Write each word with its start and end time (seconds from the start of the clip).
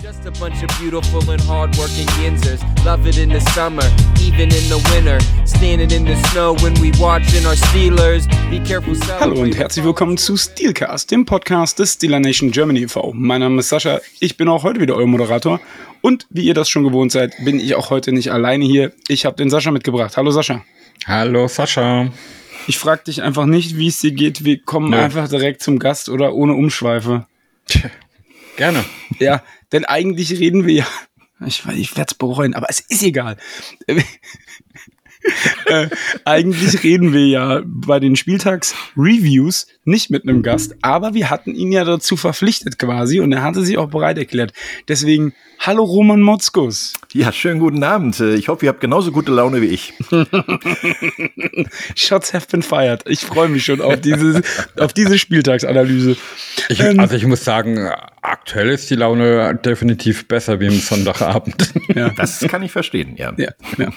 Just 0.00 0.24
a 0.26 0.30
bunch 0.38 0.62
of 0.62 0.68
beautiful 0.78 1.28
and 1.28 1.40
hardworking 1.40 2.06
Yinzers. 2.22 2.62
Love 2.84 3.04
it 3.08 3.18
in 3.18 3.30
the 3.30 3.40
summer, 3.52 3.82
even 4.20 4.42
in 4.42 4.68
the 4.68 4.78
winter. 4.92 5.18
Standing 5.44 5.90
in 5.90 6.04
the 6.04 6.14
snow 6.28 6.54
when 6.62 6.72
we 6.74 6.92
watching 7.00 7.44
our 7.44 7.56
Steelers. 7.56 8.28
Be 8.48 8.60
careful, 8.60 8.94
Hallo 9.18 9.40
und 9.42 9.56
herzlich 9.56 9.84
willkommen 9.84 10.16
zu 10.16 10.36
Steelcast, 10.36 11.10
dem 11.10 11.24
Podcast 11.24 11.80
des 11.80 11.94
Steeler 11.94 12.20
Nation 12.20 12.52
Germany 12.52 12.82
e.V. 12.82 13.12
Mein 13.12 13.40
Name 13.40 13.58
ist 13.58 13.70
Sascha, 13.70 14.00
ich 14.20 14.36
bin 14.36 14.46
auch 14.46 14.62
heute 14.62 14.80
wieder 14.80 14.94
euer 14.94 15.08
Moderator. 15.08 15.60
Und 16.00 16.28
wie 16.30 16.42
ihr 16.42 16.54
das 16.54 16.68
schon 16.68 16.84
gewohnt 16.84 17.10
seid, 17.10 17.34
bin 17.44 17.58
ich 17.58 17.74
auch 17.74 17.90
heute 17.90 18.12
nicht 18.12 18.30
alleine 18.30 18.64
hier. 18.64 18.92
Ich 19.08 19.26
habe 19.26 19.34
den 19.34 19.50
Sascha 19.50 19.72
mitgebracht. 19.72 20.16
Hallo 20.16 20.30
Sascha. 20.30 20.62
Hallo 21.06 21.48
Sascha. 21.48 22.08
Ich 22.68 22.78
frage 22.78 23.02
dich 23.02 23.22
einfach 23.22 23.46
nicht, 23.46 23.76
wie 23.76 23.88
es 23.88 23.98
dir 23.98 24.12
geht. 24.12 24.44
Wir 24.44 24.62
kommen 24.62 24.92
ja. 24.92 25.00
einfach 25.00 25.28
direkt 25.28 25.60
zum 25.60 25.80
Gast 25.80 26.08
oder 26.08 26.34
ohne 26.34 26.52
Umschweife. 26.52 27.26
Gerne. 28.56 28.84
Ja, 29.20 29.42
denn 29.72 29.84
eigentlich 29.84 30.38
reden 30.38 30.66
wir 30.66 30.74
ja. 30.74 30.86
Ich, 31.46 31.64
ich 31.66 31.96
werde 31.96 32.10
es 32.10 32.18
bereuen, 32.18 32.54
aber 32.54 32.66
es 32.68 32.80
ist 32.80 33.04
egal. 33.04 33.36
äh, 35.66 35.88
eigentlich 36.24 36.82
reden 36.82 37.12
wir 37.12 37.26
ja 37.26 37.62
bei 37.64 38.00
den 38.00 38.16
Spieltags-Reviews 38.16 39.66
nicht 39.84 40.10
mit 40.10 40.22
einem 40.22 40.42
Gast, 40.42 40.76
aber 40.82 41.14
wir 41.14 41.30
hatten 41.30 41.54
ihn 41.54 41.72
ja 41.72 41.84
dazu 41.84 42.16
verpflichtet 42.16 42.78
quasi 42.78 43.20
und 43.20 43.32
er 43.32 43.42
hatte 43.42 43.64
sich 43.64 43.78
auch 43.78 43.88
bereit 43.88 44.18
erklärt. 44.18 44.52
Deswegen, 44.86 45.34
hallo 45.58 45.82
Roman 45.84 46.20
Motzkus. 46.20 46.94
Ja, 47.12 47.32
schönen 47.32 47.58
guten 47.58 47.82
Abend. 47.82 48.20
Ich 48.20 48.48
hoffe, 48.48 48.66
ihr 48.66 48.68
habt 48.70 48.80
genauso 48.80 49.12
gute 49.12 49.32
Laune 49.32 49.62
wie 49.62 49.66
ich. 49.66 49.94
Shots 51.94 52.34
have 52.34 52.46
been 52.50 52.62
fired. 52.62 53.02
Ich 53.06 53.20
freue 53.20 53.48
mich 53.48 53.64
schon 53.64 53.80
auf 53.80 54.00
diese, 54.00 54.42
auf 54.78 54.92
diese 54.92 55.18
Spieltagsanalyse. 55.18 56.16
Ich, 56.68 56.80
ähm, 56.80 57.00
also 57.00 57.16
ich 57.16 57.26
muss 57.26 57.44
sagen, 57.44 57.90
aktuell 58.20 58.68
ist 58.68 58.90
die 58.90 58.94
Laune 58.96 59.58
definitiv 59.64 60.28
besser 60.28 60.60
wie 60.60 60.66
im 60.66 60.78
Sonntagabend. 60.78 61.72
Ja. 61.94 62.10
Das 62.10 62.40
kann 62.40 62.62
ich 62.62 62.72
verstehen, 62.72 63.16
ja. 63.16 63.32
ja, 63.36 63.52
ja. 63.78 63.90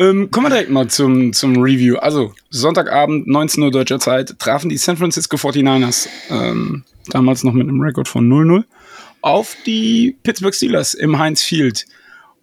Ähm, 0.00 0.30
kommen 0.30 0.46
wir 0.46 0.50
direkt 0.50 0.70
mal 0.70 0.88
zum, 0.88 1.34
zum 1.34 1.58
Review. 1.62 1.96
Also, 1.96 2.32
Sonntagabend, 2.48 3.26
19 3.26 3.62
Uhr 3.62 3.70
deutscher 3.70 4.00
Zeit, 4.00 4.38
trafen 4.38 4.70
die 4.70 4.78
San 4.78 4.96
Francisco 4.96 5.36
49ers, 5.36 6.08
ähm, 6.30 6.84
damals 7.10 7.44
noch 7.44 7.52
mit 7.52 7.68
einem 7.68 7.82
Rekord 7.82 8.08
von 8.08 8.26
0-0, 8.26 8.64
auf 9.20 9.54
die 9.66 10.16
Pittsburgh 10.22 10.54
Steelers 10.54 10.94
im 10.94 11.18
Heinz 11.18 11.42
Field. 11.42 11.84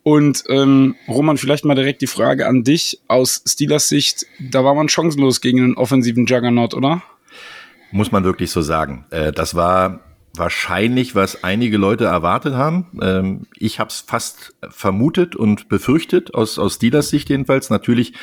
Und 0.04 0.44
ähm, 0.50 0.94
Roman, 1.08 1.38
vielleicht 1.38 1.66
mal 1.66 1.74
direkt 1.74 2.04
die 2.04 2.08
Frage 2.08 2.48
an 2.48 2.64
dich 2.64 3.00
aus 3.08 3.42
Steelers 3.48 3.90
Sicht. 3.90 4.28
Da 4.40 4.64
war 4.64 4.76
man 4.76 4.88
chancenlos 4.88 5.42
gegen 5.42 5.64
einen 5.64 5.78
offensiven 5.78 6.28
Juggernaut, 6.28 6.76
oder? 6.76 7.02
Muss 7.92 8.12
man 8.12 8.24
wirklich 8.24 8.52
so 8.52 8.62
sagen. 8.62 9.06
Äh, 9.10 9.32
das 9.32 9.56
war 9.56 10.02
wahrscheinlich, 10.38 11.16
was 11.16 11.44
einige 11.44 11.78
Leute 11.78 12.06
erwartet 12.06 12.54
haben. 12.54 12.88
Ähm, 13.02 13.42
ich 13.58 13.80
habe 13.80 13.90
es 13.90 14.02
fast 14.02 14.56
vermutet 14.70 15.36
und 15.36 15.70
befürchtet, 15.70 16.34
aus, 16.34 16.60
aus 16.60 16.76
Steelers 16.76 17.10
Sicht 17.10 17.30
jedenfalls. 17.30 17.70
Natürlich, 17.70 18.14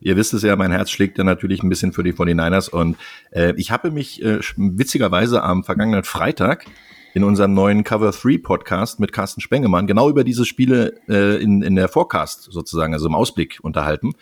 ihr 0.00 0.16
wisst 0.16 0.34
es 0.34 0.42
ja, 0.42 0.56
mein 0.56 0.72
Herz 0.72 0.90
schlägt 0.90 1.18
ja 1.18 1.24
natürlich 1.24 1.62
ein 1.62 1.68
bisschen 1.68 1.92
für 1.92 2.02
die 2.02 2.12
49ers. 2.12 2.70
Und 2.70 2.96
äh, 3.30 3.54
ich 3.56 3.70
habe 3.70 3.90
mich 3.90 4.22
äh, 4.22 4.40
witzigerweise 4.56 5.42
am 5.42 5.64
vergangenen 5.64 6.04
Freitag 6.04 6.66
in 7.14 7.24
unserem 7.24 7.54
neuen 7.54 7.84
Cover 7.84 8.10
3 8.10 8.38
Podcast 8.38 9.00
mit 9.00 9.12
Carsten 9.12 9.40
Spengemann 9.40 9.86
genau 9.86 10.08
über 10.10 10.24
diese 10.24 10.44
Spiele 10.44 11.00
äh, 11.08 11.42
in, 11.42 11.62
in 11.62 11.74
der 11.74 11.88
Forecast 11.88 12.48
sozusagen, 12.50 12.92
also 12.92 13.06
im 13.06 13.14
Ausblick 13.14 13.58
unterhalten. 13.62 14.12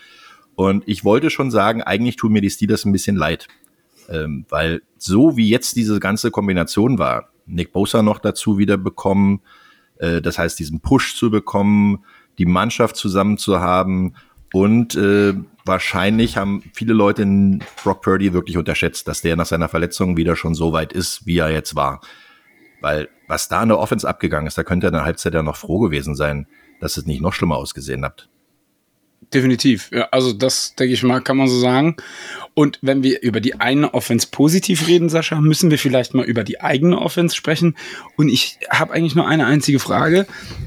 Und 0.54 0.84
ich 0.86 1.04
wollte 1.04 1.30
schon 1.30 1.50
sagen, 1.50 1.82
eigentlich 1.82 2.16
tun 2.16 2.32
mir 2.32 2.40
die 2.40 2.50
Steelers 2.50 2.84
ein 2.84 2.92
bisschen 2.92 3.16
leid. 3.16 3.48
Ähm, 4.08 4.46
weil 4.48 4.82
so 4.98 5.36
wie 5.36 5.48
jetzt 5.48 5.76
diese 5.76 6.00
ganze 6.00 6.30
Kombination 6.30 6.98
war, 6.98 7.28
Nick 7.46 7.72
Bosa 7.72 8.02
noch 8.02 8.18
dazu 8.18 8.58
wieder 8.58 8.76
bekommen. 8.76 9.40
Äh, 9.98 10.20
das 10.20 10.38
heißt, 10.38 10.58
diesen 10.58 10.80
Push 10.80 11.16
zu 11.16 11.30
bekommen, 11.30 12.04
die 12.38 12.46
Mannschaft 12.46 12.96
zusammen 12.96 13.38
zu 13.38 13.60
haben 13.60 14.14
und 14.52 14.94
äh, 14.94 15.34
wahrscheinlich 15.64 16.36
haben 16.36 16.62
viele 16.72 16.94
Leute 16.94 17.26
Brock 17.82 18.02
Purdy 18.02 18.32
wirklich 18.32 18.56
unterschätzt, 18.56 19.08
dass 19.08 19.22
der 19.22 19.36
nach 19.36 19.46
seiner 19.46 19.68
Verletzung 19.68 20.16
wieder 20.16 20.36
schon 20.36 20.54
so 20.54 20.72
weit 20.72 20.92
ist, 20.92 21.26
wie 21.26 21.38
er 21.38 21.50
jetzt 21.50 21.74
war. 21.74 22.00
Weil 22.80 23.08
was 23.26 23.48
da 23.48 23.62
in 23.62 23.68
der 23.68 23.78
Offense 23.78 24.08
abgegangen 24.08 24.46
ist, 24.46 24.56
da 24.56 24.64
könnte 24.64 24.86
er 24.86 24.88
in 24.88 24.94
der 24.94 25.04
Halbzeit 25.04 25.34
ja 25.34 25.42
noch 25.42 25.56
froh 25.56 25.80
gewesen 25.80 26.14
sein, 26.14 26.46
dass 26.80 26.96
es 26.96 27.06
nicht 27.06 27.20
noch 27.20 27.32
schlimmer 27.32 27.56
ausgesehen 27.56 28.04
hat. 28.04 28.28
Definitiv. 29.34 29.90
Ja, 29.92 30.08
also 30.12 30.32
das, 30.32 30.74
denke 30.76 30.94
ich 30.94 31.02
mal, 31.02 31.20
kann 31.20 31.36
man 31.36 31.48
so 31.48 31.58
sagen. 31.58 31.96
Und 32.54 32.78
wenn 32.80 33.02
wir 33.02 33.22
über 33.22 33.40
die 33.40 33.60
eine 33.60 33.92
Offense 33.92 34.28
positiv 34.30 34.86
reden, 34.86 35.08
Sascha, 35.08 35.40
müssen 35.40 35.70
wir 35.70 35.78
vielleicht 35.78 36.14
mal 36.14 36.24
über 36.24 36.44
die 36.44 36.60
eigene 36.60 36.98
Offense 36.98 37.34
sprechen. 37.34 37.76
Und 38.16 38.28
ich 38.28 38.58
habe 38.70 38.92
eigentlich 38.92 39.16
nur 39.16 39.26
eine 39.26 39.46
einzige 39.46 39.80
Frage. 39.80 40.26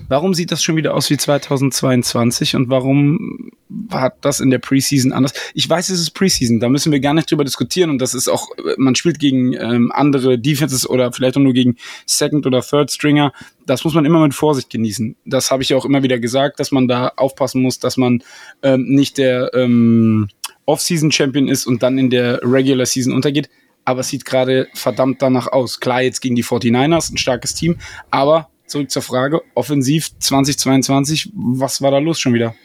Warum 0.09 0.33
sieht 0.33 0.51
das 0.51 0.61
schon 0.61 0.75
wieder 0.75 0.93
aus 0.93 1.09
wie 1.09 1.17
2022 1.17 2.55
und 2.57 2.69
warum 2.69 3.51
war 3.69 4.13
das 4.21 4.39
in 4.39 4.49
der 4.49 4.59
Preseason 4.59 5.13
anders? 5.13 5.33
Ich 5.53 5.69
weiß, 5.69 5.89
es 5.89 6.01
ist 6.01 6.11
Preseason, 6.11 6.59
da 6.59 6.67
müssen 6.67 6.91
wir 6.91 6.99
gar 6.99 7.13
nicht 7.13 7.31
drüber 7.31 7.45
diskutieren. 7.45 7.89
Und 7.89 7.99
das 7.99 8.13
ist 8.13 8.27
auch, 8.27 8.49
man 8.77 8.95
spielt 8.95 9.19
gegen 9.19 9.53
ähm, 9.53 9.91
andere 9.93 10.37
Defenses 10.37 10.87
oder 10.87 11.13
vielleicht 11.13 11.37
auch 11.37 11.41
nur 11.41 11.53
gegen 11.53 11.77
Second- 12.05 12.45
oder 12.45 12.61
Third-Stringer. 12.61 13.31
Das 13.69 13.83
muss 13.83 13.93
man 13.93 14.03
immer 14.03 14.19
mit 14.19 14.33
Vorsicht 14.33 14.71
genießen. 14.71 15.15
Das 15.25 15.51
habe 15.51 15.61
ich 15.61 15.69
ja 15.69 15.77
auch 15.77 15.85
immer 15.85 16.01
wieder 16.01 16.17
gesagt, 16.17 16.59
dass 16.59 16.71
man 16.71 16.87
da 16.87 17.09
aufpassen 17.15 17.61
muss, 17.61 17.77
dass 17.77 17.97
man 17.97 18.23
ähm, 18.63 18.85
nicht 18.87 19.19
der 19.19 19.51
ähm, 19.53 20.27
Off-Season-Champion 20.65 21.47
ist 21.47 21.67
und 21.67 21.83
dann 21.83 21.99
in 21.99 22.09
der 22.09 22.41
Regular 22.41 22.87
Season 22.87 23.13
untergeht. 23.13 23.47
Aber 23.85 23.99
es 23.99 24.09
sieht 24.09 24.25
gerade 24.25 24.67
verdammt 24.73 25.21
danach 25.21 25.47
aus. 25.47 25.79
Klar, 25.79 26.01
jetzt 26.01 26.19
gegen 26.21 26.35
die 26.35 26.43
49ers, 26.43 27.13
ein 27.13 27.17
starkes 27.17 27.53
Team. 27.53 27.77
Aber 28.09 28.49
zurück 28.65 28.89
zur 28.89 29.03
Frage, 29.03 29.41
offensiv 29.53 30.17
2022, 30.17 31.31
was 31.35 31.83
war 31.83 31.91
da 31.91 31.99
los 31.99 32.19
schon 32.19 32.33
wieder? 32.33 32.55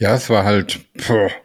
Ja, 0.00 0.14
es 0.14 0.28
war 0.28 0.44
halt, 0.44 0.80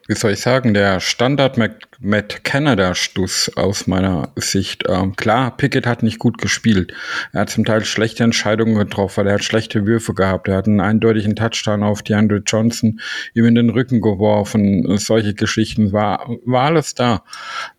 wie 0.07 0.15
soll 0.15 0.31
ich 0.31 0.39
sagen, 0.39 0.73
der 0.73 0.99
Standard 0.99 1.57
Matt 1.99 2.43
Canada-Stuss 2.43 3.51
aus 3.55 3.85
meiner 3.85 4.31
Sicht. 4.37 4.85
Ähm, 4.89 5.15
klar, 5.15 5.55
Pickett 5.55 5.85
hat 5.85 6.01
nicht 6.01 6.17
gut 6.17 6.39
gespielt. 6.39 6.91
Er 7.31 7.41
hat 7.41 7.51
zum 7.51 7.63
Teil 7.63 7.85
schlechte 7.85 8.23
Entscheidungen 8.23 8.75
getroffen, 8.75 9.27
er 9.27 9.35
hat 9.35 9.43
schlechte 9.43 9.85
Würfe 9.85 10.15
gehabt. 10.15 10.47
Er 10.47 10.57
hat 10.57 10.67
einen 10.67 10.81
eindeutigen 10.81 11.35
Touchdown 11.35 11.83
auf 11.83 12.01
DeAndre 12.01 12.41
Johnson 12.43 12.99
ihm 13.35 13.45
in 13.45 13.55
den 13.55 13.69
Rücken 13.69 14.01
geworfen. 14.01 14.97
Solche 14.97 15.35
Geschichten 15.35 15.91
war, 15.91 16.27
war 16.43 16.65
alles 16.65 16.95
da. 16.95 17.23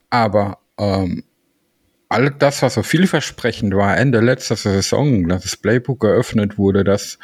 Aber 0.08 0.58
ähm, 0.78 1.25
all 2.10 2.31
das, 2.31 2.60
was 2.60 2.75
so 2.75 2.82
vielversprechend 2.82 3.72
war, 3.75 3.97
Ende 3.97 4.21
letzter 4.21 4.56
Saison, 4.56 5.28
dass 5.28 5.44
das 5.44 5.56
Playbook 5.56 6.00
geöffnet 6.00 6.59
wurde, 6.59 6.82
dass 6.82 7.15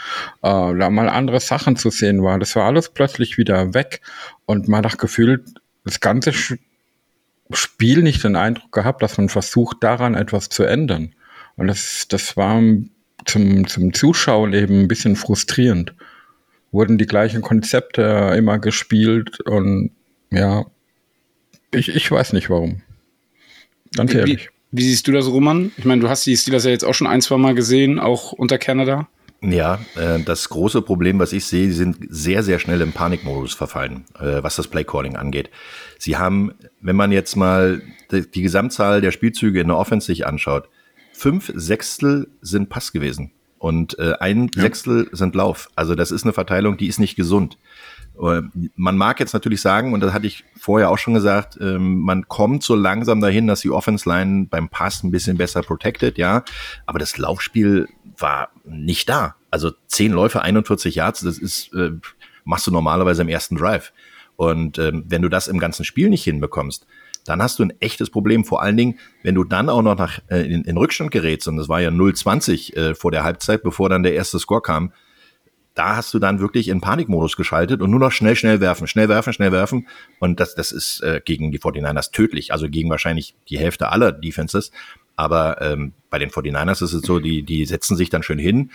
äh, 0.43 0.75
da 0.79 0.91
mal 0.91 1.09
andere 1.09 1.41
Sachen 1.41 1.77
zu 1.77 1.91
sehen 1.91 2.23
waren, 2.23 2.39
das 2.39 2.55
war 2.55 2.65
alles 2.65 2.89
plötzlich 2.91 3.37
wieder 3.37 3.75
weg 3.75 4.01
und 4.47 4.69
man 4.69 4.85
hat 4.85 4.99
gefühlt, 4.99 5.43
das 5.85 6.01
ganze 6.01 6.33
Spiel 7.53 8.03
nicht 8.03 8.23
den 8.23 8.37
Eindruck 8.37 8.71
gehabt, 8.71 9.03
dass 9.03 9.19
man 9.19 9.29
versucht, 9.29 9.79
daran 9.83 10.15
etwas 10.15 10.49
zu 10.49 10.63
ändern. 10.63 11.15
Und 11.57 11.67
das, 11.67 12.07
das 12.09 12.37
war 12.37 12.61
zum, 13.25 13.67
zum 13.67 13.93
Zuschauen 13.93 14.53
eben 14.53 14.83
ein 14.83 14.89
bisschen 14.89 15.17
frustrierend. 15.17 15.95
Wurden 16.71 16.99
die 16.99 17.07
gleichen 17.07 17.43
Konzepte 17.43 18.35
immer 18.37 18.59
gespielt 18.61 19.41
und 19.41 19.91
ja, 20.31 20.65
ich, 21.73 21.89
ich 21.89 22.11
weiß 22.11 22.33
nicht 22.33 22.51
warum. 22.51 22.83
Ganz 23.97 24.15
ehrlich. 24.15 24.51
Wie 24.77 24.83
siehst 24.83 25.09
du 25.09 25.13
das, 25.13 25.27
Roman? 25.27 25.73
Ich 25.79 25.87
meine, 25.87 26.03
du 26.03 26.09
hast 26.11 26.27
die 26.27 26.37
Steelers 26.37 26.65
ja 26.65 26.71
jetzt 26.71 26.85
auch 26.85 26.93
schon 26.93 27.07
ein, 27.07 27.23
zwei 27.23 27.39
Mal 27.39 27.55
gesehen, 27.55 27.99
auch 27.99 28.33
unter 28.33 28.59
Canada. 28.59 29.09
Ja, 29.41 29.81
äh, 29.95 30.21
das 30.23 30.51
große 30.51 30.83
Problem, 30.83 31.19
was 31.19 31.33
ich 31.33 31.47
sehe, 31.47 31.69
sie 31.69 31.73
sind 31.73 31.97
sehr, 32.11 32.43
sehr 32.43 32.59
schnell 32.59 32.83
im 32.83 32.93
Panikmodus 32.93 33.55
verfallen, 33.55 34.05
äh, 34.21 34.43
was 34.43 34.57
das 34.57 34.69
Playcalling 34.69 35.17
angeht. 35.17 35.49
Sie 35.99 36.19
haben, 36.19 36.53
wenn 36.83 36.97
man 36.97 37.11
jetzt 37.11 37.37
mal 37.37 37.81
die, 38.13 38.31
die 38.31 38.43
Gesamtzahl 38.43 39.01
der 39.01 39.13
Spielzüge 39.13 39.61
in 39.61 39.69
der 39.69 39.79
Offense 39.79 40.07
sich 40.07 40.27
anschaut, 40.27 40.69
fünf 41.15 41.51
Sechstel 41.55 42.29
sind 42.43 42.69
Pass 42.69 42.93
gewesen 42.93 43.33
und 43.59 43.99
äh, 43.99 44.13
ein 44.21 44.51
ja. 44.55 44.63
Sechstel 44.63 45.09
sind 45.13 45.35
Lauf. 45.35 45.71
Also 45.75 45.95
das 45.95 46.11
ist 46.11 46.25
eine 46.25 46.35
Verteilung, 46.35 46.77
die 46.77 46.89
ist 46.89 47.01
nicht 47.01 47.17
gesund. 47.17 47.57
Äh, 48.21 48.43
man 48.77 48.97
mag 48.97 49.21
jetzt 49.21 49.33
natürlich 49.33 49.61
sagen, 49.61 49.93
und 49.93 50.01
das 50.01 50.13
hatte 50.13 50.27
ich 50.27 50.45
vorher 50.59 50.91
auch 50.91 50.99
schon 50.99 51.15
gesagt, 51.15 51.59
ähm, 51.61 52.01
man 52.01 52.29
kommt 52.29 52.63
so 52.63 52.75
langsam 52.75 53.21
dahin, 53.21 53.47
dass 53.47 53.61
die 53.61 53.71
Offense 53.71 54.09
Line 54.09 54.47
beim 54.51 54.69
Pass 54.69 55.03
ein 55.03 55.11
bisschen 55.11 55.37
besser 55.37 55.63
protected, 55.63 56.19
ja. 56.19 56.45
Aber 56.87 56.99
das 56.99 57.19
Laufspiel 57.19 57.89
war 58.19 58.49
nicht 58.65 59.09
da. 59.09 59.37
Also 59.51 59.73
zehn 59.87 60.13
Läufe, 60.13 60.43
41 60.43 60.95
Yards, 60.95 61.21
das 61.21 61.39
ist, 61.39 61.73
äh, 61.75 61.93
machst 62.45 62.67
du 62.67 62.71
normalerweise 62.71 63.23
im 63.23 63.29
ersten 63.29 63.57
Drive. 63.57 63.93
Und 64.37 64.79
ähm, 64.79 65.05
wenn 65.09 65.23
du 65.23 65.29
das 65.29 65.49
im 65.49 65.59
ganzen 65.59 65.85
Spiel 65.85 66.11
nicht 66.11 66.25
hinbekommst, 66.25 66.87
dann 67.25 67.43
hast 67.43 67.59
du 67.59 67.65
ein 67.65 67.73
echtes 67.81 68.11
Problem. 68.11 68.45
Vor 68.45 68.63
allen 68.63 68.77
Dingen, 68.77 68.99
wenn 69.23 69.35
du 69.35 69.45
dann 69.45 69.69
auch 69.69 69.83
noch 69.83 69.97
nach, 69.97 70.21
äh, 70.29 70.41
in, 70.41 70.65
in 70.65 70.77
Rückstand 70.77 71.11
gerätst, 71.11 71.49
und 71.49 71.57
das 71.57 71.69
war 71.69 71.81
ja 71.81 71.91
0-20 71.91 72.77
äh, 72.77 72.95
vor 72.95 73.11
der 73.11 73.25
Halbzeit, 73.25 73.63
bevor 73.63 73.89
dann 73.89 74.03
der 74.03 74.15
erste 74.15 74.39
Score 74.39 74.63
kam, 74.63 74.93
da 75.77 75.95
hast 75.95 76.13
du 76.15 76.19
dann 76.19 76.41
wirklich 76.41 76.69
in 76.69 76.81
Panikmodus 76.81 77.37
geschaltet 77.37 77.83
und 77.83 77.91
nur 77.91 78.01
noch 78.01 78.11
schnell, 78.11 78.35
schnell 78.35 78.61
werfen, 78.61 78.87
schnell 78.87 79.09
werfen, 79.11 79.35
schnell 79.35 79.53
werfen. 79.53 79.87
Und 80.19 80.41
das, 80.41 80.55
das 80.55 80.73
ist 80.73 81.03
äh, 81.03 81.21
gegen 81.23 81.53
die 81.53 81.61
49ers 81.61 82.13
tödlich, 82.13 82.53
also 82.53 82.69
gegen 82.69 82.89
wahrscheinlich 82.89 83.37
die 83.51 83.59
Hälfte 83.59 83.91
aller 83.91 84.11
Defenses. 84.11 84.73
Aber 85.17 85.61
ähm, 85.61 85.93
bei 86.09 86.19
den 86.19 86.31
49ers 86.31 86.83
ist 86.83 86.95
es 86.95 87.03
so, 87.03 87.21
die, 87.21 87.43
die 87.43 87.67
setzen 87.67 87.97
sich 87.97 88.09
dann 88.09 88.23
schön 88.23 88.39
hin, 88.39 88.71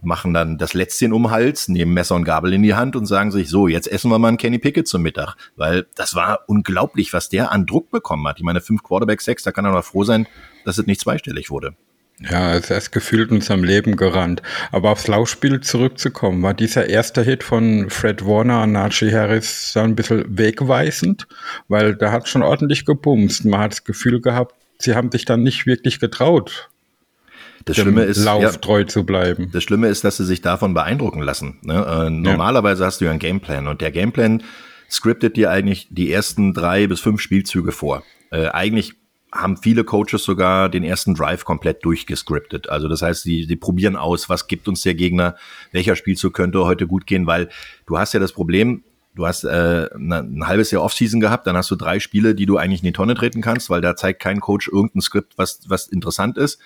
machen 0.00 0.32
dann 0.32 0.56
das 0.56 0.72
Lätzchen 0.72 1.12
um 1.12 1.24
den 1.24 1.30
Hals, 1.30 1.68
nehmen 1.68 1.92
Messer 1.92 2.14
und 2.14 2.24
Gabel 2.24 2.54
in 2.54 2.62
die 2.62 2.74
Hand 2.74 2.96
und 2.96 3.04
sagen 3.04 3.30
sich, 3.30 3.50
so, 3.50 3.68
jetzt 3.68 3.90
essen 3.90 4.10
wir 4.10 4.18
mal 4.18 4.28
einen 4.28 4.36
Kenny 4.38 4.58
Pickett 4.58 4.88
zum 4.88 5.02
Mittag. 5.02 5.36
Weil 5.56 5.86
das 5.96 6.14
war 6.14 6.40
unglaublich, 6.46 7.12
was 7.12 7.28
der 7.28 7.52
an 7.52 7.66
Druck 7.66 7.90
bekommen 7.90 8.26
hat. 8.26 8.38
Ich 8.38 8.44
meine, 8.44 8.62
fünf 8.62 8.82
Quarterback 8.82 9.20
sechs, 9.20 9.42
da 9.42 9.52
kann 9.52 9.66
er 9.66 9.72
noch 9.72 9.84
froh 9.84 10.04
sein, 10.04 10.26
dass 10.64 10.78
es 10.78 10.86
nicht 10.86 11.00
zweistellig 11.00 11.50
wurde. 11.50 11.74
Ja, 12.20 12.54
er 12.54 12.76
ist 12.76 12.90
gefühlt 12.90 13.30
in 13.30 13.40
seinem 13.40 13.62
Leben 13.62 13.96
gerannt. 13.96 14.42
Aber 14.72 14.90
aufs 14.90 15.06
Laufspiel 15.06 15.60
zurückzukommen, 15.60 16.42
war 16.42 16.52
dieser 16.52 16.88
erste 16.88 17.22
Hit 17.22 17.44
von 17.44 17.90
Fred 17.90 18.24
Warner 18.26 18.62
an 18.62 18.72
Najee 18.72 19.12
Harris 19.12 19.72
so 19.72 19.80
ein 19.80 19.94
bisschen 19.94 20.24
wegweisend, 20.28 21.28
weil 21.68 21.94
da 21.94 22.10
hat 22.10 22.28
schon 22.28 22.42
ordentlich 22.42 22.84
gebumst. 22.84 23.44
Man 23.44 23.60
hat 23.60 23.72
das 23.72 23.84
Gefühl 23.84 24.20
gehabt, 24.20 24.54
sie 24.78 24.94
haben 24.94 25.12
sich 25.12 25.24
dann 25.26 25.44
nicht 25.44 25.66
wirklich 25.66 26.00
getraut, 26.00 26.68
das 27.68 27.76
Schlimme 27.76 28.04
ist, 28.04 28.24
Lauf 28.24 28.42
ja, 28.42 28.50
treu 28.52 28.84
zu 28.84 29.04
bleiben. 29.04 29.50
Das 29.52 29.62
Schlimme 29.62 29.88
ist, 29.88 30.02
dass 30.04 30.16
sie 30.16 30.24
sich 30.24 30.40
davon 30.40 30.74
beeindrucken 30.74 31.20
lassen. 31.20 31.58
Ne? 31.62 32.06
Äh, 32.06 32.10
normalerweise 32.10 32.82
ja. 32.82 32.86
hast 32.86 33.00
du 33.00 33.04
ja 33.04 33.10
einen 33.10 33.20
Gameplan 33.20 33.68
und 33.68 33.80
der 33.80 33.90
Gameplan 33.90 34.42
scriptet 34.90 35.36
dir 35.36 35.50
eigentlich 35.50 35.88
die 35.90 36.10
ersten 36.10 36.54
drei 36.54 36.86
bis 36.86 37.00
fünf 37.00 37.20
Spielzüge 37.20 37.72
vor. 37.72 38.02
Äh, 38.30 38.48
eigentlich 38.48 38.94
haben 39.32 39.56
viele 39.56 39.84
Coaches 39.84 40.24
sogar 40.24 40.68
den 40.68 40.84
ersten 40.84 41.14
Drive 41.14 41.44
komplett 41.44 41.84
durchgescriptet. 41.84 42.68
Also 42.68 42.88
das 42.88 43.02
heißt, 43.02 43.24
die, 43.24 43.46
die 43.46 43.56
probieren 43.56 43.96
aus, 43.96 44.28
was 44.28 44.46
gibt 44.46 44.68
uns 44.68 44.82
der 44.82 44.94
Gegner, 44.94 45.36
welcher 45.72 45.96
Spielzug 45.96 46.32
könnte 46.34 46.64
heute 46.64 46.86
gut 46.86 47.06
gehen, 47.06 47.26
weil 47.26 47.48
du 47.86 47.98
hast 47.98 48.14
ja 48.14 48.20
das 48.20 48.32
Problem, 48.32 48.84
du 49.14 49.26
hast 49.26 49.44
äh, 49.44 49.88
ein 49.94 50.46
halbes 50.46 50.70
Jahr 50.70 50.82
Offseason 50.82 51.20
gehabt, 51.20 51.46
dann 51.46 51.56
hast 51.56 51.70
du 51.70 51.76
drei 51.76 52.00
Spiele, 52.00 52.34
die 52.34 52.46
du 52.46 52.56
eigentlich 52.56 52.80
in 52.80 52.86
die 52.86 52.92
Tonne 52.92 53.14
treten 53.14 53.42
kannst, 53.42 53.68
weil 53.68 53.80
da 53.80 53.96
zeigt 53.96 54.20
kein 54.22 54.40
Coach 54.40 54.68
irgendein 54.68 55.02
Skript, 55.02 55.36
was, 55.36 55.60
was 55.68 55.88
interessant 55.88 56.38
ist. 56.38 56.58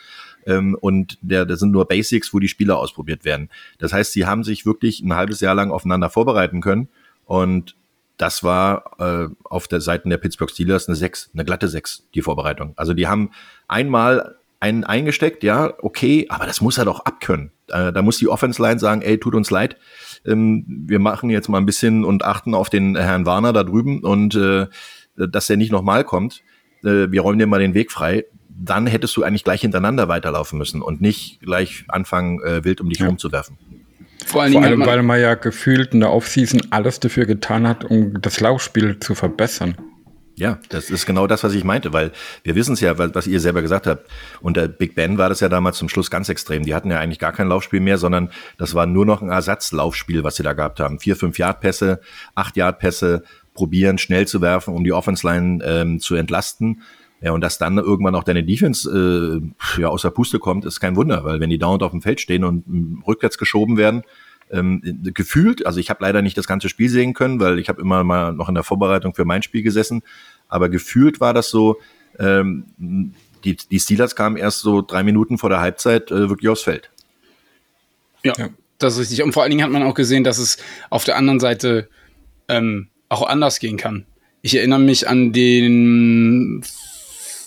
Ähm, 0.47 0.77
und 0.81 1.19
der, 1.23 1.47
das 1.47 1.61
sind 1.61 1.73
nur 1.73 1.87
Basics, 1.87 2.33
wo 2.33 2.39
die 2.39 2.49
Spieler 2.49 2.79
ausprobiert 2.79 3.25
werden. 3.25 3.49
Das 3.79 3.93
heißt, 3.93 4.13
sie 4.13 4.27
haben 4.27 4.45
sich 4.45 4.67
wirklich 4.67 5.01
ein 5.01 5.15
halbes 5.15 5.41
Jahr 5.41 5.55
lang 5.55 5.71
aufeinander 5.71 6.11
vorbereiten 6.11 6.61
können 6.61 6.89
und 7.25 7.75
das 8.17 8.43
war 8.43 8.93
äh, 8.99 9.29
auf 9.45 9.69
der 9.69 9.81
Seite 9.81 10.09
der 10.09 10.19
Pittsburgh 10.19 10.51
Steelers 10.51 10.89
eine 10.89 10.97
6, 10.97 11.31
eine 11.35 11.45
glatte 11.45 11.69
6, 11.69 12.09
die 12.15 12.23
Vorbereitung. 12.23 12.73
Also 12.77 12.95
die 12.95 13.09
haben 13.09 13.31
einmal 13.69 14.37
einen 14.61 14.85
eingesteckt, 14.85 15.43
ja, 15.43 15.73
okay, 15.83 16.27
aber 16.29 16.47
das 16.47 16.61
muss 16.61 16.79
er 16.79 16.85
doch 16.85 17.01
abkönnen. 17.01 17.51
Äh, 17.69 17.93
da 17.93 18.01
muss 18.01 18.19
die 18.19 18.29
Offense 18.29 18.63
Line 18.63 18.79
sagen, 18.79 19.03
ey, 19.03 19.19
tut 19.19 19.35
uns 19.35 19.51
leid, 19.51 19.77
ähm, 20.25 20.65
wir 20.67 21.01
machen 21.01 21.31
jetzt 21.31 21.49
mal 21.49 21.59
ein 21.59 21.67
bisschen 21.67 22.05
und 22.05 22.25
achten 22.25 22.55
auf 22.55 22.71
den 22.71 22.97
Herrn 22.97 23.27
Warner 23.27 23.53
da 23.53 23.65
drüben 23.65 24.05
und 24.05 24.37
äh, 24.37 24.67
dass 25.17 25.51
er 25.51 25.57
nicht 25.57 25.73
nochmal 25.73 26.05
kommt. 26.05 26.43
Äh, 26.85 27.11
wir 27.11 27.23
räumen 27.23 27.39
dir 27.39 27.47
mal 27.47 27.61
den 27.61 27.75
Weg 27.75 27.91
frei. 27.91 28.25
Dann 28.49 28.87
hättest 28.87 29.17
du 29.17 29.25
eigentlich 29.25 29.45
gleich 29.45 29.63
hintereinander 29.63 30.09
weiterlaufen 30.09 30.59
müssen 30.59 30.83
und 30.83 31.01
nicht 31.01 31.41
gleich 31.41 31.85
anfangen, 31.89 32.41
äh, 32.43 32.65
wild 32.65 32.81
um 32.81 32.89
dich 32.89 33.01
ja. 33.01 33.07
rumzuwerfen. 33.07 33.59
Vor, 34.25 34.43
allen 34.43 34.53
Vor 34.53 34.63
allem, 34.63 34.87
weil 34.87 35.03
man 35.03 35.21
ja 35.21 35.35
gefühlt 35.35 35.95
in 35.95 36.01
der 36.01 36.13
Offseason 36.13 36.61
alles 36.71 37.01
dafür 37.01 37.27
getan 37.27 37.67
hat, 37.67 37.85
um 37.85 38.21
das 38.21 38.41
Laufspiel 38.41 38.99
zu 39.01 39.15
verbessern. 39.15 39.77
Ja, 40.35 40.59
das 40.71 40.91
ist 40.91 41.05
genau 41.05 41.27
das, 41.27 41.45
was 41.45 41.53
ich 41.53 41.63
meinte, 41.63 41.93
weil 41.93 42.11
wir 42.43 42.55
wissen 42.55 42.73
es 42.73 42.81
ja, 42.81 42.97
was 42.97 43.27
ihr 43.27 43.39
selber 43.39 43.61
gesagt 43.61 43.87
habt. 43.87 44.09
Unter 44.41 44.67
Big 44.67 44.95
Ben 44.95 45.19
war 45.19 45.29
das 45.29 45.41
ja 45.41 45.49
damals 45.49 45.77
zum 45.77 45.89
Schluss 45.91 46.11
ganz 46.11 46.29
extrem. 46.31 46.65
Die 46.65 46.75
hatten 46.75 46.91
ja 46.91 46.99
eigentlich 46.99 47.19
gar 47.19 47.33
kein 47.33 47.49
Laufspiel 47.49 47.81
mehr, 47.81 47.99
sondern 47.99 48.31
das 48.57 48.75
war 48.75 48.87
nur 48.87 49.05
noch 49.05 49.21
ein 49.21 49.29
Ersatzlaufspiel, 49.29 50.25
was 50.25 50.37
sie 50.37 50.43
da 50.43 50.55
gehabt 50.55 50.81
haben. 50.81 50.99
Vier, 51.01 51.17
fünf 51.17 51.39
Yard-Pässe, 51.39 52.01
acht 52.35 52.57
Yard-Pässe, 52.57 53.25
probieren 53.53 53.99
schnell 53.99 54.27
zu 54.27 54.41
werfen, 54.41 54.75
um 54.75 54.85
die 54.85 54.93
Offense-Line 54.93 55.63
ähm, 55.65 56.01
zu 56.01 56.15
entlasten. 56.15 56.83
Ja, 57.23 57.31
und 57.31 57.41
dass 57.41 57.57
dann 57.57 57.79
irgendwann 57.79 58.17
auch 58.17 58.25
deine 58.25 58.43
Defense 58.43 58.91
äh, 59.79 59.81
ja, 59.81 59.89
aus 59.89 60.03
der 60.03 60.11
Puste 60.11 60.41
kommt, 60.41 60.65
ist 60.65 60.81
kein 60.81 60.97
Wunder, 60.97 61.25
weil 61.25 61.39
wenn 61.39 61.51
die 61.51 61.59
dauernd 61.59 61.85
auf 61.85 61.93
dem 61.93 62.03
Feld 62.03 62.21
stehen 62.21 62.43
und 62.43 62.65
rückwärts 63.07 63.39
geschoben 63.39 63.77
werden, 63.77 64.03
ähm, 64.51 64.83
gefühlt, 65.15 65.65
also 65.65 65.79
ich 65.79 65.89
habe 65.89 66.03
leider 66.03 66.21
nicht 66.21 66.37
das 66.37 66.49
ganze 66.49 66.69
Spiel 66.69 66.89
sehen 66.89 67.15
können, 67.15 67.39
weil 67.39 67.61
ich 67.61 67.69
habe 67.69 67.81
immer 67.81 68.03
mal 68.03 68.33
noch 68.33 68.49
in 68.49 68.57
der 68.57 68.65
Vorbereitung 68.65 69.15
für 69.15 69.25
mein 69.25 69.43
Spiel 69.43 69.63
gesessen, 69.63 70.03
aber 70.49 70.69
gefühlt 70.69 71.21
war 71.21 71.33
das 71.33 71.49
so, 71.49 71.81
ähm, 72.19 73.15
die, 73.45 73.57
die 73.57 73.81
Steelers 73.81 74.17
kamen 74.17 74.37
erst 74.37 74.61
so 74.61 74.83
drei 74.83 75.05
Minuten 75.05 75.39
vor 75.39 75.49
der 75.49 75.61
Halbzeit 75.61 76.11
äh, 76.11 76.29
wirklich 76.29 76.49
aufs 76.49 76.63
Feld. 76.63 76.91
Ja, 78.25 78.35
ja, 78.37 78.51
das 78.79 78.95
ist 78.95 79.01
richtig. 79.01 79.23
Und 79.23 79.33
vor 79.33 79.43
allen 79.43 79.51
Dingen 79.51 79.65
hat 79.65 79.71
man 79.71 79.85
auch 79.85 79.95
gesehen, 79.95 80.25
dass 80.25 80.39
es 80.39 80.59
auf 80.91 81.05
der 81.05 81.17
anderen 81.17 81.41
Seite 81.41 81.89
ähm, 82.49 82.89
auch 83.09 83.27
anders 83.27 83.61
gehen 83.61 83.77
kann. 83.77 84.07
Ich 84.43 84.57
erinnere 84.57 84.81
mich 84.81 85.09
an 85.09 85.33
den 85.33 86.63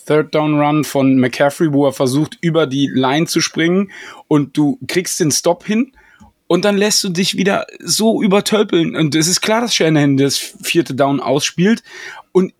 Third 0.06 0.34
Down 0.34 0.60
Run 0.60 0.84
von 0.84 1.16
McCaffrey, 1.18 1.72
wo 1.72 1.86
er 1.86 1.92
versucht, 1.92 2.38
über 2.40 2.66
die 2.66 2.90
Line 2.92 3.26
zu 3.26 3.40
springen 3.40 3.90
und 4.28 4.56
du 4.56 4.78
kriegst 4.86 5.20
den 5.20 5.30
Stop 5.30 5.64
hin 5.64 5.92
und 6.46 6.64
dann 6.64 6.76
lässt 6.76 7.02
du 7.02 7.08
dich 7.08 7.36
wieder 7.36 7.66
so 7.80 8.22
übertölpeln. 8.22 8.94
Und 8.94 9.14
es 9.14 9.26
ist 9.26 9.40
klar, 9.40 9.60
dass 9.60 9.74
Shanahan 9.74 10.16
das 10.16 10.38
vierte 10.38 10.94
Down 10.94 11.20
ausspielt. 11.20 11.82
Und 12.32 12.54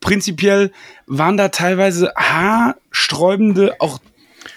prinzipiell 0.00 0.72
waren 1.06 1.36
da 1.36 1.48
teilweise 1.48 2.12
haarsträubende, 2.16 3.76
auch 3.78 3.98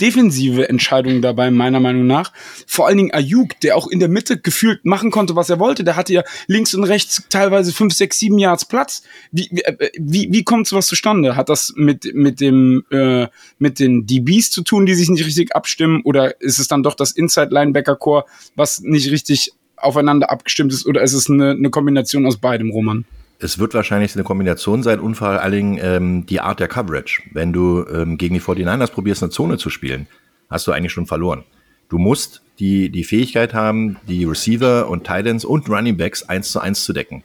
defensive 0.03 0.67
Entscheidungen 0.67 1.21
dabei, 1.21 1.49
meiner 1.49 1.79
Meinung 1.79 2.05
nach. 2.05 2.33
Vor 2.67 2.87
allen 2.87 2.97
Dingen 2.97 3.13
Ayuk, 3.13 3.57
der 3.61 3.77
auch 3.77 3.87
in 3.87 4.01
der 4.01 4.09
Mitte 4.09 4.37
gefühlt 4.37 4.83
machen 4.83 5.11
konnte, 5.11 5.37
was 5.37 5.49
er 5.49 5.59
wollte. 5.59 5.85
Der 5.85 5.95
hatte 5.95 6.11
ja 6.11 6.23
links 6.47 6.73
und 6.73 6.83
rechts 6.83 7.23
teilweise 7.29 7.71
fünf, 7.71 7.93
sechs, 7.93 8.19
sieben 8.19 8.37
Yards 8.37 8.65
Platz. 8.65 9.03
Wie, 9.31 9.47
wie, 9.49 9.61
äh, 9.61 9.91
wie, 9.97 10.43
kommt 10.43 10.67
sowas 10.67 10.87
zustande? 10.87 11.37
Hat 11.37 11.47
das 11.47 11.71
mit, 11.77 12.13
mit 12.13 12.41
dem, 12.41 12.83
äh, 12.91 13.27
mit 13.59 13.79
den 13.79 14.05
DBs 14.05 14.51
zu 14.51 14.61
tun, 14.63 14.85
die 14.85 14.93
sich 14.93 15.09
nicht 15.09 15.25
richtig 15.25 15.55
abstimmen? 15.55 16.01
Oder 16.03 16.41
ist 16.41 16.59
es 16.59 16.67
dann 16.67 16.83
doch 16.83 16.95
das 16.95 17.11
Inside-Linebacker-Core, 17.11 18.25
was 18.57 18.81
nicht 18.81 19.09
richtig 19.09 19.53
aufeinander 19.77 20.29
abgestimmt 20.31 20.73
ist? 20.73 20.85
Oder 20.85 21.01
ist 21.01 21.13
es 21.13 21.29
eine, 21.29 21.51
eine 21.51 21.69
Kombination 21.69 22.25
aus 22.25 22.35
beidem, 22.35 22.71
Roman? 22.71 23.05
Es 23.39 23.59
wird 23.59 23.73
wahrscheinlich 23.73 24.15
eine 24.15 24.23
Kombination 24.23 24.83
sein 24.83 24.99
und 24.99 25.15
vor 25.15 25.27
allen 25.27 25.51
Dingen 25.51 25.79
ähm, 25.81 26.25
die 26.25 26.39
Art 26.39 26.59
der 26.59 26.67
Coverage. 26.67 27.23
Wenn 27.31 27.51
du 27.51 27.85
ähm, 27.87 28.17
gegen 28.17 28.33
die 28.33 28.41
49ers 28.41 28.91
probierst, 28.91 29.23
eine 29.23 29.31
Zone 29.31 29.57
zu 29.57 29.69
spielen, 29.69 30.07
hast 30.49 30.67
du 30.67 30.71
eigentlich 30.71 30.93
schon 30.93 31.07
verloren. 31.07 31.43
Du 31.89 31.97
musst 31.97 32.41
die, 32.59 32.89
die 32.89 33.03
Fähigkeit 33.03 33.53
haben, 33.53 33.97
die 34.07 34.25
Receiver 34.25 34.87
und 34.89 35.03
Titans 35.03 35.43
und 35.45 35.69
Running 35.69 35.97
Backs 35.97 36.23
eins 36.23 36.51
zu 36.51 36.59
eins 36.59 36.85
zu 36.85 36.93
decken. 36.93 37.23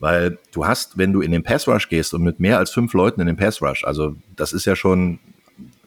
Weil 0.00 0.38
du 0.52 0.66
hast, 0.66 0.96
wenn 0.96 1.12
du 1.12 1.20
in 1.20 1.30
den 1.30 1.42
Pass 1.42 1.68
Rush 1.68 1.88
gehst 1.88 2.14
und 2.14 2.22
mit 2.22 2.40
mehr 2.40 2.58
als 2.58 2.70
fünf 2.70 2.94
Leuten 2.94 3.20
in 3.20 3.26
den 3.26 3.36
Pass 3.36 3.60
Rush, 3.60 3.84
also 3.84 4.16
das 4.34 4.52
ist 4.52 4.64
ja 4.64 4.74
schon 4.74 5.18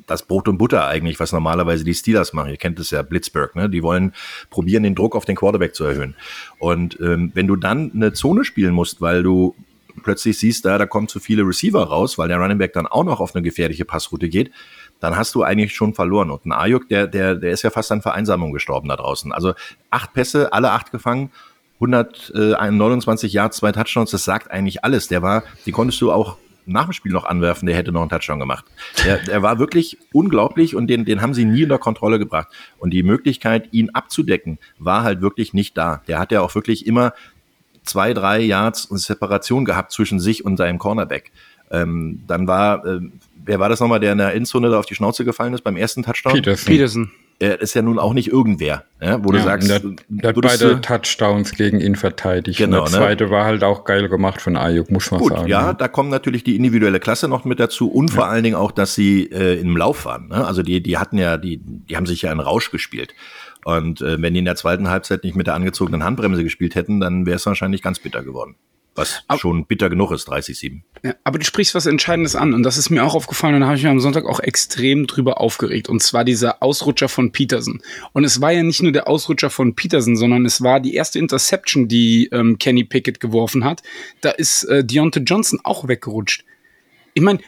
das 0.05 0.23
Brot 0.23 0.47
und 0.47 0.57
Butter 0.57 0.87
eigentlich, 0.87 1.19
was 1.19 1.31
normalerweise 1.31 1.83
die 1.83 1.93
Steelers 1.93 2.33
machen. 2.33 2.51
Ihr 2.51 2.57
kennt 2.57 2.79
es 2.79 2.91
ja, 2.91 3.01
Blitzberg, 3.01 3.55
ne? 3.55 3.69
Die 3.69 3.83
wollen 3.83 4.13
probieren, 4.49 4.83
den 4.83 4.95
Druck 4.95 5.15
auf 5.15 5.25
den 5.25 5.35
Quarterback 5.35 5.75
zu 5.75 5.83
erhöhen. 5.85 6.15
Und 6.59 6.99
ähm, 6.99 7.31
wenn 7.33 7.47
du 7.47 7.55
dann 7.55 7.91
eine 7.93 8.13
Zone 8.13 8.43
spielen 8.43 8.73
musst, 8.73 9.01
weil 9.01 9.23
du 9.23 9.55
plötzlich 10.03 10.37
siehst, 10.37 10.65
da, 10.65 10.77
da 10.77 10.85
kommen 10.85 11.07
zu 11.07 11.19
viele 11.19 11.43
Receiver 11.43 11.83
raus, 11.83 12.17
weil 12.17 12.27
der 12.27 12.37
Running 12.37 12.57
Back 12.57 12.73
dann 12.73 12.87
auch 12.87 13.03
noch 13.03 13.19
auf 13.19 13.35
eine 13.35 13.41
gefährliche 13.41 13.85
Passroute 13.85 14.29
geht, 14.29 14.51
dann 14.99 15.17
hast 15.17 15.35
du 15.35 15.43
eigentlich 15.43 15.75
schon 15.75 15.93
verloren. 15.93 16.31
Und 16.31 16.45
ein 16.45 16.51
Ayuk, 16.51 16.87
der, 16.89 17.07
der, 17.07 17.35
der 17.35 17.51
ist 17.51 17.63
ja 17.63 17.69
fast 17.69 17.91
an 17.91 18.01
Vereinsamung 18.01 18.53
gestorben 18.53 18.87
da 18.89 18.95
draußen. 18.95 19.31
Also 19.31 19.53
acht 19.89 20.13
Pässe, 20.13 20.53
alle 20.53 20.71
acht 20.71 20.91
gefangen, 20.91 21.31
129 21.75 23.33
Yards, 23.33 23.57
zwei 23.57 23.71
Touchdowns, 23.71 24.11
das 24.11 24.23
sagt 24.23 24.51
eigentlich 24.51 24.83
alles. 24.83 25.07
Der 25.07 25.21
war, 25.21 25.43
die 25.65 25.71
konntest 25.71 25.99
du 26.01 26.11
auch 26.11 26.37
nach 26.65 26.85
dem 26.85 26.93
Spiel 26.93 27.11
noch 27.11 27.25
anwerfen, 27.25 27.65
der 27.65 27.75
hätte 27.75 27.91
noch 27.91 28.01
einen 28.01 28.09
Touchdown 28.09 28.39
gemacht. 28.39 28.65
Der, 29.05 29.17
der 29.17 29.41
war 29.41 29.59
wirklich 29.59 29.97
unglaublich 30.11 30.75
und 30.75 30.87
den, 30.87 31.05
den 31.05 31.21
haben 31.21 31.33
sie 31.33 31.45
nie 31.45 31.63
unter 31.63 31.77
Kontrolle 31.77 32.19
gebracht. 32.19 32.47
Und 32.77 32.91
die 32.91 33.03
Möglichkeit, 33.03 33.69
ihn 33.71 33.89
abzudecken, 33.89 34.59
war 34.77 35.03
halt 35.03 35.21
wirklich 35.21 35.53
nicht 35.53 35.77
da. 35.77 36.01
Der 36.07 36.19
hat 36.19 36.31
ja 36.31 36.41
auch 36.41 36.55
wirklich 36.55 36.87
immer 36.87 37.13
zwei, 37.83 38.13
drei 38.13 38.39
Yards 38.39 38.83
Separation 38.89 39.65
gehabt 39.65 39.91
zwischen 39.91 40.19
sich 40.19 40.45
und 40.45 40.57
seinem 40.57 40.79
Cornerback. 40.79 41.31
Ähm, 41.71 42.21
dann 42.27 42.47
war, 42.47 42.85
äh, 42.85 42.99
wer 43.45 43.59
war 43.59 43.69
das 43.69 43.79
nochmal, 43.79 43.99
der 43.99 44.11
in 44.11 44.19
der 44.19 44.33
Endzone 44.33 44.69
da 44.69 44.79
auf 44.79 44.85
die 44.85 44.95
Schnauze 44.95 45.25
gefallen 45.25 45.53
ist 45.53 45.63
beim 45.63 45.75
ersten 45.75 46.03
Touchdown? 46.03 46.33
Peterson. 46.33 46.65
Peterson. 46.65 47.11
Er 47.39 47.59
ist 47.59 47.73
ja 47.73 47.81
nun 47.81 47.99
auch 47.99 48.13
nicht 48.13 48.29
irgendwer, 48.29 48.85
ja, 49.01 49.21
wo 49.23 49.33
ja, 49.33 49.39
du 49.39 49.43
sagst, 49.43 49.69
der, 49.69 49.81
der 50.07 50.29
hat 50.29 50.39
beide 50.39 50.79
Touchdowns 50.79 51.51
gegen 51.53 51.81
ihn 51.81 51.95
verteidigt. 51.95 52.59
Genau, 52.59 52.83
der 52.85 52.91
ne? 52.91 52.97
zweite 52.97 53.23
ne? 53.25 53.29
war 53.31 53.43
halt 53.43 53.63
auch 53.63 53.85
geil 53.85 54.07
gemacht 54.07 54.39
von 54.39 54.55
Ayuk, 54.55 54.91
muss 54.91 55.09
man 55.11 55.19
Gut, 55.19 55.33
sagen. 55.33 55.47
Ja, 55.47 55.71
ne? 55.71 55.75
da 55.77 55.87
kommt 55.87 56.09
natürlich 56.11 56.43
die 56.43 56.55
individuelle 56.55 56.99
Klasse 56.99 57.27
noch 57.27 57.43
mit 57.43 57.59
dazu 57.59 57.91
und 57.91 58.11
ja. 58.11 58.15
vor 58.15 58.27
allen 58.27 58.43
Dingen 58.43 58.55
auch, 58.55 58.71
dass 58.71 58.93
sie 58.93 59.23
äh, 59.31 59.59
im 59.59 59.75
Lauf 59.75 60.05
waren. 60.05 60.27
Ne? 60.27 60.45
Also 60.45 60.61
die, 60.61 60.81
die 60.81 60.97
hatten 60.97 61.17
ja, 61.17 61.37
die, 61.37 61.57
die 61.57 61.97
haben 61.97 62.05
sich 62.05 62.21
ja 62.21 62.31
einen 62.31 62.39
Rausch 62.39 62.71
gespielt. 62.71 63.13
Und 63.65 64.01
äh, 64.01 64.21
wenn 64.21 64.33
die 64.33 64.39
in 64.39 64.45
der 64.45 64.55
zweiten 64.55 64.89
Halbzeit 64.89 65.23
nicht 65.23 65.35
mit 65.35 65.47
der 65.47 65.55
angezogenen 65.55 66.03
Handbremse 66.03 66.43
gespielt 66.43 66.75
hätten, 66.75 66.99
dann 66.99 67.25
wäre 67.25 67.37
es 67.37 67.45
wahrscheinlich 67.45 67.81
ganz 67.81 67.99
bitter 67.99 68.23
geworden. 68.23 68.55
Was 68.95 69.23
aber, 69.27 69.39
schon 69.39 69.65
bitter 69.65 69.89
genug 69.89 70.11
ist, 70.11 70.29
30-7. 70.29 70.81
Ja, 71.03 71.15
aber 71.23 71.39
du 71.39 71.45
sprichst 71.45 71.73
was 71.73 71.87
Entscheidendes 71.87 72.35
an 72.35 72.53
und 72.53 72.61
das 72.61 72.77
ist 72.77 72.91
mir 72.91 73.03
auch 73.03 73.15
aufgefallen 73.15 73.55
und 73.55 73.61
da 73.61 73.67
habe 73.67 73.77
ich 73.77 73.83
mich 73.83 73.91
am 73.91 73.99
Sonntag 73.99 74.25
auch 74.25 74.39
extrem 74.39 75.07
drüber 75.07 75.41
aufgeregt. 75.41 75.89
Und 75.89 76.03
zwar 76.03 76.23
dieser 76.23 76.61
Ausrutscher 76.61 77.09
von 77.09 77.31
Peterson. 77.31 77.81
Und 78.11 78.23
es 78.23 78.39
war 78.39 78.51
ja 78.51 78.61
nicht 78.61 78.83
nur 78.83 78.91
der 78.91 79.07
Ausrutscher 79.07 79.49
von 79.49 79.73
Peterson, 79.75 80.15
sondern 80.15 80.45
es 80.45 80.61
war 80.61 80.79
die 80.79 80.93
erste 80.93 81.17
Interception, 81.17 81.87
die 81.87 82.29
ähm, 82.31 82.59
Kenny 82.59 82.83
Pickett 82.83 83.19
geworfen 83.19 83.63
hat. 83.63 83.81
Da 84.21 84.29
ist 84.29 84.63
äh, 84.65 84.85
Deontay 84.85 85.21
Johnson 85.21 85.59
auch 85.63 85.87
weggerutscht. 85.87 86.45
Ich 87.15 87.23
meine, 87.23 87.39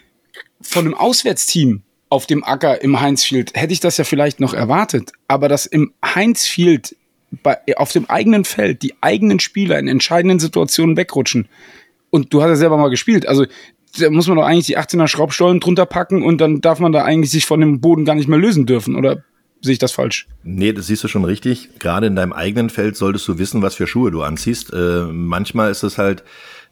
von 0.62 0.86
einem 0.86 0.96
Auswärtsteam 0.96 1.84
auf 2.10 2.28
dem 2.28 2.44
Acker 2.44 2.82
im 2.82 3.00
Heinz 3.00 3.24
Field 3.24 3.52
hätte 3.56 3.74
ich 3.74 3.80
das 3.80 3.98
ja 3.98 4.04
vielleicht 4.04 4.40
noch 4.40 4.54
erwartet. 4.54 5.12
Aber 5.28 5.50
dass 5.50 5.66
im 5.66 5.94
Heinz 6.04 6.46
Field 6.46 6.96
bei, 7.44 7.58
auf 7.78 7.92
dem 7.92 8.10
eigenen 8.10 8.46
Feld 8.46 8.84
die 8.84 8.94
eigenen 9.02 9.40
Spieler 9.40 9.80
in 9.80 9.88
entscheidenden 9.88 10.40
Situationen 10.40 10.98
wegrutschen. 10.98 11.48
Und 12.10 12.34
du 12.34 12.42
hast 12.42 12.50
ja 12.50 12.56
selber 12.56 12.78
mal 12.78 12.90
gespielt. 12.90 13.28
Also 13.28 13.46
da 14.00 14.10
muss 14.10 14.28
man 14.28 14.38
doch 14.38 14.46
eigentlich 14.46 14.68
die 14.68 14.78
18er 14.78 15.08
Schraubstollen 15.08 15.60
drunter 15.60 15.86
packen 15.86 16.24
und 16.24 16.40
dann 16.40 16.62
darf 16.62 16.80
man 16.80 16.92
da 16.92 17.04
eigentlich 17.04 17.32
sich 17.32 17.46
von 17.46 17.60
dem 17.60 17.82
Boden 17.82 18.06
gar 18.06 18.16
nicht 18.16 18.28
mehr 18.28 18.40
lösen 18.40 18.66
dürfen. 18.66 18.96
Oder 18.96 19.24
sehe 19.62 19.74
ich 19.74 19.80
das 19.80 19.92
falsch? 19.92 20.28
Nee, 20.44 20.74
das 20.74 20.88
siehst 20.88 21.04
du 21.04 21.08
schon 21.08 21.26
richtig. 21.26 21.70
Gerade 21.80 22.08
in 22.08 22.16
deinem 22.16 22.34
eigenen 22.34 22.70
Feld 22.70 22.96
solltest 22.96 23.28
du 23.28 23.38
wissen, 23.38 23.62
was 23.62 23.76
für 23.76 23.88
Schuhe 23.88 24.12
du 24.12 24.22
anziehst. 24.22 24.72
Äh, 24.74 25.06
manchmal 25.12 25.72
ist 25.72 25.84
es 25.84 25.98
halt 25.98 26.24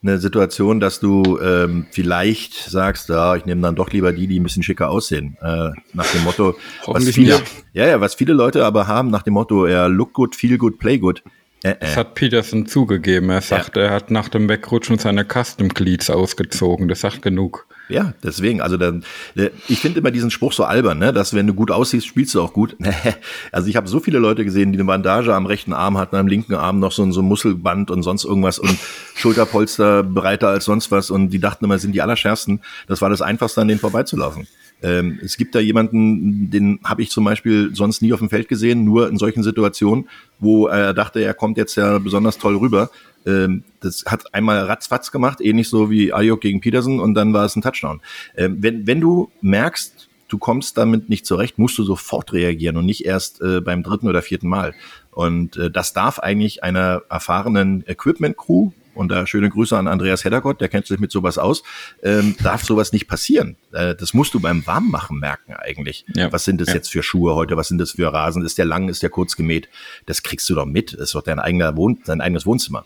eine 0.04 0.20
Situation, 0.20 0.80
dass 0.80 1.00
du 1.00 1.40
ähm, 1.42 1.86
vielleicht 1.92 2.54
sagst, 2.56 3.10
ja, 3.10 3.36
ich 3.36 3.46
nehme 3.46 3.62
dann 3.62 3.76
doch 3.76 3.92
lieber 3.92 4.12
die, 4.12 4.28
die 4.28 4.40
ein 4.40 4.44
bisschen 4.44 4.64
schicker 4.64 4.90
aussehen. 4.90 5.38
Äh, 5.42 5.70
nach 5.94 6.12
dem 6.12 6.24
Motto, 6.24 6.56
was 6.86 7.10
viele, 7.10 7.42
ja, 7.72 7.88
ja, 7.88 8.02
was 8.02 8.14
viele 8.16 8.34
Leute 8.34 8.66
aber 8.66 8.88
haben, 8.88 9.10
nach 9.10 9.24
dem 9.24 9.34
Motto, 9.34 9.66
ja, 9.68 9.88
look 9.88 10.14
good, 10.14 10.36
feel 10.36 10.58
good, 10.58 10.78
play 10.78 10.98
good. 10.98 11.24
Äh, 11.64 11.72
äh. 11.72 11.76
Das 11.80 11.98
hat 11.98 12.16
Peterson 12.16 12.68
zugegeben. 12.68 13.30
Er 13.30 13.42
sagt, 13.42 13.78
er 13.78 13.90
hat 13.90 14.12
nach 14.12 14.30
dem 14.30 14.48
Wegrutschen 14.50 15.00
seine 15.00 15.26
Custom 15.26 15.74
Cleats 15.74 16.10
ausgezogen. 16.10 16.88
Das 16.88 17.02
sagt 17.02 17.22
genug. 17.22 17.66
Ja, 17.90 18.14
deswegen, 18.24 18.62
also 18.62 18.78
dann, 18.78 19.04
äh, 19.36 19.50
ich 19.68 19.80
finde 19.80 20.00
immer 20.00 20.12
diesen 20.12 20.32
Spruch 20.32 20.54
so 20.54 20.64
albern, 20.64 21.00
ne, 21.00 21.12
dass 21.12 21.34
wenn 21.34 21.48
du 21.48 21.54
gut 21.54 21.70
aussiehst, 21.70 22.08
spielst 22.08 22.34
du 22.34 22.42
auch 22.42 22.54
gut. 22.54 22.78
also 23.52 23.68
ich 23.68 23.76
habe 23.76 23.88
so 23.88 24.00
viele 24.00 24.20
Leute 24.20 24.46
gesehen, 24.46 24.72
die 24.72 24.78
eine 24.78 24.86
Bandage 24.86 25.34
am 25.34 25.46
rechten 25.46 25.74
Arm 25.74 25.98
hatten, 25.98 26.16
am 26.16 26.28
linken 26.28 26.56
Arm 26.56 26.80
noch 26.80 26.94
so 26.94 27.04
ein, 27.04 27.12
so 27.12 27.22
ein 27.22 27.28
Muskelband 27.28 27.92
und 27.92 28.04
sonst 28.04 28.24
irgendwas 28.24 28.58
und 28.58 28.78
Schulterpolster 29.16 30.04
breiter 30.04 30.48
als 30.48 30.66
sonst 30.66 30.92
was 30.92 31.12
und 31.12 31.30
die 31.30 31.40
dachten 31.40 31.66
immer, 31.66 31.78
sind 31.78 31.94
die 31.94 32.02
allerschärfsten. 32.02 32.62
Das 32.88 33.02
war 33.02 33.10
das 33.10 33.22
Einfachste, 33.22 33.62
an 33.62 33.68
denen 33.68 33.82
vorbeizulaufen. 33.82 34.48
Ähm, 34.84 35.20
es 35.24 35.38
gibt 35.38 35.56
da 35.56 35.60
jemanden, 35.60 36.52
den 36.52 36.80
habe 36.84 37.02
ich 37.02 37.10
zum 37.10 37.24
Beispiel 37.24 37.74
sonst 37.74 38.02
nie 38.02 38.14
auf 38.14 38.20
dem 38.20 38.30
Feld 38.30 38.50
gesehen, 38.50 38.84
nur 38.84 39.10
in 39.10 39.18
solchen 39.18 39.42
Situationen, 39.42 40.10
wo 40.40 40.68
er 40.68 40.94
dachte, 40.94 41.22
er 41.22 41.34
kommt 41.34 41.58
jetzt 41.58 41.76
ja 41.76 41.98
besonders 42.00 42.38
toll 42.38 42.58
rüber. 42.58 42.90
Ähm, 43.26 43.64
das 43.80 44.04
hat 44.06 44.34
einmal 44.34 44.60
ratzfatz 44.66 45.12
gemacht, 45.12 45.40
ähnlich 45.42 45.70
so 45.70 45.90
wie 45.90 46.14
Ayok 46.14 46.42
gegen 46.42 46.60
Peterson 46.62 47.00
und 47.00 47.14
dann 47.14 47.34
war 47.34 47.46
es 47.46 47.56
ein 47.56 47.62
Touchdown. 47.62 48.02
Ähm, 48.36 48.58
wenn, 48.60 48.86
wenn 48.86 49.00
du 49.00 49.32
merkst, 49.42 50.10
du 50.28 50.38
kommst 50.38 50.78
damit 50.78 51.10
nicht 51.10 51.26
zurecht, 51.26 51.58
musst 51.58 51.78
du 51.78 51.84
sofort 51.84 52.34
reagieren 52.34 52.76
und 52.76 52.86
nicht 52.86 53.06
erst 53.06 53.42
äh, 53.42 53.62
beim 53.62 53.84
dritten 53.84 54.08
oder 54.08 54.22
vierten 54.22 54.50
Mal. 54.50 54.74
Und 55.12 55.58
äh, 55.58 55.72
das 55.72 55.94
darf 55.94 56.20
eigentlich 56.20 56.64
einer 56.64 57.04
erfahrenen 57.10 57.86
Equipment-Crew 57.88 58.72
und 58.96 59.10
da 59.10 59.28
schöne 59.28 59.50
Grüße 59.50 59.78
an 59.78 59.88
Andreas 59.88 60.24
Heddergott, 60.24 60.62
der 60.62 60.70
kennt 60.70 60.88
sich 60.88 61.00
mit 61.00 61.12
sowas 61.12 61.38
aus, 61.38 61.64
ähm, 62.02 62.36
darf 62.42 62.64
sowas 62.64 62.92
nicht 62.92 63.08
passieren. 63.08 63.58
Äh, 63.72 63.96
das 63.96 64.14
musst 64.14 64.34
du 64.34 64.40
beim 64.40 64.66
Warmmachen 64.66 65.20
merken 65.20 65.54
eigentlich. 65.54 66.06
Ja. 66.16 66.32
Was 66.32 66.46
sind 66.46 66.62
das 66.62 66.70
ja. 66.70 66.76
jetzt 66.76 66.92
für 66.92 67.04
Schuhe 67.04 67.36
heute? 67.36 67.58
Was 67.58 67.68
sind 67.68 67.78
das 67.78 67.92
für 67.92 68.12
Rasen? 68.12 68.44
Ist 68.44 68.58
der 68.58 68.66
lang? 68.66 68.90
Ist 68.90 69.04
der 69.04 69.10
kurz 69.10 69.36
gemäht? 69.36 69.70
Das 70.06 70.24
kriegst 70.24 70.50
du 70.50 70.56
doch 70.56 70.66
mit. 70.66 70.94
Das 70.94 71.02
ist 71.02 71.16
doch 71.16 71.24
dein, 71.24 71.40
eigener 71.40 71.76
Wohn 71.76 72.00
dein 72.06 72.22
eigenes 72.22 72.46
Wohnzimmer. 72.46 72.86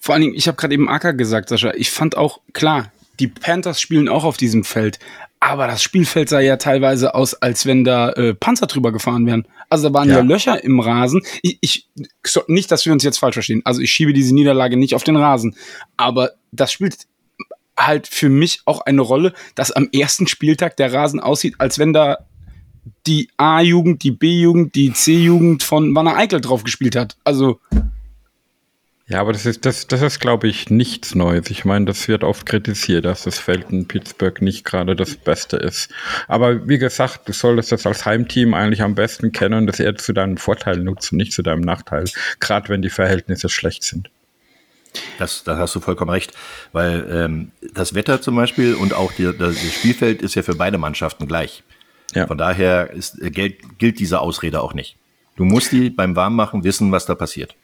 Vor 0.00 0.14
allen 0.14 0.22
Dingen, 0.22 0.34
ich 0.34 0.48
habe 0.48 0.56
gerade 0.56 0.74
eben 0.74 0.88
Acker 0.88 1.14
gesagt, 1.14 1.48
Sascha. 1.48 1.72
Ich 1.74 1.90
fand 1.90 2.16
auch, 2.16 2.40
klar, 2.52 2.92
die 3.18 3.28
Panthers 3.28 3.80
spielen 3.80 4.08
auch 4.08 4.24
auf 4.24 4.36
diesem 4.36 4.64
Feld. 4.64 4.98
Aber 5.40 5.66
das 5.66 5.82
Spielfeld 5.82 6.28
sah 6.28 6.40
ja 6.40 6.56
teilweise 6.56 7.14
aus, 7.14 7.34
als 7.34 7.66
wenn 7.66 7.84
da 7.84 8.10
äh, 8.10 8.34
Panzer 8.34 8.66
drüber 8.66 8.90
gefahren 8.90 9.26
wären. 9.26 9.46
Also 9.68 9.88
da 9.88 9.94
waren 9.94 10.08
ja, 10.08 10.16
ja 10.16 10.22
Löcher 10.22 10.64
im 10.64 10.80
Rasen. 10.80 11.22
Ich, 11.42 11.58
ich, 11.60 11.88
nicht, 12.48 12.70
dass 12.70 12.86
wir 12.86 12.92
uns 12.92 13.04
jetzt 13.04 13.18
falsch 13.18 13.34
verstehen. 13.34 13.62
Also 13.64 13.80
ich 13.80 13.90
schiebe 13.90 14.12
diese 14.12 14.34
Niederlage 14.34 14.76
nicht 14.76 14.94
auf 14.94 15.04
den 15.04 15.16
Rasen. 15.16 15.54
Aber 15.96 16.32
das 16.52 16.72
spielt 16.72 17.06
halt 17.78 18.08
für 18.08 18.30
mich 18.30 18.62
auch 18.64 18.80
eine 18.80 19.02
Rolle, 19.02 19.34
dass 19.54 19.72
am 19.72 19.88
ersten 19.92 20.26
Spieltag 20.26 20.76
der 20.78 20.92
Rasen 20.92 21.20
aussieht, 21.20 21.56
als 21.58 21.78
wenn 21.78 21.92
da 21.92 22.26
die 23.06 23.28
A-Jugend, 23.36 24.02
die 24.02 24.12
B-Jugend, 24.12 24.74
die 24.74 24.92
C-Jugend 24.92 25.62
von 25.62 25.94
Wanner 25.94 26.16
Eickel 26.16 26.40
drauf 26.40 26.64
gespielt 26.64 26.96
hat. 26.96 27.16
Also 27.24 27.60
ja, 29.08 29.20
aber 29.20 29.32
das 29.32 29.46
ist, 29.46 29.64
das, 29.64 29.86
das 29.86 30.02
ist, 30.02 30.18
glaube 30.18 30.48
ich, 30.48 30.68
nichts 30.68 31.14
Neues. 31.14 31.48
Ich 31.50 31.64
meine, 31.64 31.84
das 31.84 32.08
wird 32.08 32.24
oft 32.24 32.44
kritisiert, 32.44 33.04
dass 33.04 33.22
das 33.22 33.38
Feld 33.38 33.70
in 33.70 33.86
Pittsburgh 33.86 34.42
nicht 34.42 34.64
gerade 34.64 34.96
das 34.96 35.14
Beste 35.14 35.56
ist. 35.56 35.92
Aber 36.26 36.66
wie 36.66 36.78
gesagt, 36.78 37.28
du 37.28 37.32
solltest 37.32 37.70
das 37.70 37.86
als 37.86 38.04
Heimteam 38.04 38.52
eigentlich 38.52 38.82
am 38.82 38.96
besten 38.96 39.30
kennen 39.30 39.54
und 39.54 39.66
das 39.68 39.78
eher 39.78 39.94
zu 39.94 40.12
deinem 40.12 40.38
Vorteil 40.38 40.78
nutzen, 40.78 41.18
nicht 41.18 41.32
zu 41.32 41.42
deinem 41.42 41.60
Nachteil. 41.60 42.06
Gerade 42.40 42.68
wenn 42.68 42.82
die 42.82 42.90
Verhältnisse 42.90 43.48
schlecht 43.48 43.84
sind. 43.84 44.10
Das, 45.18 45.44
da 45.44 45.56
hast 45.56 45.76
du 45.76 45.80
vollkommen 45.80 46.10
recht, 46.10 46.32
weil 46.72 47.06
ähm, 47.08 47.52
das 47.74 47.94
Wetter 47.94 48.20
zum 48.20 48.34
Beispiel 48.34 48.74
und 48.74 48.92
auch 48.92 49.12
die, 49.12 49.30
das 49.38 49.56
Spielfeld 49.56 50.20
ist 50.20 50.34
ja 50.34 50.42
für 50.42 50.56
beide 50.56 50.78
Mannschaften 50.78 51.28
gleich. 51.28 51.62
Ja. 52.12 52.26
Von 52.26 52.38
daher 52.38 52.90
ist, 52.90 53.18
gilt, 53.20 53.78
gilt 53.78 54.00
diese 54.00 54.18
Ausrede 54.18 54.60
auch 54.60 54.74
nicht. 54.74 54.96
Du 55.36 55.44
musst 55.44 55.70
die 55.70 55.90
beim 55.90 56.16
Warmmachen 56.16 56.64
wissen, 56.64 56.90
was 56.90 57.06
da 57.06 57.14
passiert 57.14 57.54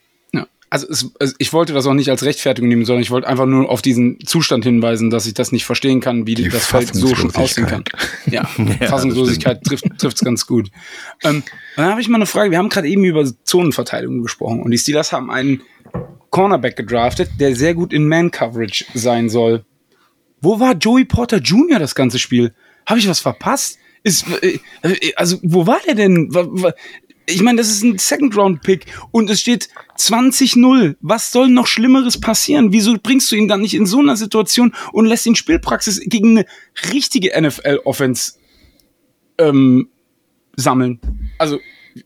also 0.72 0.88
es, 0.88 1.10
es, 1.18 1.34
ich 1.36 1.52
wollte 1.52 1.74
das 1.74 1.86
auch 1.86 1.92
nicht 1.92 2.08
als 2.08 2.24
Rechtfertigung 2.24 2.66
nehmen, 2.66 2.86
sondern 2.86 3.02
ich 3.02 3.10
wollte 3.10 3.28
einfach 3.28 3.44
nur 3.44 3.68
auf 3.68 3.82
diesen 3.82 4.18
Zustand 4.24 4.64
hinweisen, 4.64 5.10
dass 5.10 5.26
ich 5.26 5.34
das 5.34 5.52
nicht 5.52 5.66
verstehen 5.66 6.00
kann, 6.00 6.26
wie 6.26 6.34
Die 6.34 6.48
das 6.48 6.64
Feld 6.64 6.94
so 6.94 7.14
schon 7.14 7.34
aussehen 7.34 7.66
kann. 7.66 7.84
Ja, 8.30 8.48
ja 8.80 8.86
Fassungslosigkeit 8.86 9.62
trifft 9.62 9.84
es 10.02 10.20
ganz 10.24 10.46
gut. 10.46 10.70
Ähm, 11.22 11.42
dann 11.76 11.90
habe 11.90 12.00
ich 12.00 12.08
mal 12.08 12.16
eine 12.16 12.26
Frage. 12.26 12.50
Wir 12.50 12.58
haben 12.58 12.70
gerade 12.70 12.88
eben 12.88 13.04
über 13.04 13.30
Zonenverteidigung 13.44 14.22
gesprochen 14.22 14.62
und 14.62 14.70
die 14.70 14.78
Steelers 14.78 15.12
haben 15.12 15.30
einen 15.30 15.60
Cornerback 16.30 16.76
gedraftet, 16.76 17.28
der 17.38 17.54
sehr 17.54 17.74
gut 17.74 17.92
in 17.92 18.08
Man-Coverage 18.08 18.86
sein 18.94 19.28
soll. 19.28 19.66
Wo 20.40 20.58
war 20.58 20.74
Joey 20.74 21.04
Porter 21.04 21.38
Jr. 21.38 21.80
das 21.80 21.94
ganze 21.94 22.18
Spiel? 22.18 22.54
Habe 22.86 22.98
ich 22.98 23.08
was 23.08 23.20
verpasst? 23.20 23.78
Ist, 24.02 24.24
äh 24.40 24.58
also, 25.16 25.38
wo 25.42 25.66
war 25.66 25.80
der 25.86 25.94
denn? 25.94 26.30
Ich 27.26 27.42
meine, 27.42 27.58
das 27.58 27.68
ist 27.68 27.82
ein 27.82 27.98
Second-Round-Pick 27.98 28.86
und 29.10 29.30
es 29.30 29.40
steht 29.40 29.68
20-0. 29.98 30.96
Was 31.00 31.32
soll 31.32 31.48
noch 31.48 31.66
Schlimmeres 31.66 32.20
passieren? 32.20 32.72
Wieso 32.72 32.96
bringst 33.00 33.30
du 33.30 33.36
ihn 33.36 33.48
dann 33.48 33.60
nicht 33.60 33.74
in 33.74 33.86
so 33.86 34.00
einer 34.00 34.16
Situation 34.16 34.74
und 34.92 35.06
lässt 35.06 35.26
ihn 35.26 35.36
Spielpraxis 35.36 36.00
gegen 36.04 36.38
eine 36.38 36.46
richtige 36.92 37.40
NFL-Offense 37.40 38.34
ähm, 39.38 39.88
sammeln? 40.56 41.00
Also, 41.38 41.58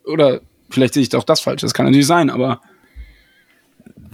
oder 0.04 0.40
vielleicht 0.70 0.94
sehe 0.94 1.02
ich 1.02 1.08
doch 1.08 1.24
das 1.24 1.40
falsch, 1.40 1.62
das 1.62 1.74
kann 1.74 1.86
natürlich 1.86 2.06
sein, 2.06 2.30
aber. 2.30 2.60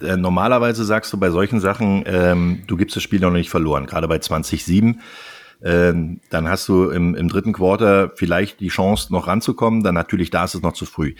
Äh, 0.01 0.17
normalerweise 0.17 0.85
sagst 0.85 1.13
du 1.13 1.17
bei 1.17 1.31
solchen 1.31 1.61
Sachen, 1.61 2.05
ähm, 2.07 2.63
du 2.67 2.77
gibst 2.77 2.97
das 2.97 3.03
Spiel 3.03 3.21
noch 3.21 3.31
nicht 3.31 3.51
verloren, 3.51 3.87
gerade 3.87 4.09
bei 4.09 4.17
20-7 4.17 4.97
ähm, 5.65 6.21
dann 6.31 6.49
hast 6.49 6.69
du 6.69 6.91
im, 6.91 7.15
im 7.15 7.29
dritten 7.29 7.53
Quarter 7.53 8.13
vielleicht 8.15 8.61
die 8.61 8.69
Chance, 8.69 9.13
noch 9.13 9.27
ranzukommen. 9.27 9.83
Dann 9.83 9.95
natürlich, 9.95 10.31
da 10.31 10.45
ist 10.45 10.55
es 10.55 10.63
noch 10.63 10.73
zu 10.73 10.87
früh. 10.87 11.15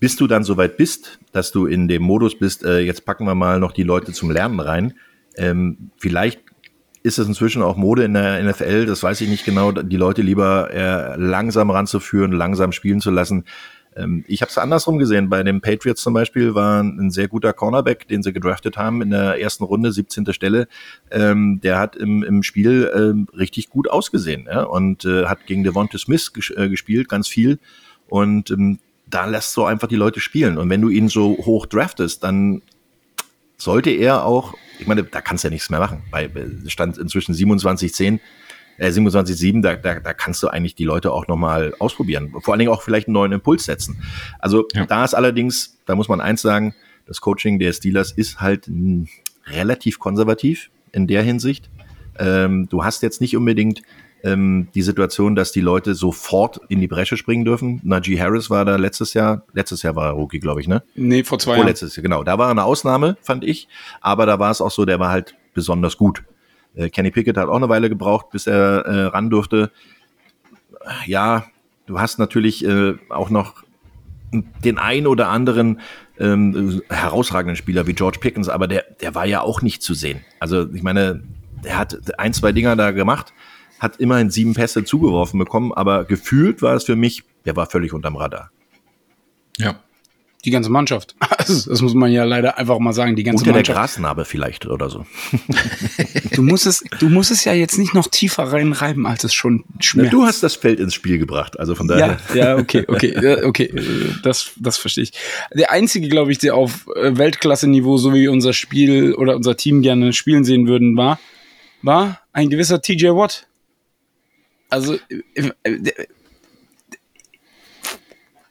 Bis 0.00 0.16
du 0.16 0.26
dann 0.26 0.44
soweit 0.44 0.76
bist, 0.76 1.18
dass 1.32 1.52
du 1.52 1.66
in 1.66 1.86
dem 1.86 2.02
Modus 2.02 2.38
bist, 2.38 2.64
äh, 2.64 2.80
jetzt 2.80 3.04
packen 3.04 3.26
wir 3.26 3.34
mal 3.34 3.60
noch 3.60 3.72
die 3.72 3.82
Leute 3.82 4.12
zum 4.12 4.30
Lernen 4.30 4.60
rein. 4.60 4.94
Ähm, 5.36 5.90
vielleicht 5.98 6.40
ist 7.02 7.18
es 7.18 7.26
inzwischen 7.26 7.62
auch 7.62 7.76
Mode 7.76 8.04
in 8.04 8.14
der 8.14 8.42
NFL, 8.42 8.86
das 8.86 9.02
weiß 9.02 9.20
ich 9.22 9.28
nicht 9.28 9.44
genau, 9.44 9.72
die 9.72 9.96
Leute 9.96 10.22
lieber 10.22 10.70
äh, 10.70 11.16
langsam 11.16 11.70
ranzuführen, 11.70 12.32
langsam 12.32 12.72
spielen 12.72 13.00
zu 13.00 13.10
lassen. 13.10 13.44
Ähm, 14.00 14.24
ich 14.26 14.42
habe 14.42 14.50
es 14.50 14.58
andersrum 14.58 14.98
gesehen. 14.98 15.28
Bei 15.28 15.42
den 15.42 15.60
Patriots 15.60 16.02
zum 16.02 16.14
Beispiel 16.14 16.54
war 16.54 16.82
ein 16.82 17.10
sehr 17.10 17.28
guter 17.28 17.52
Cornerback, 17.52 18.08
den 18.08 18.22
sie 18.22 18.32
gedraftet 18.32 18.76
haben 18.76 19.02
in 19.02 19.10
der 19.10 19.40
ersten 19.40 19.64
Runde, 19.64 19.92
17. 19.92 20.32
Stelle. 20.32 20.68
Ähm, 21.10 21.60
der 21.62 21.78
hat 21.78 21.96
im, 21.96 22.22
im 22.22 22.42
Spiel 22.42 22.90
ähm, 22.94 23.28
richtig 23.36 23.70
gut 23.70 23.88
ausgesehen 23.90 24.46
ja? 24.46 24.62
und 24.62 25.04
äh, 25.04 25.26
hat 25.26 25.46
gegen 25.46 25.64
Devonta 25.64 25.98
Smith 25.98 26.32
ges 26.32 26.50
äh, 26.50 26.68
gespielt, 26.68 27.08
ganz 27.08 27.28
viel. 27.28 27.58
Und 28.08 28.50
ähm, 28.50 28.78
da 29.06 29.26
lässt 29.26 29.52
so 29.52 29.64
einfach 29.64 29.88
die 29.88 29.96
Leute 29.96 30.20
spielen. 30.20 30.58
Und 30.58 30.70
wenn 30.70 30.80
du 30.80 30.88
ihn 30.88 31.08
so 31.08 31.36
hoch 31.38 31.66
draftest, 31.66 32.22
dann 32.22 32.62
sollte 33.56 33.90
er 33.90 34.24
auch, 34.24 34.54
ich 34.78 34.86
meine, 34.86 35.02
da 35.02 35.20
kannst 35.20 35.44
du 35.44 35.48
ja 35.48 35.52
nichts 35.52 35.70
mehr 35.70 35.80
machen. 35.80 36.02
Bei 36.10 36.30
stand 36.66 36.96
inzwischen 36.96 37.34
27-10 37.34 38.20
äh, 38.80 38.88
27.7, 38.88 39.62
da, 39.62 39.76
da, 39.76 40.00
da 40.00 40.14
kannst 40.14 40.42
du 40.42 40.48
eigentlich 40.48 40.74
die 40.74 40.84
Leute 40.84 41.12
auch 41.12 41.28
nochmal 41.28 41.74
ausprobieren. 41.78 42.34
Vor 42.40 42.54
allen 42.54 42.60
Dingen 42.60 42.72
auch 42.72 42.82
vielleicht 42.82 43.08
einen 43.08 43.14
neuen 43.14 43.32
Impuls 43.32 43.64
setzen. 43.64 44.02
Also 44.38 44.66
ja. 44.74 44.86
da 44.86 45.04
ist 45.04 45.14
allerdings, 45.14 45.78
da 45.84 45.94
muss 45.94 46.08
man 46.08 46.20
eins 46.20 46.40
sagen, 46.40 46.74
das 47.06 47.20
Coaching 47.20 47.58
der 47.58 47.72
Steelers 47.72 48.10
ist 48.10 48.40
halt 48.40 48.68
mh, 48.68 49.06
relativ 49.48 49.98
konservativ 49.98 50.70
in 50.92 51.06
der 51.06 51.22
Hinsicht. 51.22 51.68
Ähm, 52.18 52.68
du 52.70 52.82
hast 52.82 53.02
jetzt 53.02 53.20
nicht 53.20 53.36
unbedingt 53.36 53.82
ähm, 54.24 54.68
die 54.74 54.82
Situation, 54.82 55.34
dass 55.34 55.52
die 55.52 55.60
Leute 55.60 55.94
sofort 55.94 56.60
in 56.68 56.80
die 56.80 56.88
Bresche 56.88 57.18
springen 57.18 57.44
dürfen. 57.44 57.80
Najee 57.84 58.18
Harris 58.18 58.48
war 58.48 58.64
da 58.64 58.76
letztes 58.76 59.12
Jahr, 59.12 59.42
letztes 59.52 59.82
Jahr 59.82 59.94
war 59.94 60.06
er 60.06 60.12
Rookie, 60.12 60.40
glaube 60.40 60.62
ich, 60.62 60.68
ne? 60.68 60.82
Nee, 60.94 61.22
vor 61.24 61.38
zwei 61.38 61.52
Jahren. 61.52 61.62
Vorletztes 61.62 61.96
Jahr, 61.96 62.02
genau. 62.02 62.24
Da 62.24 62.38
war 62.38 62.50
eine 62.50 62.64
Ausnahme, 62.64 63.18
fand 63.20 63.44
ich. 63.44 63.68
Aber 64.00 64.24
da 64.24 64.38
war 64.38 64.50
es 64.50 64.62
auch 64.62 64.70
so, 64.70 64.86
der 64.86 64.98
war 64.98 65.10
halt 65.10 65.34
besonders 65.52 65.98
gut. 65.98 66.22
Äh, 66.74 66.90
Kenny 66.90 67.10
Pickett 67.10 67.36
hat 67.36 67.48
auch 67.48 67.56
eine 67.56 67.68
Weile 67.68 67.88
gebraucht, 67.88 68.30
bis 68.30 68.46
er 68.46 68.84
äh, 68.86 69.04
ran 69.06 69.30
durfte. 69.30 69.70
Ja, 71.06 71.46
du 71.86 72.00
hast 72.00 72.18
natürlich 72.18 72.64
äh, 72.64 72.94
auch 73.08 73.30
noch 73.30 73.64
den 74.32 74.78
ein 74.78 75.06
oder 75.06 75.28
anderen 75.28 75.80
ähm, 76.18 76.82
herausragenden 76.88 77.56
Spieler 77.56 77.86
wie 77.86 77.94
George 77.94 78.18
Pickens, 78.20 78.48
aber 78.48 78.68
der, 78.68 78.84
der 79.00 79.14
war 79.14 79.26
ja 79.26 79.40
auch 79.40 79.62
nicht 79.62 79.82
zu 79.82 79.94
sehen. 79.94 80.20
Also 80.38 80.72
ich 80.72 80.82
meine, 80.82 81.22
der 81.64 81.76
hat 81.76 82.18
ein, 82.18 82.32
zwei 82.32 82.52
Dinger 82.52 82.76
da 82.76 82.92
gemacht, 82.92 83.32
hat 83.80 83.96
immerhin 83.96 84.30
sieben 84.30 84.54
Pässe 84.54 84.84
zugeworfen 84.84 85.38
bekommen, 85.38 85.72
aber 85.72 86.04
gefühlt 86.04 86.62
war 86.62 86.74
es 86.74 86.84
für 86.84 86.96
mich, 86.96 87.24
der 87.44 87.56
war 87.56 87.66
völlig 87.66 87.92
unterm 87.92 88.16
Radar. 88.16 88.50
Ja 89.58 89.80
die 90.44 90.50
ganze 90.50 90.70
Mannschaft. 90.70 91.14
Das 91.50 91.80
muss 91.82 91.94
man 91.94 92.12
ja 92.12 92.22
leider 92.24 92.58
einfach 92.58 92.78
mal 92.78 92.92
sagen, 92.92 93.16
die 93.16 93.24
ganze 93.24 93.42
Unter 93.42 93.52
Mannschaft. 93.52 93.68
der 93.68 93.74
Grasnarbe 93.74 94.24
vielleicht 94.24 94.66
oder 94.66 94.88
so. 94.88 95.04
du 96.34 96.42
musst 96.42 96.66
es, 96.66 96.84
du 97.00 97.08
musst 97.08 97.30
es 97.32 97.44
ja 97.44 97.52
jetzt 97.52 97.76
nicht 97.76 97.92
noch 97.92 98.06
tiefer 98.06 98.44
reinreiben, 98.44 99.04
als 99.04 99.24
es 99.24 99.34
schon 99.34 99.64
schmerzt. 99.80 100.12
Du 100.12 100.22
hast 100.22 100.42
das 100.42 100.54
Feld 100.54 100.78
ins 100.78 100.94
Spiel 100.94 101.18
gebracht, 101.18 101.58
also 101.58 101.74
von 101.74 101.88
daher. 101.88 102.18
Ja, 102.34 102.36
ja, 102.36 102.56
okay, 102.56 102.84
okay, 102.86 103.42
okay, 103.42 103.72
das, 104.22 104.52
das 104.56 104.76
verstehe 104.76 105.04
ich. 105.04 105.12
Der 105.52 105.72
einzige, 105.72 106.08
glaube 106.08 106.30
ich, 106.30 106.38
der 106.38 106.54
auf 106.54 106.86
äh, 106.94 107.16
Weltklasse-Niveau, 107.16 107.96
so 107.96 108.14
wie 108.14 108.28
unser 108.28 108.52
Spiel 108.52 109.14
oder 109.14 109.36
unser 109.36 109.56
Team 109.56 109.82
gerne 109.82 110.12
spielen 110.12 110.44
sehen 110.44 110.68
würden, 110.68 110.96
war, 110.96 111.18
war 111.82 112.20
ein 112.32 112.48
gewisser 112.48 112.80
TJ 112.80 113.08
Watt. 113.08 113.48
Also, 114.68 114.94
äh, 115.34 115.50
äh, 115.64 116.06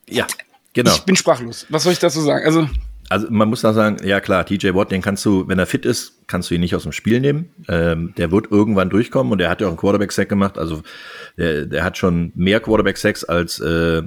ja. 0.10 0.28
Genau. 0.74 0.94
Ich 0.94 1.04
bin 1.04 1.16
sprachlos. 1.16 1.66
Was 1.70 1.84
soll 1.84 1.94
ich 1.94 2.00
dazu 2.00 2.22
sagen? 2.22 2.46
Also, 2.46 2.70
also 3.10 3.28
man 3.30 3.50
muss 3.50 3.62
da 3.62 3.74
sagen, 3.74 3.98
ja 4.06 4.20
klar, 4.20 4.46
TJ 4.46 4.74
Watt, 4.76 4.92
den 4.92 5.02
kannst 5.02 5.26
du, 5.26 5.48
wenn 5.48 5.58
er 5.58 5.66
fit 5.66 5.86
ist, 5.86 6.28
kannst 6.28 6.52
du 6.52 6.56
ihn 6.56 6.62
nicht 6.62 6.76
aus 6.76 6.84
dem 6.84 6.92
Spiel 6.92 7.20
nehmen. 7.20 7.50
Ähm, 7.68 8.14
der 8.18 8.32
wird 8.32 8.52
irgendwann 8.52 8.90
durchkommen 8.90 9.32
und 9.32 9.40
der 9.40 9.50
hat 9.50 9.62
ja 9.62 9.68
auch 9.68 9.72
einen 9.72 9.80
Quarterback-Sack 9.80 10.30
gemacht. 10.30 10.58
Also 10.60 10.84
der, 11.38 11.66
der 11.66 11.84
hat 11.84 11.98
schon 11.98 12.32
mehr 12.36 12.60
Quarterback-Sacks 12.60 13.24
als 13.24 13.60
äh, 13.60 14.04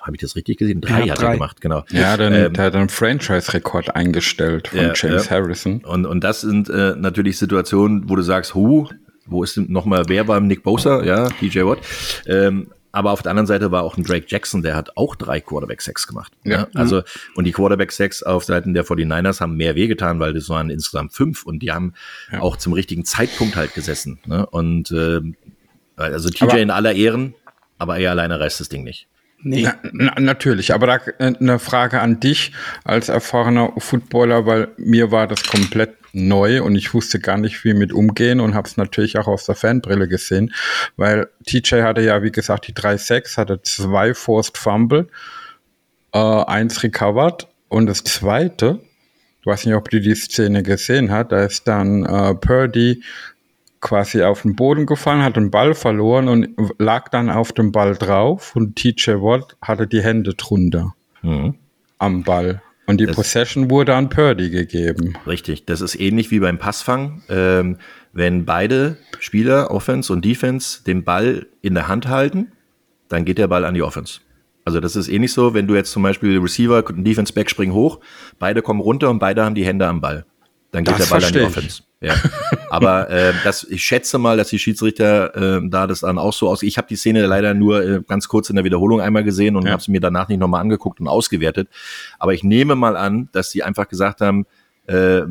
habe 0.00 0.14
ich 0.14 0.20
das 0.20 0.36
richtig 0.36 0.58
gesehen? 0.58 0.80
Drei 0.80 1.04
ja, 1.04 1.12
hat 1.12 1.22
drei. 1.22 1.26
er 1.28 1.32
gemacht, 1.32 1.60
genau. 1.60 1.84
Ja, 1.90 2.16
dann, 2.16 2.32
ähm, 2.32 2.52
der 2.52 2.64
hat 2.66 2.74
einen 2.76 2.88
Franchise-Rekord 2.88 3.94
eingestellt 3.96 4.68
von 4.68 4.78
ja, 4.78 4.92
James 4.94 5.24
ja. 5.24 5.30
Harrison. 5.30 5.84
Und, 5.84 6.06
und 6.06 6.22
das 6.22 6.42
sind 6.42 6.68
äh, 6.68 6.94
natürlich 6.96 7.38
Situationen, 7.38 8.08
wo 8.08 8.16
du 8.16 8.22
sagst, 8.22 8.54
hu, 8.54 8.88
wo 9.26 9.42
ist 9.42 9.56
denn 9.56 9.66
nochmal, 9.70 10.04
wer 10.08 10.28
war 10.28 10.40
Nick 10.40 10.62
Bosa? 10.62 11.02
Ja, 11.02 11.28
DJ 11.40 11.62
Watt. 11.62 11.78
Ähm, 12.26 12.68
aber 12.92 13.12
auf 13.12 13.22
der 13.22 13.30
anderen 13.30 13.46
Seite 13.46 13.70
war 13.70 13.82
auch 13.82 13.96
ein 13.96 14.04
Drake 14.04 14.26
Jackson, 14.28 14.62
der 14.62 14.74
hat 14.74 14.96
auch 14.96 15.14
drei 15.14 15.40
Quarterback-Sacks 15.40 16.06
gemacht. 16.06 16.32
Ja. 16.44 16.60
ja. 16.60 16.68
Also, 16.74 17.02
und 17.34 17.44
die 17.44 17.52
Quarterback-Sacks 17.52 18.22
auf 18.22 18.44
Seiten 18.44 18.74
der 18.74 18.84
49ers 18.84 19.40
haben 19.40 19.56
mehr 19.56 19.74
wehgetan, 19.74 20.20
weil 20.20 20.32
das 20.32 20.48
waren 20.48 20.70
insgesamt 20.70 21.12
fünf 21.12 21.44
und 21.44 21.60
die 21.60 21.70
haben 21.70 21.94
ja. 22.32 22.40
auch 22.40 22.56
zum 22.56 22.72
richtigen 22.72 23.04
Zeitpunkt 23.04 23.56
halt 23.56 23.74
gesessen. 23.74 24.18
Ne? 24.26 24.46
Und 24.46 24.90
äh, 24.90 25.20
also 25.96 26.30
TJ 26.30 26.44
aber 26.44 26.58
in 26.60 26.70
aller 26.70 26.92
Ehren, 26.94 27.34
aber 27.78 27.98
er 27.98 28.10
alleine 28.10 28.40
reißt 28.40 28.60
das 28.60 28.68
Ding 28.68 28.84
nicht. 28.84 29.06
Nee. 29.40 29.62
Na, 29.62 29.76
na, 29.92 30.20
natürlich, 30.20 30.74
aber 30.74 30.86
da 30.86 30.96
äh, 31.18 31.34
eine 31.38 31.58
Frage 31.58 32.00
an 32.00 32.18
dich 32.18 32.52
als 32.84 33.08
erfahrener 33.08 33.72
Footballer, 33.78 34.46
weil 34.46 34.68
mir 34.78 35.12
war 35.12 35.28
das 35.28 35.44
komplett 35.44 35.97
neu 36.12 36.62
und 36.62 36.76
ich 36.76 36.94
wusste 36.94 37.18
gar 37.20 37.38
nicht, 37.38 37.64
wie 37.64 37.74
mit 37.74 37.92
umgehen 37.92 38.40
und 38.40 38.54
habe 38.54 38.68
es 38.68 38.76
natürlich 38.76 39.18
auch 39.18 39.26
aus 39.26 39.46
der 39.46 39.54
Fanbrille 39.54 40.08
gesehen, 40.08 40.54
weil 40.96 41.28
TJ 41.46 41.82
hatte 41.82 42.02
ja, 42.02 42.22
wie 42.22 42.32
gesagt, 42.32 42.68
die 42.68 42.74
3-6, 42.74 43.36
hatte 43.36 43.62
zwei 43.62 44.14
Forced 44.14 44.56
Fumble, 44.56 45.08
äh, 46.12 46.18
eins 46.18 46.82
recovered 46.82 47.46
und 47.68 47.86
das 47.86 48.04
zweite, 48.04 48.80
ich 49.40 49.46
weiß 49.46 49.66
nicht, 49.66 49.74
ob 49.74 49.90
du 49.90 50.00
die 50.00 50.14
Szene 50.14 50.62
gesehen 50.62 51.10
hast, 51.10 51.32
da 51.32 51.44
ist 51.44 51.68
dann 51.68 52.04
äh, 52.04 52.34
Purdy 52.34 53.02
quasi 53.80 54.22
auf 54.22 54.42
den 54.42 54.56
Boden 54.56 54.86
gefallen, 54.86 55.22
hat 55.22 55.36
den 55.36 55.50
Ball 55.50 55.74
verloren 55.74 56.28
und 56.28 56.48
lag 56.78 57.08
dann 57.10 57.30
auf 57.30 57.52
dem 57.52 57.72
Ball 57.72 57.94
drauf 57.94 58.56
und 58.56 58.76
TJ 58.76 59.12
Watt 59.12 59.56
hatte 59.62 59.86
die 59.86 60.02
Hände 60.02 60.34
drunter 60.34 60.94
mhm. 61.22 61.54
am 61.98 62.24
Ball. 62.24 62.62
Und 62.88 62.98
die 62.98 63.06
das 63.06 63.16
Possession 63.16 63.70
wurde 63.70 63.94
an 63.94 64.08
Purdy 64.08 64.48
gegeben. 64.48 65.12
Richtig, 65.26 65.66
das 65.66 65.82
ist 65.82 65.94
ähnlich 66.00 66.30
wie 66.30 66.40
beim 66.40 66.58
Passfang. 66.58 67.22
Ähm, 67.28 67.76
wenn 68.14 68.46
beide 68.46 68.96
Spieler, 69.20 69.70
Offense 69.70 70.10
und 70.10 70.24
Defense, 70.24 70.82
den 70.84 71.04
Ball 71.04 71.46
in 71.60 71.74
der 71.74 71.86
Hand 71.86 72.08
halten, 72.08 72.50
dann 73.10 73.26
geht 73.26 73.36
der 73.36 73.46
Ball 73.46 73.66
an 73.66 73.74
die 73.74 73.82
Offense. 73.82 74.20
Also 74.64 74.80
das 74.80 74.96
ist 74.96 75.08
ähnlich 75.08 75.34
so, 75.34 75.52
wenn 75.52 75.66
du 75.66 75.74
jetzt 75.74 75.92
zum 75.92 76.02
Beispiel 76.02 76.38
Receiver 76.38 76.82
und 76.88 77.04
Defense 77.04 77.32
Back 77.34 77.50
springen 77.50 77.74
hoch, 77.74 78.00
beide 78.38 78.62
kommen 78.62 78.80
runter 78.80 79.10
und 79.10 79.18
beide 79.18 79.44
haben 79.44 79.54
die 79.54 79.66
Hände 79.66 79.86
am 79.86 80.00
Ball. 80.00 80.24
Dann 80.70 80.84
geht 80.84 80.98
das 80.98 81.08
der 81.08 81.14
Ball 81.14 81.24
an 81.24 81.32
die 81.34 81.40
Offense. 81.40 81.82
Ja. 82.00 82.14
Aber 82.70 83.10
äh, 83.10 83.32
das, 83.44 83.64
ich 83.64 83.82
schätze 83.82 84.18
mal, 84.18 84.36
dass 84.36 84.48
die 84.48 84.58
Schiedsrichter 84.58 85.58
äh, 85.58 85.60
da 85.68 85.86
das 85.86 86.00
dann 86.00 86.18
auch 86.18 86.32
so 86.32 86.48
aus. 86.48 86.62
Ich 86.62 86.78
habe 86.78 86.86
die 86.86 86.96
Szene 86.96 87.26
leider 87.26 87.54
nur 87.54 87.82
äh, 87.82 88.00
ganz 88.06 88.28
kurz 88.28 88.50
in 88.50 88.56
der 88.56 88.64
Wiederholung 88.64 89.00
einmal 89.00 89.24
gesehen 89.24 89.56
und 89.56 89.66
ja. 89.66 89.72
habe 89.72 89.82
sie 89.82 89.90
mir 89.90 90.00
danach 90.00 90.28
nicht 90.28 90.38
nochmal 90.38 90.60
angeguckt 90.60 91.00
und 91.00 91.08
ausgewertet. 91.08 91.68
Aber 92.18 92.34
ich 92.34 92.44
nehme 92.44 92.76
mal 92.76 92.96
an, 92.96 93.28
dass 93.32 93.50
sie 93.50 93.62
einfach 93.62 93.88
gesagt 93.88 94.20
haben, 94.20 94.46
äh, 94.86 95.22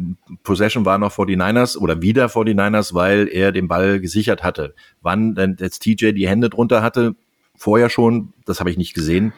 Possession 0.44 0.86
war 0.86 0.98
noch 0.98 1.12
vor 1.12 1.26
die 1.26 1.38
Niners 1.38 1.78
oder 1.78 2.02
wieder 2.02 2.30
vor 2.30 2.46
die 2.46 2.54
Niners, 2.54 2.94
weil 2.94 3.28
er 3.28 3.52
den 3.52 3.68
Ball 3.68 4.00
gesichert 4.00 4.44
hatte. 4.44 4.76
Wann 5.02 5.36
denn 5.36 5.56
jetzt 5.60 5.80
TJ 5.80 6.12
die 6.12 6.28
Hände 6.28 6.50
drunter 6.50 6.84
hatte, 6.84 7.16
vorher 7.58 7.90
schon, 7.90 8.34
das 8.46 8.60
habe 8.60 8.70
ich 8.70 8.78
nicht 8.78 8.94
gesehen. 8.94 9.34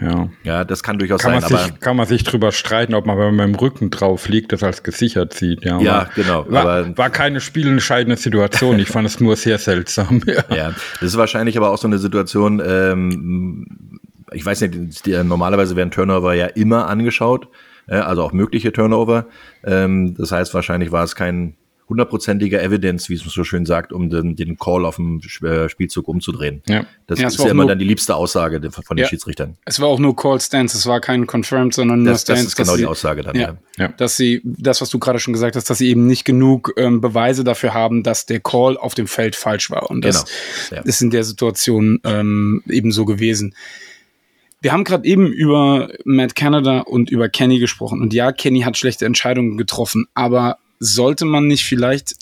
Ja. 0.00 0.28
ja, 0.44 0.64
das 0.64 0.84
kann 0.84 0.98
durchaus 0.98 1.20
kann 1.20 1.40
sein. 1.40 1.52
Man 1.52 1.64
sich, 1.64 1.80
kann 1.80 1.96
man 1.96 2.06
sich 2.06 2.22
drüber 2.22 2.52
streiten, 2.52 2.94
ob 2.94 3.06
man, 3.06 3.18
wenn 3.18 3.34
man 3.34 3.50
mit 3.50 3.56
dem 3.56 3.60
Rücken 3.60 3.90
drauf 3.90 4.28
liegt, 4.28 4.52
das 4.52 4.62
als 4.62 4.84
gesichert 4.84 5.34
sieht. 5.34 5.64
Ja, 5.64 5.80
ja 5.80 6.08
genau. 6.14 6.46
War, 6.48 6.96
war 6.96 7.10
keine 7.10 7.40
spielentscheidende 7.40 8.16
Situation. 8.16 8.78
Ich 8.78 8.88
fand 8.88 9.08
es 9.08 9.18
nur 9.18 9.36
sehr 9.36 9.58
seltsam. 9.58 10.22
Ja. 10.28 10.44
ja, 10.54 10.74
das 11.00 11.02
ist 11.02 11.16
wahrscheinlich 11.16 11.56
aber 11.56 11.70
auch 11.70 11.78
so 11.78 11.88
eine 11.88 11.98
Situation, 11.98 12.60
ähm, 12.64 13.98
ich 14.32 14.44
weiß 14.44 14.60
nicht, 14.60 15.06
die, 15.06 15.12
normalerweise 15.24 15.74
werden 15.74 15.90
Turnover 15.90 16.34
ja 16.34 16.46
immer 16.46 16.86
angeschaut, 16.86 17.48
äh, 17.86 17.96
also 17.96 18.22
auch 18.22 18.32
mögliche 18.32 18.72
Turnover. 18.72 19.26
Ähm, 19.64 20.14
das 20.14 20.32
heißt, 20.32 20.52
wahrscheinlich 20.52 20.92
war 20.92 21.02
es 21.02 21.16
kein 21.16 21.56
hundertprozentiger 21.88 22.62
Evidence, 22.62 23.08
wie 23.08 23.14
es 23.14 23.22
so 23.22 23.44
schön 23.44 23.64
sagt, 23.64 23.92
um 23.92 24.10
den, 24.10 24.36
den 24.36 24.58
Call 24.58 24.84
auf 24.84 24.96
dem 24.96 25.20
äh, 25.42 25.68
Spielzug 25.68 26.06
umzudrehen. 26.06 26.62
Ja. 26.66 26.84
Das 27.06 27.18
ja, 27.18 27.28
ist 27.28 27.38
ja 27.38 27.48
immer 27.48 27.66
dann 27.66 27.78
die 27.78 27.84
liebste 27.84 28.14
Aussage 28.14 28.60
von 28.70 28.96
den 28.96 29.04
ja, 29.04 29.08
Schiedsrichtern. 29.08 29.56
Es 29.64 29.80
war 29.80 29.88
auch 29.88 29.98
nur 29.98 30.14
Call 30.14 30.40
Stance, 30.40 30.76
es 30.76 30.86
war 30.86 31.00
kein 31.00 31.26
Confirmed, 31.26 31.72
sondern 31.72 32.02
nur 32.02 32.12
das, 32.12 32.22
Stance. 32.22 32.42
Das 32.42 32.48
ist 32.52 32.56
genau 32.56 32.76
die 32.76 32.86
Aussage 32.86 33.22
dann, 33.22 33.36
ja, 33.36 33.56
ja. 33.78 33.88
Dass 33.88 34.16
sie, 34.16 34.42
das, 34.44 34.80
was 34.80 34.90
du 34.90 34.98
gerade 34.98 35.18
schon 35.18 35.32
gesagt 35.32 35.56
hast, 35.56 35.70
dass 35.70 35.78
sie 35.78 35.88
eben 35.88 36.06
nicht 36.06 36.24
genug 36.24 36.74
ähm, 36.76 37.00
Beweise 37.00 37.44
dafür 37.44 37.72
haben, 37.72 38.02
dass 38.02 38.26
der 38.26 38.40
Call 38.40 38.76
auf 38.76 38.94
dem 38.94 39.06
Feld 39.06 39.34
falsch 39.36 39.70
war. 39.70 39.90
Und 39.90 40.04
das 40.04 40.26
genau. 40.68 40.82
ist 40.82 41.00
in 41.00 41.10
der 41.10 41.24
Situation 41.24 42.00
ähm, 42.04 42.62
eben 42.68 42.92
so 42.92 43.04
gewesen. 43.04 43.54
Wir 44.60 44.72
haben 44.72 44.84
gerade 44.84 45.06
eben 45.06 45.32
über 45.32 45.88
Matt 46.04 46.34
Canada 46.34 46.80
und 46.80 47.10
über 47.10 47.28
Kenny 47.28 47.60
gesprochen. 47.60 48.02
Und 48.02 48.12
ja, 48.12 48.32
Kenny 48.32 48.62
hat 48.62 48.76
schlechte 48.76 49.06
Entscheidungen 49.06 49.56
getroffen, 49.56 50.06
aber 50.14 50.58
sollte 50.78 51.24
man 51.24 51.46
nicht 51.46 51.64
vielleicht, 51.64 52.14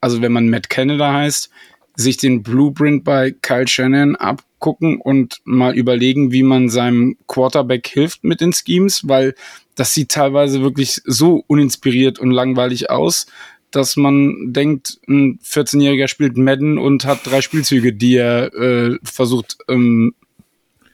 also 0.00 0.22
wenn 0.22 0.32
man 0.32 0.48
Matt 0.48 0.70
Canada 0.70 1.12
heißt, 1.12 1.50
sich 1.96 2.16
den 2.16 2.42
Blueprint 2.42 3.04
bei 3.04 3.30
Kyle 3.30 3.68
Shannon 3.68 4.16
abgucken 4.16 5.00
und 5.00 5.40
mal 5.44 5.74
überlegen, 5.74 6.32
wie 6.32 6.42
man 6.42 6.68
seinem 6.68 7.16
Quarterback 7.28 7.86
hilft 7.86 8.24
mit 8.24 8.40
den 8.40 8.52
Schemes, 8.52 9.06
weil 9.06 9.34
das 9.76 9.94
sieht 9.94 10.10
teilweise 10.10 10.62
wirklich 10.62 11.00
so 11.04 11.44
uninspiriert 11.46 12.18
und 12.18 12.30
langweilig 12.30 12.90
aus, 12.90 13.26
dass 13.70 13.96
man 13.96 14.52
denkt, 14.52 14.98
ein 15.08 15.38
14-Jähriger 15.40 16.06
spielt 16.06 16.36
Madden 16.36 16.78
und 16.78 17.04
hat 17.06 17.20
drei 17.24 17.40
Spielzüge, 17.40 17.92
die 17.92 18.16
er 18.16 18.54
äh, 18.54 18.98
versucht 19.02 19.56
ähm, 19.68 20.14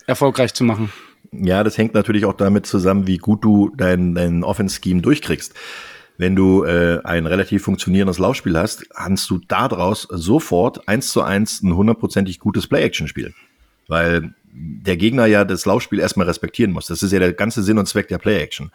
erfolgreich 0.07 0.55
zu 0.55 0.65
machen. 0.65 0.91
Ja, 1.33 1.63
das 1.63 1.79
hängt 1.79 1.95
natürlich 1.95 2.25
auch 2.25 2.33
damit 2.33 2.67
zusammen, 2.67 3.07
wie 3.07 3.19
gut 3.19 3.45
du 3.45 3.71
dein, 3.77 4.15
dein 4.15 4.43
Offense-Scheme 4.43 5.03
durchkriegst 5.03 5.55
wenn 6.21 6.37
du 6.37 6.65
äh, 6.65 7.01
ein 7.03 7.25
relativ 7.25 7.63
funktionierendes 7.63 8.19
Laufspiel 8.19 8.59
hast, 8.59 8.91
kannst 8.91 9.31
du 9.31 9.41
daraus 9.49 10.03
sofort 10.11 10.87
eins 10.87 11.13
zu 11.13 11.23
eins 11.23 11.63
ein 11.63 11.75
hundertprozentig 11.75 12.41
gutes 12.41 12.67
Play-Action-Spiel. 12.67 13.33
Weil 13.89 14.35
der 14.53 14.99
Gegner 14.99 15.25
ja 15.25 15.47
das 15.47 15.65
Laufspiel 15.65 15.99
erstmal 15.99 16.27
respektieren 16.27 16.73
muss. 16.73 16.87
Das 16.87 17.03
ist 17.03 17.13
ja 17.13 17.21
der 17.21 17.33
ganze 17.33 17.63
Sinn 17.63 17.79
und 17.79 17.87
Zweck 17.87 18.09
der 18.09 18.19
Play-Action. 18.19 18.71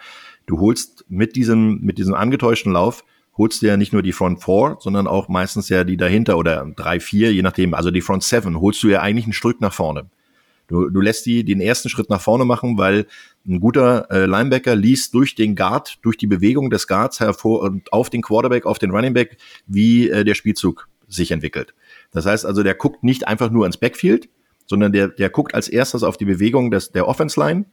Du 0.47 0.59
holst 0.59 1.05
mit 1.07 1.35
diesem, 1.35 1.81
mit 1.81 1.99
diesem 1.99 2.15
angetäuschten 2.15 2.71
Lauf, 2.71 3.03
holst 3.37 3.61
du 3.61 3.67
ja 3.67 3.77
nicht 3.77 3.93
nur 3.93 4.01
die 4.01 4.13
Front 4.13 4.43
4, 4.43 4.77
sondern 4.79 5.05
auch 5.05 5.27
meistens 5.27 5.69
ja 5.69 5.83
die 5.83 5.97
dahinter 5.97 6.39
oder 6.39 6.65
3, 6.75 6.99
4, 6.99 7.31
je 7.31 7.43
nachdem, 7.43 7.75
also 7.75 7.91
die 7.91 8.01
Front 8.01 8.23
7, 8.23 8.59
holst 8.59 8.81
du 8.81 8.87
ja 8.87 9.01
eigentlich 9.01 9.27
ein 9.27 9.33
Stück 9.33 9.61
nach 9.61 9.73
vorne. 9.73 10.07
Du, 10.67 10.89
du 10.89 11.01
lässt 11.01 11.25
die 11.25 11.43
den 11.43 11.61
ersten 11.61 11.89
Schritt 11.89 12.09
nach 12.09 12.21
vorne 12.21 12.45
machen, 12.45 12.77
weil 12.77 13.05
ein 13.47 13.59
guter 13.59 14.09
äh, 14.09 14.25
Linebacker 14.25 14.75
liest 14.75 15.13
durch 15.13 15.35
den 15.35 15.55
Guard, 15.55 15.97
durch 16.01 16.17
die 16.17 16.27
Bewegung 16.27 16.69
des 16.69 16.87
Guards 16.87 17.19
hervor 17.19 17.61
und 17.61 17.93
auf 17.93 18.09
den 18.09 18.21
Quarterback, 18.21 18.65
auf 18.65 18.79
den 18.79 18.91
Running 18.91 19.13
Back, 19.13 19.37
wie 19.67 20.09
äh, 20.09 20.23
der 20.23 20.33
Spielzug 20.33 20.87
sich 21.07 21.31
entwickelt. 21.31 21.73
Das 22.11 22.25
heißt 22.25 22.45
also, 22.45 22.63
der 22.63 22.73
guckt 22.73 23.03
nicht 23.03 23.27
einfach 23.27 23.51
nur 23.51 23.65
ins 23.65 23.77
Backfield, 23.77 24.29
sondern 24.65 24.91
der, 24.91 25.09
der 25.09 25.29
guckt 25.29 25.53
als 25.53 25.67
erstes 25.67 26.03
auf 26.03 26.17
die 26.17 26.25
Bewegung 26.25 26.71
des, 26.71 26.91
der 26.91 27.07
Offense 27.07 27.39
Line. 27.39 27.65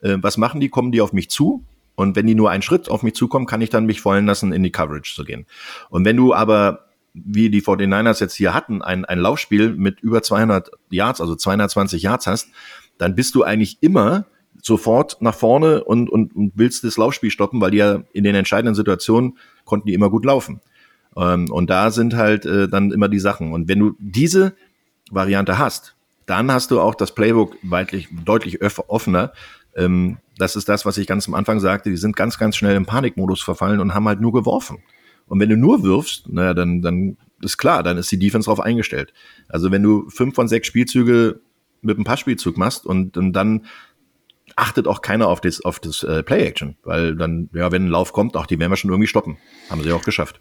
Äh, 0.00 0.16
was 0.20 0.38
machen 0.38 0.60
die? 0.60 0.70
Kommen 0.70 0.92
die 0.92 1.00
auf 1.00 1.12
mich 1.12 1.28
zu? 1.28 1.64
Und 1.94 2.14
wenn 2.14 2.26
die 2.26 2.36
nur 2.36 2.50
einen 2.50 2.62
Schritt 2.62 2.88
auf 2.88 3.02
mich 3.02 3.14
zukommen, 3.14 3.46
kann 3.46 3.60
ich 3.60 3.70
dann 3.70 3.84
mich 3.84 4.00
fallen 4.00 4.24
lassen, 4.24 4.52
in 4.52 4.62
die 4.62 4.70
Coverage 4.70 5.14
zu 5.14 5.24
gehen. 5.24 5.46
Und 5.90 6.04
wenn 6.04 6.16
du 6.16 6.32
aber 6.32 6.87
wie 7.24 7.50
die 7.50 7.62
49ers 7.62 8.20
jetzt 8.20 8.34
hier 8.34 8.54
hatten, 8.54 8.82
ein, 8.82 9.04
ein 9.04 9.18
Laufspiel 9.18 9.74
mit 9.74 10.00
über 10.00 10.22
200 10.22 10.70
Yards, 10.90 11.20
also 11.20 11.34
220 11.34 12.02
Yards 12.02 12.26
hast, 12.26 12.48
dann 12.98 13.14
bist 13.14 13.34
du 13.34 13.42
eigentlich 13.42 13.78
immer 13.80 14.26
sofort 14.62 15.20
nach 15.20 15.34
vorne 15.34 15.84
und, 15.84 16.10
und, 16.10 16.34
und 16.34 16.52
willst 16.56 16.84
das 16.84 16.96
Laufspiel 16.96 17.30
stoppen, 17.30 17.60
weil 17.60 17.70
die 17.70 17.78
ja 17.78 18.02
in 18.12 18.24
den 18.24 18.34
entscheidenden 18.34 18.74
Situationen 18.74 19.38
konnten 19.64 19.86
die 19.86 19.94
immer 19.94 20.10
gut 20.10 20.24
laufen. 20.24 20.60
Ähm, 21.16 21.50
und 21.50 21.70
da 21.70 21.90
sind 21.90 22.14
halt 22.14 22.44
äh, 22.46 22.68
dann 22.68 22.90
immer 22.90 23.08
die 23.08 23.18
Sachen. 23.18 23.52
Und 23.52 23.68
wenn 23.68 23.78
du 23.78 23.94
diese 23.98 24.54
Variante 25.10 25.58
hast, 25.58 25.96
dann 26.26 26.52
hast 26.52 26.70
du 26.70 26.80
auch 26.80 26.94
das 26.94 27.14
Playbook 27.14 27.56
weitlich, 27.62 28.08
deutlich 28.24 28.60
offener. 28.88 29.32
Ähm, 29.74 30.18
das 30.36 30.56
ist 30.56 30.68
das, 30.68 30.84
was 30.84 30.98
ich 30.98 31.06
ganz 31.06 31.26
am 31.26 31.34
Anfang 31.34 31.60
sagte. 31.60 31.90
Die 31.90 31.96
sind 31.96 32.16
ganz, 32.16 32.38
ganz 32.38 32.56
schnell 32.56 32.76
im 32.76 32.86
Panikmodus 32.86 33.42
verfallen 33.42 33.80
und 33.80 33.94
haben 33.94 34.06
halt 34.06 34.20
nur 34.20 34.32
geworfen. 34.32 34.78
Und 35.28 35.40
wenn 35.40 35.48
du 35.48 35.56
nur 35.56 35.82
wirfst, 35.82 36.28
naja, 36.28 36.54
dann, 36.54 36.82
dann 36.82 37.16
ist 37.42 37.58
klar, 37.58 37.82
dann 37.82 37.98
ist 37.98 38.10
die 38.10 38.18
Defense 38.18 38.46
darauf 38.46 38.60
eingestellt. 38.60 39.12
Also 39.48 39.70
wenn 39.70 39.82
du 39.82 40.08
fünf 40.10 40.34
von 40.34 40.48
sechs 40.48 40.66
Spielzüge 40.66 41.40
mit 41.82 41.96
einem 41.96 42.04
Passspielzug 42.04 42.56
machst 42.56 42.86
und, 42.86 43.16
und 43.16 43.32
dann 43.32 43.66
achtet 44.56 44.88
auch 44.88 45.02
keiner 45.02 45.28
auf 45.28 45.40
das, 45.40 45.64
auf 45.64 45.78
das 45.78 46.02
äh, 46.02 46.22
Play-Action, 46.22 46.76
weil 46.82 47.14
dann, 47.14 47.48
ja, 47.52 47.70
wenn 47.70 47.84
ein 47.84 47.88
Lauf 47.88 48.12
kommt, 48.12 48.36
auch 48.36 48.46
die 48.46 48.58
werden 48.58 48.72
wir 48.72 48.76
schon 48.76 48.90
irgendwie 48.90 49.06
stoppen. 49.06 49.38
Haben 49.70 49.82
sie 49.82 49.92
auch 49.92 50.02
geschafft. 50.02 50.40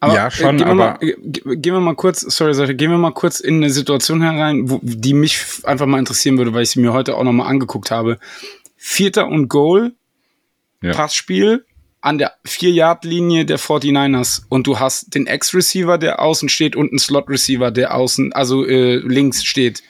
Aber, 0.00 0.14
ja, 0.14 0.30
schon, 0.30 0.56
äh, 0.56 0.58
gehen, 0.58 0.58
wir 0.58 0.66
aber 0.66 0.74
mal, 0.74 0.98
äh, 1.00 1.56
gehen 1.56 1.74
wir 1.74 1.80
mal 1.80 1.94
kurz, 1.94 2.20
sorry, 2.20 2.54
sorry, 2.54 2.74
gehen 2.74 2.90
wir 2.90 2.98
mal 2.98 3.12
kurz 3.12 3.40
in 3.40 3.56
eine 3.56 3.70
Situation 3.70 4.22
herein, 4.22 4.70
wo, 4.70 4.80
die 4.82 5.14
mich 5.14 5.44
einfach 5.64 5.86
mal 5.86 5.98
interessieren 5.98 6.38
würde, 6.38 6.52
weil 6.52 6.62
ich 6.62 6.70
sie 6.70 6.80
mir 6.80 6.92
heute 6.92 7.16
auch 7.16 7.24
nochmal 7.24 7.48
angeguckt 7.48 7.90
habe. 7.90 8.18
Vierter 8.76 9.26
und 9.26 9.48
Goal, 9.48 9.94
ja. 10.82 10.92
Passspiel 10.92 11.64
an 12.08 12.16
der 12.16 12.32
4-Yard-Linie 12.46 13.44
der 13.44 13.58
49ers 13.58 14.40
und 14.48 14.66
du 14.66 14.78
hast 14.78 15.14
den 15.14 15.26
Ex-Receiver, 15.26 15.98
der 15.98 16.22
außen 16.22 16.48
steht 16.48 16.74
und 16.74 16.90
einen 16.90 16.98
Slot-Receiver, 16.98 17.70
der 17.70 17.94
außen, 17.94 18.32
also 18.32 18.64
äh, 18.64 18.96
links 18.96 19.44
steht. 19.44 19.82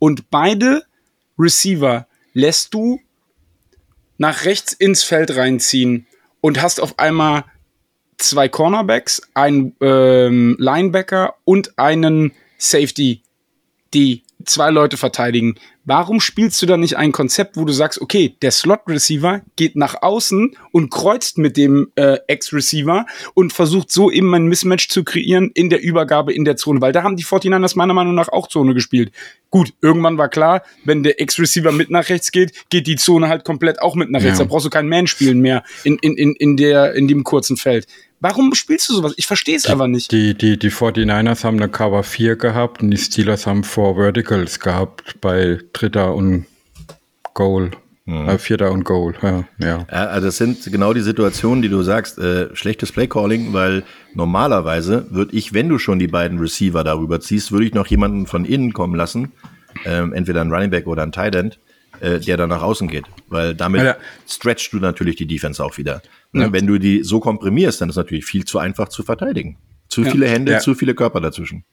Und 0.00 0.30
beide 0.30 0.82
Receiver 1.38 2.08
lässt 2.34 2.74
du 2.74 3.00
nach 4.18 4.46
rechts 4.46 4.72
ins 4.72 5.04
Feld 5.04 5.36
reinziehen 5.36 6.08
und 6.40 6.60
hast 6.60 6.80
auf 6.80 6.98
einmal 6.98 7.44
zwei 8.18 8.48
Cornerbacks, 8.48 9.22
einen 9.34 9.76
ähm, 9.80 10.56
Linebacker 10.58 11.36
und 11.44 11.78
einen 11.78 12.32
Safety, 12.58 13.22
die 13.94 14.24
zwei 14.44 14.70
Leute 14.70 14.96
verteidigen. 14.96 15.56
Warum 15.84 16.20
spielst 16.20 16.60
du 16.60 16.66
da 16.66 16.76
nicht 16.76 16.96
ein 16.96 17.12
Konzept, 17.12 17.56
wo 17.56 17.64
du 17.64 17.72
sagst, 17.72 18.00
okay, 18.00 18.36
der 18.42 18.50
Slot-Receiver 18.50 19.42
geht 19.56 19.76
nach 19.76 20.02
außen 20.02 20.56
und 20.72 20.90
kreuzt 20.90 21.38
mit 21.38 21.56
dem 21.56 21.90
äh, 21.96 22.18
Ex-Receiver 22.26 23.06
und 23.34 23.52
versucht 23.52 23.90
so 23.90 24.10
eben 24.10 24.34
ein 24.34 24.46
Mismatch 24.46 24.88
zu 24.88 25.04
kreieren 25.04 25.50
in 25.54 25.70
der 25.70 25.82
Übergabe 25.82 26.32
in 26.32 26.44
der 26.44 26.56
Zone, 26.56 26.80
weil 26.80 26.92
da 26.92 27.02
haben 27.02 27.16
die 27.16 27.24
49ers 27.24 27.76
meiner 27.76 27.94
Meinung 27.94 28.14
nach 28.14 28.28
auch 28.28 28.48
Zone 28.48 28.74
gespielt. 28.74 29.12
Gut, 29.48 29.72
irgendwann 29.80 30.18
war 30.18 30.28
klar, 30.28 30.62
wenn 30.84 31.02
der 31.02 31.20
Ex-Receiver 31.20 31.72
mit 31.72 31.90
nach 31.90 32.08
rechts 32.08 32.30
geht, 32.30 32.52
geht 32.68 32.86
die 32.86 32.96
Zone 32.96 33.28
halt 33.28 33.44
komplett 33.44 33.80
auch 33.80 33.96
mit 33.96 34.10
nach 34.10 34.22
rechts. 34.22 34.38
Ja. 34.38 34.44
Da 34.44 34.50
brauchst 34.50 34.66
du 34.66 34.70
kein 34.70 34.88
Man 34.88 35.06
spielen 35.06 35.40
mehr 35.40 35.64
in, 35.82 35.98
in, 36.02 36.16
in, 36.16 36.34
in, 36.34 36.56
der, 36.56 36.94
in 36.94 37.08
dem 37.08 37.24
kurzen 37.24 37.56
Feld. 37.56 37.86
Warum 38.20 38.54
spielst 38.54 38.88
du 38.90 38.94
sowas? 38.94 39.14
Ich 39.16 39.26
verstehe 39.26 39.56
es 39.56 39.66
einfach 39.66 39.86
nicht. 39.86 40.12
Die, 40.12 40.34
die, 40.34 40.58
die 40.58 40.70
49ers 40.70 41.42
haben 41.42 41.56
eine 41.56 41.70
Cover 41.70 42.02
4 42.02 42.36
gehabt 42.36 42.82
und 42.82 42.90
die 42.90 42.98
Steelers 42.98 43.46
haben 43.46 43.64
Four 43.64 43.96
Verticals 43.96 44.60
gehabt 44.60 45.16
bei 45.22 45.58
Dritter 45.72 46.14
und 46.14 46.44
Goal. 47.32 47.70
Mhm. 48.04 48.28
Äh, 48.28 48.38
Vierter 48.38 48.72
und 48.72 48.84
Goal, 48.84 49.14
ja, 49.22 49.44
ja. 49.58 49.84
Also 49.88 50.26
das 50.26 50.36
sind 50.36 50.64
genau 50.70 50.92
die 50.92 51.00
Situationen, 51.00 51.62
die 51.62 51.68
du 51.68 51.82
sagst. 51.82 52.18
Äh, 52.18 52.54
schlechtes 52.54 52.92
Playcalling, 52.92 53.52
weil 53.52 53.84
normalerweise 54.14 55.06
würde 55.10 55.36
ich, 55.36 55.54
wenn 55.54 55.68
du 55.68 55.78
schon 55.78 55.98
die 55.98 56.08
beiden 56.08 56.38
Receiver 56.38 56.82
darüber 56.82 57.20
ziehst, 57.20 57.52
würde 57.52 57.66
ich 57.66 57.74
noch 57.74 57.86
jemanden 57.86 58.26
von 58.26 58.44
innen 58.44 58.72
kommen 58.72 58.96
lassen, 58.96 59.32
ähm, 59.84 60.12
entweder 60.12 60.40
ein 60.40 60.52
Running 60.52 60.70
Back 60.70 60.86
oder 60.86 61.02
ein 61.02 61.12
Tight 61.12 61.34
End, 61.34 61.58
äh, 62.00 62.18
der 62.18 62.36
dann 62.36 62.48
nach 62.48 62.62
außen 62.62 62.88
geht. 62.88 63.04
Weil 63.28 63.54
damit 63.54 63.82
ja. 63.82 63.96
stretchst 64.28 64.72
du 64.72 64.78
natürlich 64.78 65.16
die 65.16 65.26
Defense 65.26 65.62
auch 65.62 65.78
wieder. 65.78 66.02
Ja. 66.32 66.52
Wenn 66.52 66.66
du 66.66 66.78
die 66.78 67.02
so 67.02 67.20
komprimierst, 67.20 67.80
dann 67.80 67.88
ist 67.88 67.94
es 67.94 67.98
natürlich 67.98 68.24
viel 68.24 68.44
zu 68.44 68.58
einfach 68.58 68.88
zu 68.88 69.02
verteidigen. 69.02 69.58
Zu 69.88 70.02
ja. 70.02 70.10
viele 70.10 70.28
Hände, 70.28 70.52
ja. 70.52 70.58
zu 70.60 70.74
viele 70.74 70.94
Körper 70.94 71.20
dazwischen. 71.20 71.64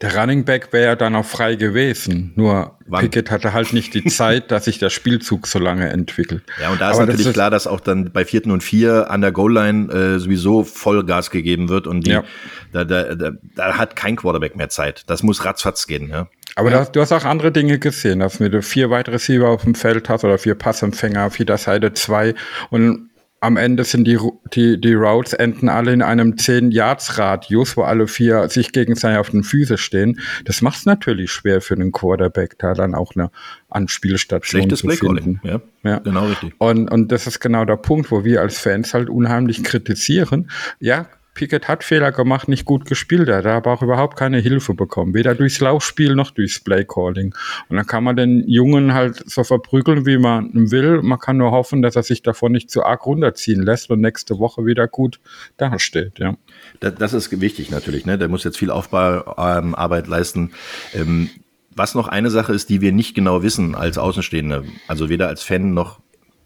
Der 0.00 0.16
Running 0.16 0.46
Back 0.46 0.72
wäre 0.72 0.86
ja 0.86 0.96
dann 0.96 1.14
auch 1.14 1.26
frei 1.26 1.56
gewesen. 1.56 2.32
Nur 2.34 2.78
Wann? 2.86 3.02
Pickett 3.02 3.30
hatte 3.30 3.52
halt 3.52 3.74
nicht 3.74 3.92
die 3.92 4.04
Zeit, 4.06 4.50
dass 4.50 4.64
sich 4.64 4.78
der 4.78 4.88
Spielzug 4.88 5.46
so 5.46 5.58
lange 5.58 5.90
entwickelt. 5.90 6.42
Ja, 6.58 6.70
und 6.70 6.80
da 6.80 6.90
ist 6.90 6.96
Aber 6.96 7.06
natürlich 7.06 7.26
ist 7.26 7.34
klar, 7.34 7.50
dass 7.50 7.66
auch 7.66 7.80
dann 7.80 8.10
bei 8.10 8.24
vierten 8.24 8.50
und 8.50 8.62
vier 8.62 9.10
an 9.10 9.20
der 9.20 9.30
Goal-Line 9.30 9.92
äh, 9.92 10.18
sowieso 10.18 10.64
Vollgas 10.64 11.30
gegeben 11.30 11.68
wird 11.68 11.86
und 11.86 12.06
die, 12.06 12.12
ja. 12.12 12.24
da, 12.72 12.84
da, 12.84 13.14
da, 13.14 13.32
da 13.54 13.76
hat 13.76 13.94
kein 13.94 14.16
Quarterback 14.16 14.56
mehr 14.56 14.70
Zeit. 14.70 15.04
Das 15.06 15.22
muss 15.22 15.44
ratzfatz 15.44 15.86
gehen, 15.86 16.08
ja. 16.08 16.28
Aber 16.56 16.70
ja. 16.70 16.84
du 16.86 17.00
hast 17.00 17.12
auch 17.12 17.24
andere 17.24 17.52
Dinge 17.52 17.78
gesehen, 17.78 18.20
dass 18.20 18.38
du 18.38 18.62
vier 18.62 18.88
weitere 18.88 19.16
Receiver 19.16 19.48
auf 19.48 19.64
dem 19.64 19.74
Feld 19.74 20.08
hast 20.08 20.24
oder 20.24 20.38
vier 20.38 20.54
Passempfänger 20.54 21.26
auf 21.26 21.38
jeder 21.38 21.58
Seite 21.58 21.92
zwei 21.92 22.34
und 22.70 23.09
am 23.40 23.56
Ende 23.56 23.84
sind 23.84 24.04
die, 24.04 24.18
die, 24.52 24.78
die 24.78 24.92
Routes 24.92 25.32
enden 25.32 25.70
alle 25.70 25.92
in 25.92 26.02
einem 26.02 26.32
10-Yards-Radius, 26.32 27.76
wo 27.76 27.82
alle 27.82 28.06
vier 28.06 28.48
sich 28.50 28.72
gegenseitig 28.72 29.18
auf 29.18 29.30
den 29.30 29.44
Füßen 29.44 29.78
stehen. 29.78 30.20
Das 30.44 30.60
macht 30.60 30.78
es 30.78 30.86
natürlich 30.86 31.32
schwer 31.32 31.62
für 31.62 31.74
einen 31.74 31.90
Quarterback, 31.90 32.58
da 32.58 32.74
dann 32.74 32.94
auch 32.94 33.14
eine 33.16 33.30
Anspielstation 33.70 34.62
Schlechtes 34.62 34.80
zu 34.80 34.90
finden. 34.90 35.40
Ja, 35.42 35.60
ja, 35.82 35.98
genau 36.00 36.26
richtig. 36.26 36.54
Und, 36.58 36.90
und 36.90 37.10
das 37.10 37.26
ist 37.26 37.40
genau 37.40 37.64
der 37.64 37.76
Punkt, 37.76 38.10
wo 38.10 38.24
wir 38.24 38.42
als 38.42 38.58
Fans 38.58 38.92
halt 38.92 39.08
unheimlich 39.08 39.64
kritisieren. 39.64 40.50
Ja, 40.78 41.06
Pickett 41.34 41.68
hat 41.68 41.84
Fehler 41.84 42.12
gemacht, 42.12 42.48
nicht 42.48 42.64
gut 42.64 42.84
gespielt. 42.86 43.28
Er 43.28 43.38
hat 43.38 43.46
aber 43.46 43.72
auch 43.72 43.82
überhaupt 43.82 44.16
keine 44.16 44.38
Hilfe 44.38 44.74
bekommen. 44.74 45.14
Weder 45.14 45.34
durchs 45.34 45.60
Laufspiel 45.60 46.14
noch 46.14 46.30
durchs 46.32 46.60
Playcalling. 46.60 47.34
Und 47.68 47.76
dann 47.76 47.86
kann 47.86 48.04
man 48.04 48.16
den 48.16 48.48
Jungen 48.48 48.94
halt 48.94 49.22
so 49.30 49.44
verprügeln, 49.44 50.06
wie 50.06 50.18
man 50.18 50.70
will. 50.70 51.02
Man 51.02 51.18
kann 51.18 51.36
nur 51.36 51.52
hoffen, 51.52 51.82
dass 51.82 51.96
er 51.96 52.02
sich 52.02 52.22
davon 52.22 52.52
nicht 52.52 52.70
zu 52.70 52.84
arg 52.84 53.06
runterziehen 53.06 53.62
lässt 53.62 53.90
und 53.90 54.00
nächste 54.00 54.38
Woche 54.38 54.66
wieder 54.66 54.88
gut 54.88 55.20
dasteht, 55.56 56.18
ja. 56.18 56.36
Das, 56.80 56.94
das 56.96 57.12
ist 57.12 57.40
wichtig 57.40 57.70
natürlich, 57.70 58.06
ne? 58.06 58.18
Der 58.18 58.28
muss 58.28 58.44
jetzt 58.44 58.58
viel 58.58 58.70
Aufbauarbeit 58.70 60.04
ähm, 60.04 60.10
leisten. 60.10 60.52
Ähm, 60.94 61.30
was 61.74 61.94
noch 61.94 62.08
eine 62.08 62.30
Sache 62.30 62.52
ist, 62.52 62.68
die 62.68 62.80
wir 62.80 62.92
nicht 62.92 63.14
genau 63.14 63.42
wissen 63.42 63.74
als 63.74 63.96
Außenstehende, 63.96 64.64
also 64.88 65.08
weder 65.08 65.28
als 65.28 65.42
Fan 65.42 65.72
noch 65.72 66.00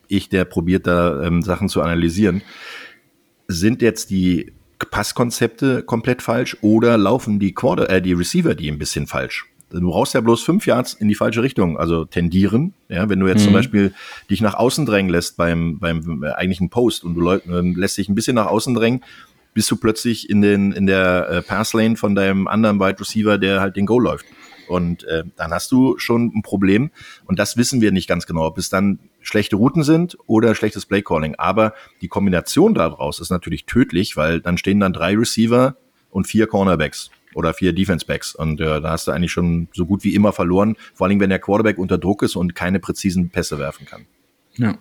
ich, 0.06 0.28
der 0.28 0.44
probiert 0.44 0.86
da 0.86 1.22
ähm, 1.22 1.42
Sachen 1.42 1.68
zu 1.68 1.80
analysieren, 1.80 2.42
sind 3.48 3.82
jetzt 3.82 4.10
die 4.10 4.52
Passkonzepte 4.90 5.82
komplett 5.82 6.22
falsch 6.22 6.56
oder 6.60 6.96
laufen 6.96 7.38
die 7.38 7.52
Quarter, 7.52 7.90
äh, 7.90 8.02
die 8.02 8.12
Receiver 8.12 8.54
die 8.54 8.70
ein 8.70 8.78
bisschen 8.78 9.06
falsch? 9.06 9.46
Du 9.70 9.90
brauchst 9.90 10.14
ja 10.14 10.20
bloß 10.20 10.42
fünf 10.42 10.66
Yards 10.66 10.94
in 10.94 11.08
die 11.08 11.14
falsche 11.14 11.42
Richtung, 11.42 11.76
also 11.78 12.04
tendieren. 12.04 12.74
Ja, 12.88 13.08
wenn 13.08 13.18
du 13.18 13.26
jetzt 13.26 13.40
mhm. 13.40 13.46
zum 13.46 13.52
Beispiel 13.54 13.94
dich 14.30 14.40
nach 14.40 14.54
außen 14.54 14.86
drängen 14.86 15.10
lässt 15.10 15.36
beim, 15.36 15.78
beim 15.78 16.22
äh, 16.22 16.30
eigentlichen 16.32 16.70
Post 16.70 17.04
und 17.04 17.14
du 17.14 17.28
äh, 17.28 17.40
lässt 17.74 17.98
dich 17.98 18.08
ein 18.08 18.14
bisschen 18.14 18.36
nach 18.36 18.46
außen 18.46 18.74
drängen, 18.74 19.02
bist 19.52 19.70
du 19.70 19.76
plötzlich 19.76 20.28
in 20.30 20.42
den 20.42 20.72
in 20.72 20.86
der 20.86 21.28
äh, 21.28 21.42
Passlane 21.42 21.96
von 21.96 22.14
deinem 22.14 22.46
anderen 22.46 22.78
Wide 22.80 23.00
Receiver, 23.00 23.38
der 23.38 23.60
halt 23.60 23.76
den 23.76 23.86
Go 23.86 23.98
läuft. 23.98 24.26
Und 24.68 25.04
äh, 25.04 25.24
dann 25.36 25.52
hast 25.52 25.70
du 25.72 25.98
schon 25.98 26.32
ein 26.34 26.42
Problem. 26.42 26.90
Und 27.24 27.38
das 27.38 27.56
wissen 27.56 27.80
wir 27.80 27.92
nicht 27.92 28.08
ganz 28.08 28.26
genau, 28.26 28.46
ob 28.46 28.58
es 28.58 28.70
dann 28.70 28.98
schlechte 29.20 29.56
Routen 29.56 29.82
sind 29.82 30.16
oder 30.26 30.54
schlechtes 30.54 30.86
Playcalling. 30.86 31.34
Aber 31.36 31.74
die 32.00 32.08
Kombination 32.08 32.74
daraus 32.74 33.20
ist 33.20 33.30
natürlich 33.30 33.66
tödlich, 33.66 34.16
weil 34.16 34.40
dann 34.40 34.58
stehen 34.58 34.80
dann 34.80 34.92
drei 34.92 35.16
Receiver 35.16 35.76
und 36.10 36.26
vier 36.26 36.46
Cornerbacks 36.46 37.10
oder 37.34 37.52
vier 37.54 37.72
Defense 37.72 38.06
Backs. 38.06 38.34
Und 38.34 38.60
äh, 38.60 38.80
da 38.80 38.90
hast 38.90 39.06
du 39.06 39.12
eigentlich 39.12 39.32
schon 39.32 39.68
so 39.72 39.86
gut 39.86 40.04
wie 40.04 40.14
immer 40.14 40.32
verloren. 40.32 40.76
Vor 40.94 41.06
allem, 41.06 41.20
wenn 41.20 41.30
der 41.30 41.38
Quarterback 41.38 41.78
unter 41.78 41.98
Druck 41.98 42.22
ist 42.22 42.36
und 42.36 42.54
keine 42.54 42.80
präzisen 42.80 43.30
Pässe 43.30 43.58
werfen 43.58 43.86
kann. 43.86 44.06
Ja. 44.56 44.78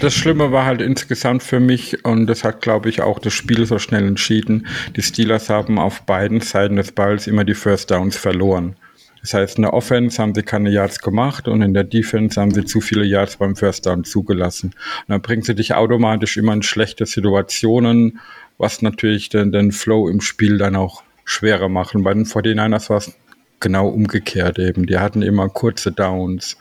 Das, 0.00 0.14
Schlimme 0.14 0.52
war 0.52 0.64
halt 0.64 0.80
insgesamt 0.80 1.42
für 1.42 1.58
mich, 1.58 2.04
und 2.04 2.26
das 2.26 2.44
hat, 2.44 2.62
glaube 2.62 2.88
ich, 2.88 3.00
auch 3.00 3.18
das 3.18 3.32
Spiel 3.32 3.66
so 3.66 3.78
schnell 3.78 4.06
entschieden. 4.06 4.66
Die 4.96 5.02
Steelers 5.02 5.50
haben 5.50 5.78
auf 5.78 6.02
beiden 6.02 6.40
Seiten 6.40 6.76
des 6.76 6.92
Balls 6.92 7.26
immer 7.26 7.44
die 7.44 7.54
First 7.54 7.90
Downs 7.90 8.16
verloren. 8.16 8.76
Das 9.20 9.34
heißt, 9.34 9.58
in 9.58 9.62
der 9.62 9.74
Offense 9.74 10.22
haben 10.22 10.34
sie 10.34 10.42
keine 10.42 10.70
Yards 10.70 11.00
gemacht 11.00 11.48
und 11.48 11.62
in 11.62 11.74
der 11.74 11.84
Defense 11.84 12.40
haben 12.40 12.54
sie 12.54 12.64
zu 12.64 12.80
viele 12.80 13.04
Yards 13.04 13.36
beim 13.36 13.56
First 13.56 13.86
Down 13.86 14.04
zugelassen. 14.04 14.68
Und 14.70 15.08
dann 15.08 15.22
bringen 15.22 15.42
sie 15.42 15.56
dich 15.56 15.74
automatisch 15.74 16.36
immer 16.36 16.52
in 16.52 16.62
schlechte 16.62 17.04
Situationen, 17.04 18.20
was 18.56 18.82
natürlich 18.82 19.28
den, 19.28 19.50
den 19.50 19.72
Flow 19.72 20.08
im 20.08 20.20
Spiel 20.20 20.58
dann 20.58 20.76
auch 20.76 21.02
schwerer 21.24 21.68
machen. 21.68 22.04
Bei 22.04 22.14
den 22.14 22.24
49ers 22.24 22.90
war 22.90 22.98
es 22.98 23.16
genau 23.60 23.88
umgekehrt 23.88 24.58
eben. 24.58 24.86
Die 24.86 24.98
hatten 24.98 25.22
immer 25.22 25.48
kurze 25.48 25.92
Downs. 25.92 26.56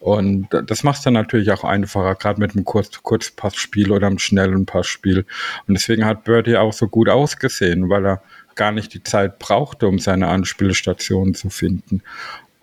Und 0.00 0.48
das 0.50 0.82
macht 0.82 0.98
es 0.98 1.04
dann 1.04 1.14
natürlich 1.14 1.50
auch 1.50 1.64
einfacher, 1.64 2.14
gerade 2.14 2.40
mit 2.40 2.52
einem 2.54 2.64
Kurz 2.64 3.02
Kurzpassspiel 3.02 3.90
oder 3.90 4.06
einem 4.06 4.18
schnellen 4.18 4.66
Passspiel. 4.66 5.26
Und 5.66 5.74
deswegen 5.74 6.04
hat 6.04 6.24
Birdie 6.24 6.56
auch 6.56 6.72
so 6.72 6.88
gut 6.88 7.08
ausgesehen, 7.08 7.88
weil 7.88 8.06
er 8.06 8.22
gar 8.54 8.72
nicht 8.72 8.94
die 8.94 9.02
Zeit 9.02 9.38
brauchte, 9.38 9.86
um 9.86 9.98
seine 9.98 10.28
Anspielstation 10.28 11.34
zu 11.34 11.50
finden. 11.50 12.02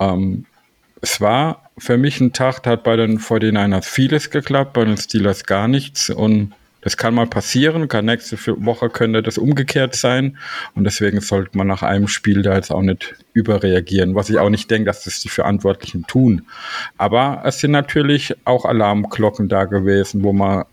Ähm, 0.00 0.46
es 1.00 1.20
war 1.20 1.70
für 1.78 1.98
mich 1.98 2.20
ein 2.20 2.32
Tag, 2.32 2.62
da 2.62 2.70
hat 2.70 2.84
bei 2.84 2.96
den 2.96 3.18
49ers 3.18 3.84
vieles 3.84 4.30
geklappt, 4.30 4.72
bei 4.72 4.84
den 4.84 4.96
Steelers 4.96 5.44
gar 5.44 5.68
nichts 5.68 6.10
und 6.10 6.52
das 6.84 6.98
kann 6.98 7.14
mal 7.14 7.26
passieren, 7.26 7.88
kann 7.88 8.04
nächste 8.04 8.36
Woche 8.64 8.90
könnte 8.90 9.22
das 9.22 9.38
umgekehrt 9.38 9.96
sein 9.96 10.36
und 10.74 10.84
deswegen 10.84 11.20
sollte 11.22 11.56
man 11.56 11.66
nach 11.66 11.82
einem 11.82 12.08
Spiel 12.08 12.42
da 12.42 12.54
jetzt 12.54 12.70
auch 12.70 12.82
nicht 12.82 13.14
überreagieren, 13.32 14.14
was 14.14 14.28
ich 14.28 14.38
auch 14.38 14.50
nicht 14.50 14.70
denke, 14.70 14.86
dass 14.86 15.04
das 15.04 15.20
die 15.20 15.30
Verantwortlichen 15.30 16.06
tun. 16.06 16.42
Aber 16.98 17.42
es 17.46 17.58
sind 17.58 17.70
natürlich 17.70 18.36
auch 18.44 18.66
Alarmglocken 18.66 19.48
da 19.48 19.64
gewesen, 19.64 20.22
wo 20.22 20.34
man 20.34 20.64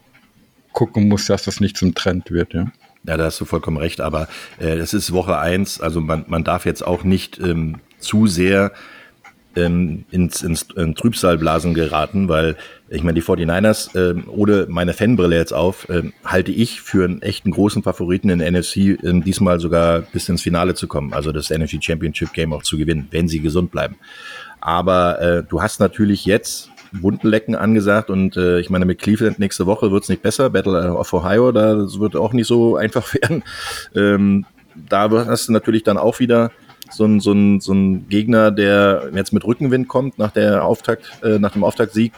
gucken 0.73 1.07
muss, 1.07 1.27
dass 1.27 1.43
das 1.43 1.61
nicht 1.61 1.77
zum 1.77 1.95
Trend 1.95 2.29
wird, 2.29 2.53
ja. 2.53 2.67
Ja, 3.03 3.17
da 3.17 3.23
hast 3.23 3.41
du 3.41 3.45
vollkommen 3.45 3.77
recht, 3.77 3.99
aber 3.99 4.27
äh, 4.59 4.77
das 4.77 4.93
ist 4.93 5.11
Woche 5.11 5.39
eins. 5.39 5.81
also 5.81 6.01
man, 6.01 6.25
man 6.27 6.43
darf 6.43 6.65
jetzt 6.65 6.85
auch 6.85 7.03
nicht 7.03 7.39
ähm, 7.39 7.79
zu 7.99 8.27
sehr 8.27 8.73
ähm, 9.55 10.05
ins, 10.11 10.41
ins 10.41 10.67
in 10.75 10.95
Trübsalblasen 10.95 11.73
geraten, 11.73 12.29
weil 12.29 12.55
ich 12.89 13.03
meine, 13.03 13.15
die 13.15 13.23
49ers, 13.23 13.95
äh, 13.95 14.21
ohne 14.27 14.67
meine 14.69 14.93
Fanbrille 14.93 15.37
jetzt 15.37 15.53
auf, 15.53 15.89
äh, 15.89 16.11
halte 16.25 16.51
ich 16.51 16.81
für 16.81 17.05
einen 17.05 17.21
echten 17.21 17.51
großen 17.51 17.83
Favoriten 17.83 18.29
in 18.29 18.39
der 18.39 18.51
NFC, 18.51 18.77
äh, 18.77 19.19
diesmal 19.21 19.59
sogar 19.59 20.01
bis 20.01 20.29
ins 20.29 20.41
Finale 20.41 20.73
zu 20.73 20.87
kommen, 20.87 21.13
also 21.13 21.31
das 21.31 21.49
NFC 21.49 21.83
Championship 21.83 22.33
Game 22.33 22.53
auch 22.53 22.63
zu 22.63 22.77
gewinnen, 22.77 23.07
wenn 23.11 23.27
sie 23.27 23.39
gesund 23.39 23.71
bleiben. 23.71 23.95
Aber 24.59 25.21
äh, 25.21 25.43
du 25.43 25.61
hast 25.61 25.79
natürlich 25.79 26.25
jetzt 26.25 26.69
Wundenlecken 26.93 27.55
angesagt 27.55 28.09
und 28.09 28.35
äh, 28.35 28.59
ich 28.59 28.69
meine, 28.69 28.85
mit 28.85 28.99
Cleveland 28.99 29.39
nächste 29.39 29.65
Woche 29.65 29.91
wird's 29.91 30.09
nicht 30.09 30.21
besser. 30.21 30.49
Battle 30.49 30.93
of 30.93 31.13
Ohio, 31.13 31.51
da 31.51 31.77
wird 31.77 32.15
auch 32.15 32.33
nicht 32.33 32.47
so 32.47 32.75
einfach 32.75 33.13
werden. 33.13 33.43
Ähm, 33.95 34.45
da 34.75 35.09
hast 35.09 35.47
du 35.47 35.53
natürlich 35.53 35.83
dann 35.83 35.97
auch 35.97 36.19
wieder 36.19 36.51
so 36.91 37.05
ein, 37.05 37.19
so 37.19 37.31
ein, 37.31 37.59
so 37.59 37.73
ein 37.73 38.07
Gegner, 38.09 38.51
der 38.51 39.09
jetzt 39.13 39.33
mit 39.33 39.45
Rückenwind 39.45 39.87
kommt 39.87 40.17
nach 40.17 40.31
der 40.31 40.63
Auftakt, 40.65 41.05
äh, 41.23 41.39
nach 41.39 41.51
dem 41.51 41.63
Auftaktsieg. 41.63 42.13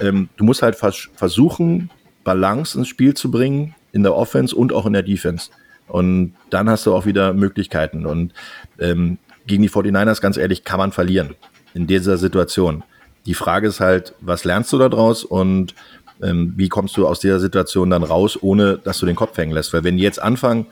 Ähm, 0.00 0.28
du 0.36 0.44
musst 0.44 0.62
halt 0.62 0.76
vers 0.76 1.08
versuchen, 1.14 1.90
Balance 2.24 2.78
ins 2.78 2.88
Spiel 2.88 3.14
zu 3.14 3.30
bringen 3.30 3.74
in 3.92 4.02
der 4.02 4.14
Offense 4.14 4.54
und 4.54 4.72
auch 4.72 4.86
in 4.86 4.92
der 4.92 5.02
Defense. 5.02 5.50
Und 5.88 6.34
dann 6.50 6.70
hast 6.70 6.86
du 6.86 6.94
auch 6.94 7.06
wieder 7.06 7.32
Möglichkeiten. 7.32 8.06
Und 8.06 8.32
ähm, 8.78 9.18
gegen 9.46 9.62
die 9.62 9.70
49ers, 9.70 10.20
ganz 10.20 10.36
ehrlich, 10.36 10.64
kann 10.64 10.78
man 10.78 10.92
verlieren 10.92 11.34
in 11.74 11.86
dieser 11.86 12.16
Situation. 12.16 12.84
Die 13.26 13.34
Frage 13.34 13.68
ist 13.68 13.80
halt, 13.80 14.14
was 14.20 14.44
lernst 14.44 14.72
du 14.72 14.78
da 14.78 14.88
draus 14.88 15.24
und 15.24 15.74
ähm, 16.22 16.54
wie 16.56 16.68
kommst 16.68 16.96
du 16.96 17.06
aus 17.06 17.20
dieser 17.20 17.40
Situation 17.40 17.90
dann 17.90 18.02
raus, 18.02 18.38
ohne 18.40 18.78
dass 18.78 18.98
du 18.98 19.06
den 19.06 19.16
Kopf 19.16 19.36
hängen 19.36 19.52
lässt? 19.52 19.72
Weil 19.72 19.84
wenn 19.84 19.96
die 19.96 20.02
jetzt 20.02 20.22
anfangen, 20.22 20.66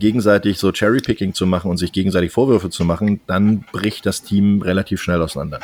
gegenseitig 0.00 0.58
so 0.58 0.72
Cherry-Picking 0.72 1.34
zu 1.34 1.46
machen 1.46 1.70
und 1.70 1.76
sich 1.76 1.92
gegenseitig 1.92 2.32
Vorwürfe 2.32 2.70
zu 2.70 2.84
machen, 2.84 3.20
dann 3.26 3.64
bricht 3.72 4.06
das 4.06 4.22
Team 4.22 4.62
relativ 4.62 5.00
schnell 5.00 5.22
auseinander. 5.22 5.60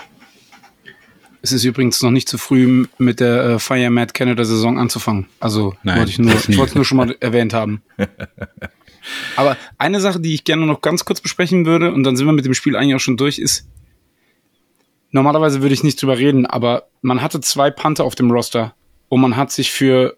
Es 1.43 1.53
ist 1.53 1.65
übrigens 1.65 2.03
noch 2.03 2.11
nicht 2.11 2.29
zu 2.29 2.39
früh, 2.39 2.87
mit 2.99 3.21
der 3.21 3.45
äh, 3.45 3.59
Fire 3.59 3.91
Mad 3.91 4.13
Canada 4.13 4.45
Saison 4.45 4.79
anzufangen. 4.79 5.27
Also 5.39 5.75
Nein, 5.83 5.99
wollte 5.99 6.11
ich 6.11 6.19
nur, 6.19 6.35
ich 6.35 6.57
wollte 6.57 6.71
es 6.71 6.75
nur 6.75 6.85
schon 6.85 6.97
mal 6.99 7.17
erwähnt 7.21 7.55
haben. 7.55 7.83
Aber 9.37 9.57
eine 9.79 10.01
Sache, 10.01 10.21
die 10.21 10.35
ich 10.35 10.45
gerne 10.45 10.67
noch 10.67 10.81
ganz 10.81 11.05
kurz 11.05 11.21
besprechen 11.21 11.65
würde, 11.65 11.93
und 11.93 12.03
dann 12.05 12.17
sind 12.17 12.27
wir 12.27 12.33
mit 12.33 12.45
dem 12.45 12.55
Spiel 12.55 12.77
eigentlich 12.77 12.97
auch 12.97 13.01
schon 13.01 13.17
durch, 13.17 13.39
ist, 13.39 13.69
normalerweise 15.11 15.63
würde 15.63 15.75
ich 15.75 15.85
nicht 15.85 16.01
drüber 16.03 16.19
reden, 16.19 16.47
aber 16.47 16.89
man 17.03 17.23
hatte 17.23 17.41
zwei 17.41 17.71
Panther 17.71 18.05
auf 18.05 18.17
dem 18.17 18.31
Roster 18.31 18.75
und 19.09 19.21
man 19.21 19.37
hat 19.37 19.53
sich 19.53 19.71
für 19.71 20.17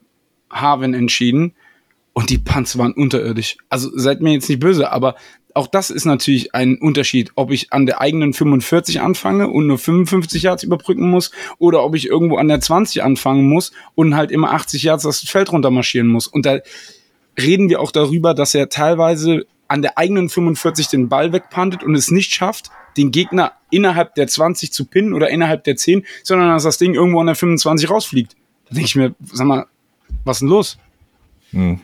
Harvin 0.50 0.94
entschieden 0.94 1.54
und 2.18 2.30
die 2.30 2.38
Punts 2.38 2.76
waren 2.76 2.94
unterirdisch. 2.94 3.58
Also 3.68 3.96
seid 3.96 4.22
mir 4.22 4.32
jetzt 4.32 4.48
nicht 4.48 4.58
böse, 4.58 4.90
aber 4.90 5.14
auch 5.54 5.68
das 5.68 5.88
ist 5.88 6.04
natürlich 6.04 6.52
ein 6.52 6.76
Unterschied, 6.76 7.30
ob 7.36 7.52
ich 7.52 7.72
an 7.72 7.86
der 7.86 8.00
eigenen 8.00 8.32
45 8.32 9.00
anfange 9.00 9.46
und 9.46 9.68
nur 9.68 9.78
55 9.78 10.42
Yards 10.42 10.64
überbrücken 10.64 11.08
muss 11.08 11.30
oder 11.58 11.84
ob 11.84 11.94
ich 11.94 12.08
irgendwo 12.08 12.36
an 12.36 12.48
der 12.48 12.60
20 12.60 13.04
anfangen 13.04 13.48
muss 13.48 13.70
und 13.94 14.16
halt 14.16 14.32
immer 14.32 14.50
80 14.50 14.82
Yards 14.82 15.04
das 15.04 15.20
Feld 15.20 15.52
runter 15.52 15.70
marschieren 15.70 16.08
muss. 16.08 16.26
Und 16.26 16.44
da 16.44 16.58
reden 17.40 17.68
wir 17.68 17.80
auch 17.80 17.92
darüber, 17.92 18.34
dass 18.34 18.52
er 18.52 18.68
teilweise 18.68 19.46
an 19.68 19.82
der 19.82 19.96
eigenen 19.96 20.28
45 20.28 20.88
den 20.88 21.08
Ball 21.08 21.32
wegpantet 21.32 21.84
und 21.84 21.94
es 21.94 22.10
nicht 22.10 22.34
schafft, 22.34 22.72
den 22.96 23.12
Gegner 23.12 23.52
innerhalb 23.70 24.16
der 24.16 24.26
20 24.26 24.72
zu 24.72 24.86
pinnen 24.86 25.14
oder 25.14 25.30
innerhalb 25.30 25.62
der 25.62 25.76
10, 25.76 26.04
sondern 26.24 26.48
dass 26.48 26.64
das 26.64 26.78
Ding 26.78 26.94
irgendwo 26.94 27.20
an 27.20 27.26
der 27.26 27.36
25 27.36 27.88
rausfliegt. 27.88 28.34
Da 28.68 28.74
denke 28.74 28.86
ich 28.86 28.96
mir, 28.96 29.14
sag 29.22 29.46
mal, 29.46 29.66
was 30.24 30.38
ist 30.38 30.40
denn 30.40 30.48
los? 30.48 30.78
Hm. 31.52 31.80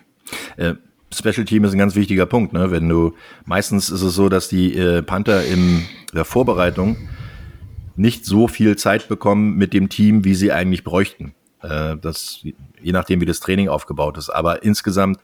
Äh, 0.56 0.74
Special 1.12 1.44
Team 1.44 1.64
ist 1.64 1.72
ein 1.72 1.78
ganz 1.78 1.94
wichtiger 1.94 2.26
Punkt, 2.26 2.52
ne? 2.52 2.70
Wenn 2.70 2.88
du 2.88 3.14
meistens 3.44 3.88
ist 3.90 4.02
es 4.02 4.14
so, 4.14 4.28
dass 4.28 4.48
die 4.48 4.76
äh, 4.76 5.02
Panther 5.02 5.44
in 5.44 5.82
der 6.12 6.24
Vorbereitung 6.24 6.96
nicht 7.96 8.24
so 8.24 8.48
viel 8.48 8.76
Zeit 8.76 9.08
bekommen 9.08 9.56
mit 9.56 9.72
dem 9.72 9.88
Team, 9.88 10.24
wie 10.24 10.34
sie 10.34 10.50
eigentlich 10.50 10.82
bräuchten. 10.82 11.34
Äh, 11.62 11.96
das 11.96 12.44
je 12.82 12.92
nachdem, 12.92 13.20
wie 13.20 13.26
das 13.26 13.40
Training 13.40 13.68
aufgebaut 13.68 14.18
ist. 14.18 14.30
Aber 14.30 14.64
insgesamt 14.64 15.20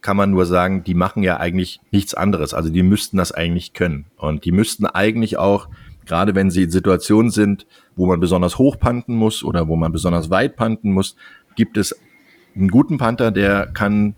kann 0.00 0.16
man 0.16 0.30
nur 0.30 0.46
sagen, 0.46 0.84
die 0.84 0.94
machen 0.94 1.22
ja 1.22 1.38
eigentlich 1.38 1.80
nichts 1.90 2.14
anderes. 2.14 2.54
Also 2.54 2.70
die 2.70 2.82
müssten 2.82 3.16
das 3.16 3.32
eigentlich 3.32 3.72
können. 3.72 4.06
Und 4.16 4.44
die 4.44 4.52
müssten 4.52 4.86
eigentlich 4.86 5.36
auch, 5.36 5.68
gerade 6.06 6.34
wenn 6.34 6.50
sie 6.50 6.64
in 6.64 6.70
Situationen 6.70 7.30
sind, 7.30 7.66
wo 7.96 8.06
man 8.06 8.20
besonders 8.20 8.58
hoch 8.58 8.78
panten 8.78 9.14
muss 9.14 9.42
oder 9.42 9.68
wo 9.68 9.76
man 9.76 9.92
besonders 9.92 10.30
weit 10.30 10.56
panten 10.56 10.92
muss, 10.92 11.16
gibt 11.56 11.76
es 11.76 11.98
einen 12.54 12.68
guten 12.68 12.98
Panther, 12.98 13.30
der 13.30 13.66
kann 13.66 14.14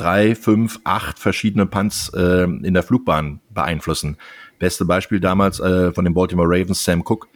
drei, 0.00 0.34
fünf, 0.34 0.80
acht 0.84 1.18
verschiedene 1.18 1.66
Punts 1.66 2.10
äh, 2.14 2.44
in 2.44 2.72
der 2.72 2.82
Flugbahn 2.82 3.40
beeinflussen. 3.50 4.16
Beste 4.58 4.84
Beispiel 4.84 5.20
damals 5.20 5.60
äh, 5.60 5.92
von 5.92 6.04
den 6.04 6.14
Baltimore 6.14 6.48
Ravens, 6.48 6.82
Sam 6.84 7.02
Cook, 7.02 7.28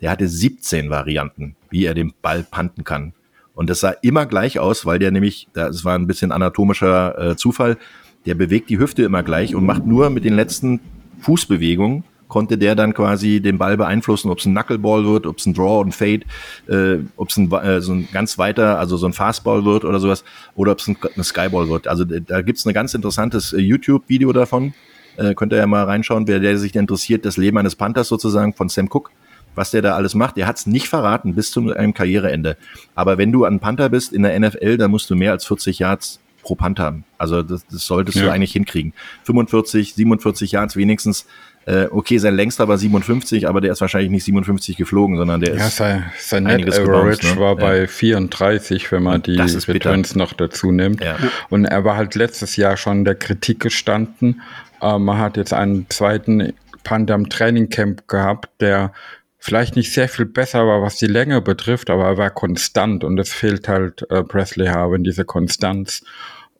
der 0.00 0.10
hatte 0.10 0.28
17 0.28 0.88
Varianten, 0.88 1.56
wie 1.70 1.84
er 1.84 1.94
den 1.94 2.12
Ball 2.22 2.44
panten 2.44 2.84
kann. 2.84 3.12
Und 3.54 3.68
das 3.68 3.80
sah 3.80 3.90
immer 4.02 4.26
gleich 4.26 4.58
aus, 4.58 4.86
weil 4.86 4.98
der 4.98 5.10
nämlich, 5.10 5.48
das 5.52 5.84
war 5.84 5.98
ein 5.98 6.06
bisschen 6.06 6.32
anatomischer 6.32 7.30
äh, 7.30 7.36
Zufall, 7.36 7.76
der 8.24 8.34
bewegt 8.34 8.70
die 8.70 8.78
Hüfte 8.78 9.02
immer 9.02 9.22
gleich 9.22 9.54
und 9.54 9.66
macht 9.66 9.84
nur 9.84 10.08
mit 10.10 10.24
den 10.24 10.34
letzten 10.34 10.80
Fußbewegungen 11.20 12.04
konnte 12.32 12.56
der 12.56 12.74
dann 12.74 12.94
quasi 12.94 13.42
den 13.42 13.58
Ball 13.58 13.76
beeinflussen, 13.76 14.30
ob 14.30 14.38
es 14.38 14.46
ein 14.46 14.54
Knuckleball 14.54 15.04
wird, 15.04 15.26
ob 15.26 15.36
es 15.36 15.44
ein 15.44 15.52
Draw 15.52 15.82
und 15.82 15.94
Fade, 15.94 16.22
äh, 16.66 17.04
ob 17.16 17.28
es 17.28 17.36
ein, 17.36 17.52
äh, 17.52 17.82
so 17.82 17.92
ein 17.92 18.08
ganz 18.10 18.38
weiter, 18.38 18.78
also 18.78 18.96
so 18.96 19.04
ein 19.04 19.12
Fastball 19.12 19.66
wird 19.66 19.84
oder 19.84 20.00
sowas, 20.00 20.24
oder 20.54 20.72
ob 20.72 20.78
es 20.78 20.88
ein, 20.88 20.96
eine 21.14 21.24
Skyball 21.24 21.68
wird. 21.68 21.88
Also 21.88 22.04
da 22.04 22.40
gibt's 22.40 22.64
ein 22.64 22.72
ganz 22.72 22.94
interessantes 22.94 23.52
äh, 23.52 23.58
YouTube-Video 23.58 24.32
davon. 24.32 24.72
Äh, 25.18 25.34
könnt 25.34 25.52
ihr 25.52 25.58
ja 25.58 25.66
mal 25.66 25.84
reinschauen, 25.84 26.26
wer 26.26 26.40
der 26.40 26.56
sich 26.56 26.74
interessiert, 26.74 27.26
das 27.26 27.36
Leben 27.36 27.58
eines 27.58 27.76
Panthers 27.76 28.08
sozusagen 28.08 28.54
von 28.54 28.70
Sam 28.70 28.88
Cook 28.90 29.10
was 29.54 29.70
der 29.70 29.82
da 29.82 29.94
alles 29.96 30.14
macht. 30.14 30.38
Der 30.38 30.46
hat 30.46 30.56
es 30.56 30.66
nicht 30.66 30.88
verraten 30.88 31.34
bis 31.34 31.50
zu 31.50 31.74
einem 31.74 31.92
Karriereende. 31.92 32.56
Aber 32.94 33.18
wenn 33.18 33.32
du 33.32 33.44
ein 33.44 33.60
Panther 33.60 33.90
bist 33.90 34.14
in 34.14 34.22
der 34.22 34.40
NFL, 34.40 34.78
dann 34.78 34.90
musst 34.90 35.10
du 35.10 35.14
mehr 35.14 35.32
als 35.32 35.44
40 35.44 35.78
Yards 35.78 36.20
pro 36.42 36.54
Panther 36.54 36.84
haben. 36.84 37.04
Also 37.18 37.42
das, 37.42 37.66
das 37.66 37.86
solltest 37.86 38.16
ja. 38.16 38.24
du 38.24 38.32
eigentlich 38.32 38.52
hinkriegen. 38.52 38.92
45, 39.24 39.94
47 39.94 40.52
Yards 40.52 40.76
wenigstens 40.76 41.26
äh, 41.66 41.86
okay, 41.90 42.18
sein 42.18 42.34
längster 42.34 42.66
war 42.66 42.76
57, 42.76 43.48
aber 43.48 43.60
der 43.60 43.72
ist 43.72 43.80
wahrscheinlich 43.80 44.10
nicht 44.10 44.24
57 44.24 44.76
geflogen, 44.76 45.16
sondern 45.16 45.40
der 45.40 45.56
ja, 45.56 45.66
ist 45.66 45.76
sein, 45.76 46.04
sein 46.18 46.44
Net 46.44 46.68
Average 46.68 46.82
gebounced, 46.82 47.24
ne? 47.24 47.40
war 47.40 47.56
bei 47.56 47.86
34, 47.86 48.90
wenn 48.90 49.04
man 49.04 49.22
die 49.22 49.40
Returns 49.40 50.16
noch 50.16 50.32
dazu 50.32 50.72
nimmt. 50.72 51.02
Ja. 51.02 51.16
Und 51.50 51.64
er 51.64 51.84
war 51.84 51.96
halt 51.96 52.14
letztes 52.14 52.56
Jahr 52.56 52.76
schon 52.76 53.04
der 53.04 53.14
Kritik 53.14 53.60
gestanden. 53.60 54.42
Äh, 54.80 54.98
man 54.98 55.18
hat 55.18 55.36
jetzt 55.36 55.52
einen 55.52 55.86
zweiten 55.88 56.52
Panda 56.82 57.14
im 57.14 57.28
Trainingcamp 57.28 58.08
gehabt, 58.08 58.50
der 58.60 58.92
vielleicht 59.38 59.76
nicht 59.76 59.92
sehr 59.92 60.08
viel 60.08 60.26
besser 60.26 60.66
war, 60.66 60.82
was 60.82 60.96
die 60.96 61.06
Länge 61.06 61.40
betrifft, 61.40 61.90
aber 61.90 62.04
er 62.06 62.16
war 62.16 62.30
konstant 62.30 63.04
und 63.04 63.18
es 63.18 63.32
fehlt 63.32 63.68
halt 63.68 64.08
äh, 64.10 64.22
Presley 64.22 64.68
Harvin, 64.68 65.04
diese 65.04 65.24
Konstanz. 65.24 66.04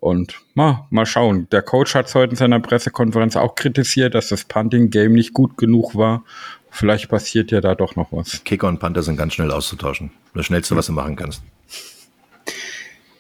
Und 0.02 0.42
mal, 0.54 0.84
mal 0.90 1.06
schauen. 1.06 1.48
Der 1.52 1.62
Coach 1.62 1.94
hat 1.94 2.06
es 2.06 2.16
heute 2.16 2.32
in 2.32 2.36
seiner 2.36 2.58
Pressekonferenz 2.58 3.36
auch 3.36 3.54
kritisiert, 3.54 4.16
dass 4.16 4.30
das 4.30 4.42
Punting-Game 4.42 5.12
nicht 5.12 5.32
gut 5.32 5.56
genug 5.56 5.94
war. 5.94 6.24
Vielleicht 6.70 7.08
passiert 7.08 7.52
ja 7.52 7.60
da 7.60 7.76
doch 7.76 7.94
noch 7.94 8.10
was. 8.10 8.42
Kicker 8.42 8.66
und 8.66 8.80
Panther 8.80 9.04
sind 9.04 9.16
ganz 9.16 9.34
schnell 9.34 9.52
auszutauschen. 9.52 10.10
Das 10.34 10.46
Schnellste, 10.46 10.74
was 10.74 10.86
du 10.86 10.92
machen 10.92 11.14
kannst. 11.14 11.44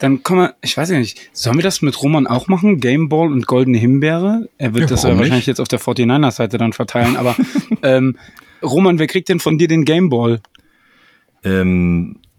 Dann 0.00 0.24
kommen 0.24 0.40
wir, 0.40 0.56
ich 0.60 0.76
weiß 0.76 0.90
ja 0.90 0.98
nicht, 0.98 1.30
sollen 1.32 1.56
wir 1.56 1.62
das 1.62 1.82
mit 1.82 2.02
Roman 2.02 2.26
auch 2.26 2.48
machen? 2.48 2.80
Gameball 2.80 3.30
und 3.30 3.46
Goldene 3.46 3.78
Himbeere? 3.78 4.48
Er 4.58 4.74
wird 4.74 4.82
ja, 4.82 4.86
das 4.88 5.04
ja 5.04 5.10
wahrscheinlich 5.10 5.34
nicht? 5.34 5.46
jetzt 5.46 5.60
auf 5.60 5.68
der 5.68 5.78
49er-Seite 5.78 6.58
dann 6.58 6.72
verteilen, 6.72 7.16
aber 7.16 7.36
ähm, 7.84 8.18
Roman, 8.60 8.98
wer 8.98 9.06
kriegt 9.06 9.28
denn 9.28 9.38
von 9.38 9.56
dir 9.56 9.68
den 9.68 9.84
Gameball? 9.84 10.40
Ähm, 11.44 12.16
äh, 12.16 12.31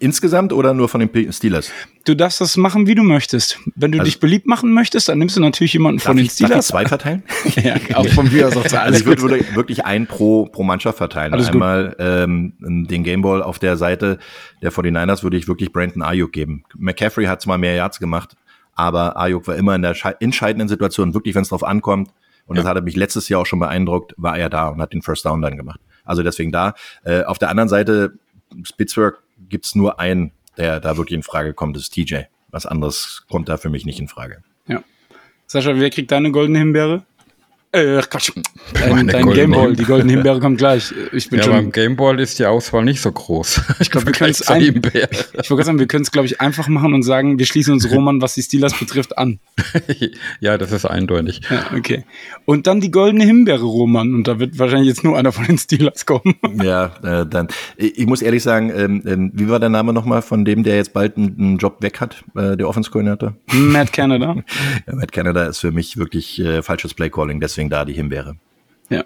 insgesamt 0.00 0.52
oder 0.52 0.74
nur 0.74 0.88
von 0.88 1.00
den 1.00 1.32
Steelers? 1.32 1.70
Du 2.04 2.14
darfst 2.14 2.40
das 2.40 2.56
machen, 2.56 2.86
wie 2.86 2.94
du 2.94 3.02
möchtest. 3.02 3.58
Wenn 3.74 3.92
du 3.92 3.98
also, 3.98 4.10
dich 4.10 4.20
beliebt 4.20 4.46
machen 4.46 4.72
möchtest, 4.72 5.08
dann 5.08 5.18
nimmst 5.18 5.36
du 5.36 5.40
natürlich 5.40 5.72
jemanden 5.72 6.00
von 6.00 6.16
den 6.16 6.26
ich, 6.26 6.32
Steelers. 6.32 6.50
Darf 6.50 6.60
ich 6.60 6.66
zwei 6.66 6.86
verteilen? 6.86 7.22
ja, 7.62 7.76
auch 7.94 8.06
von 8.08 8.32
mir 8.32 8.48
aus 8.48 8.56
auch 8.56 8.66
zwei. 8.66 8.78
Also 8.78 9.00
ich 9.00 9.06
würde, 9.06 9.22
würde 9.22 9.56
wirklich 9.56 9.84
ein 9.84 10.06
pro, 10.06 10.46
pro 10.46 10.62
Mannschaft 10.62 10.98
verteilen. 10.98 11.32
Alles 11.32 11.48
Einmal 11.48 11.96
ähm, 11.98 12.54
den 12.60 13.02
Gameball 13.02 13.42
auf 13.42 13.58
der 13.58 13.76
Seite 13.76 14.18
der 14.62 14.72
49ers 14.72 15.22
würde 15.22 15.36
ich 15.36 15.48
wirklich 15.48 15.72
Brandon 15.72 16.02
Ayuk 16.02 16.32
geben. 16.32 16.64
McCaffrey 16.76 17.26
hat 17.26 17.42
zwar 17.42 17.58
mehr 17.58 17.74
Yards 17.74 17.98
gemacht, 17.98 18.36
aber 18.74 19.16
Ayuk 19.16 19.46
war 19.46 19.56
immer 19.56 19.74
in 19.74 19.82
der 19.82 19.96
entscheidenden 20.20 20.68
Situation, 20.68 21.14
wirklich, 21.14 21.34
wenn 21.34 21.42
es 21.42 21.48
drauf 21.48 21.64
ankommt, 21.64 22.10
und 22.46 22.56
ja. 22.56 22.62
das 22.62 22.70
hat 22.70 22.84
mich 22.84 22.96
letztes 22.96 23.28
Jahr 23.28 23.40
auch 23.40 23.46
schon 23.46 23.58
beeindruckt, 23.58 24.14
war 24.16 24.38
er 24.38 24.48
da 24.48 24.68
und 24.68 24.80
hat 24.80 24.92
den 24.92 25.02
First 25.02 25.24
Down 25.24 25.42
dann 25.42 25.56
gemacht. 25.56 25.80
Also 26.04 26.22
deswegen 26.22 26.52
da. 26.52 26.74
Äh, 27.04 27.24
auf 27.24 27.38
der 27.38 27.50
anderen 27.50 27.68
Seite, 27.68 28.14
Pittsburgh 28.76 29.18
gibt's 29.38 29.74
nur 29.74 30.00
einen, 30.00 30.32
der 30.56 30.80
da 30.80 30.96
wirklich 30.96 31.16
in 31.16 31.22
Frage 31.22 31.54
kommt, 31.54 31.76
das 31.76 31.84
ist 31.84 31.94
TJ. 31.94 32.22
Was 32.50 32.66
anderes 32.66 33.24
kommt 33.28 33.48
da 33.48 33.56
für 33.56 33.68
mich 33.68 33.84
nicht 33.84 33.98
in 33.98 34.08
Frage. 34.08 34.42
Ja. 34.66 34.82
Sascha, 35.46 35.76
wer 35.76 35.90
kriegt 35.90 36.10
deine 36.10 36.30
goldene 36.30 36.58
Himbeere? 36.58 37.04
Äh, 37.76 38.00
Quatsch. 38.08 38.32
Dein, 38.72 39.06
dein 39.06 39.30
Gameball, 39.30 39.76
die 39.76 39.84
goldene 39.84 40.12
Himbeere 40.12 40.40
kommt 40.40 40.56
gleich. 40.56 40.94
Ich 41.12 41.28
bin 41.28 41.40
Ja, 41.40 41.44
schon. 41.44 41.52
beim 41.52 41.72
Gameball 41.72 42.18
ist 42.20 42.38
die 42.38 42.46
Auswahl 42.46 42.84
nicht 42.84 43.00
so 43.02 43.12
groß. 43.12 43.60
Ich 43.80 43.90
glaube, 43.90 44.06
wir 44.06 44.12
können 44.14 44.30
es 44.30 44.48
Himbeere. 44.48 45.08
Ich 45.10 45.34
wollte 45.34 45.48
gerade 45.48 45.64
sagen, 45.64 45.78
wir 45.78 45.86
können 45.86 46.02
es, 46.02 46.10
glaube 46.10 46.26
ich, 46.26 46.40
einfach 46.40 46.68
machen 46.68 46.94
und 46.94 47.02
sagen, 47.02 47.38
wir 47.38 47.44
schließen 47.44 47.74
uns 47.74 47.90
Roman, 47.90 48.22
was 48.22 48.34
die 48.34 48.42
Steelers 48.42 48.72
betrifft, 48.78 49.18
an. 49.18 49.38
ja, 50.40 50.56
das 50.56 50.72
ist 50.72 50.86
eindeutig. 50.86 51.42
Ja, 51.50 51.66
okay. 51.76 52.04
Und 52.46 52.66
dann 52.66 52.80
die 52.80 52.90
goldene 52.90 53.24
Himbeere, 53.24 53.64
Roman. 53.64 54.14
Und 54.14 54.26
da 54.26 54.38
wird 54.38 54.58
wahrscheinlich 54.58 54.88
jetzt 54.88 55.04
nur 55.04 55.18
einer 55.18 55.32
von 55.32 55.44
den 55.44 55.58
Steelers 55.58 56.06
kommen. 56.06 56.34
Ja, 56.62 56.92
äh, 57.02 57.26
dann. 57.26 57.48
Ich 57.76 58.06
muss 58.06 58.22
ehrlich 58.22 58.42
sagen, 58.42 58.72
ähm, 58.74 59.02
ähm, 59.06 59.30
wie 59.34 59.48
war 59.48 59.60
der 59.60 59.68
Name 59.68 59.92
nochmal 59.92 60.22
von 60.22 60.44
dem, 60.44 60.62
der 60.62 60.76
jetzt 60.76 60.94
bald 60.94 61.16
einen, 61.16 61.36
einen 61.38 61.58
Job 61.58 61.82
weg 61.82 62.00
hat, 62.00 62.24
äh, 62.34 62.56
der 62.56 62.66
Offense-Koordinator? 62.68 63.34
Matt 63.52 63.92
Canada. 63.92 64.36
Ja, 64.86 64.94
Matt 64.94 65.12
Canada 65.12 65.44
ist 65.44 65.58
für 65.58 65.70
mich 65.70 65.98
wirklich 65.98 66.40
äh, 66.40 66.62
falsches 66.62 66.94
Playcalling, 66.94 67.40
deswegen 67.40 67.65
da 67.70 67.84
die 67.84 67.92
Himbeere. 67.92 68.36
Ja. 68.90 69.04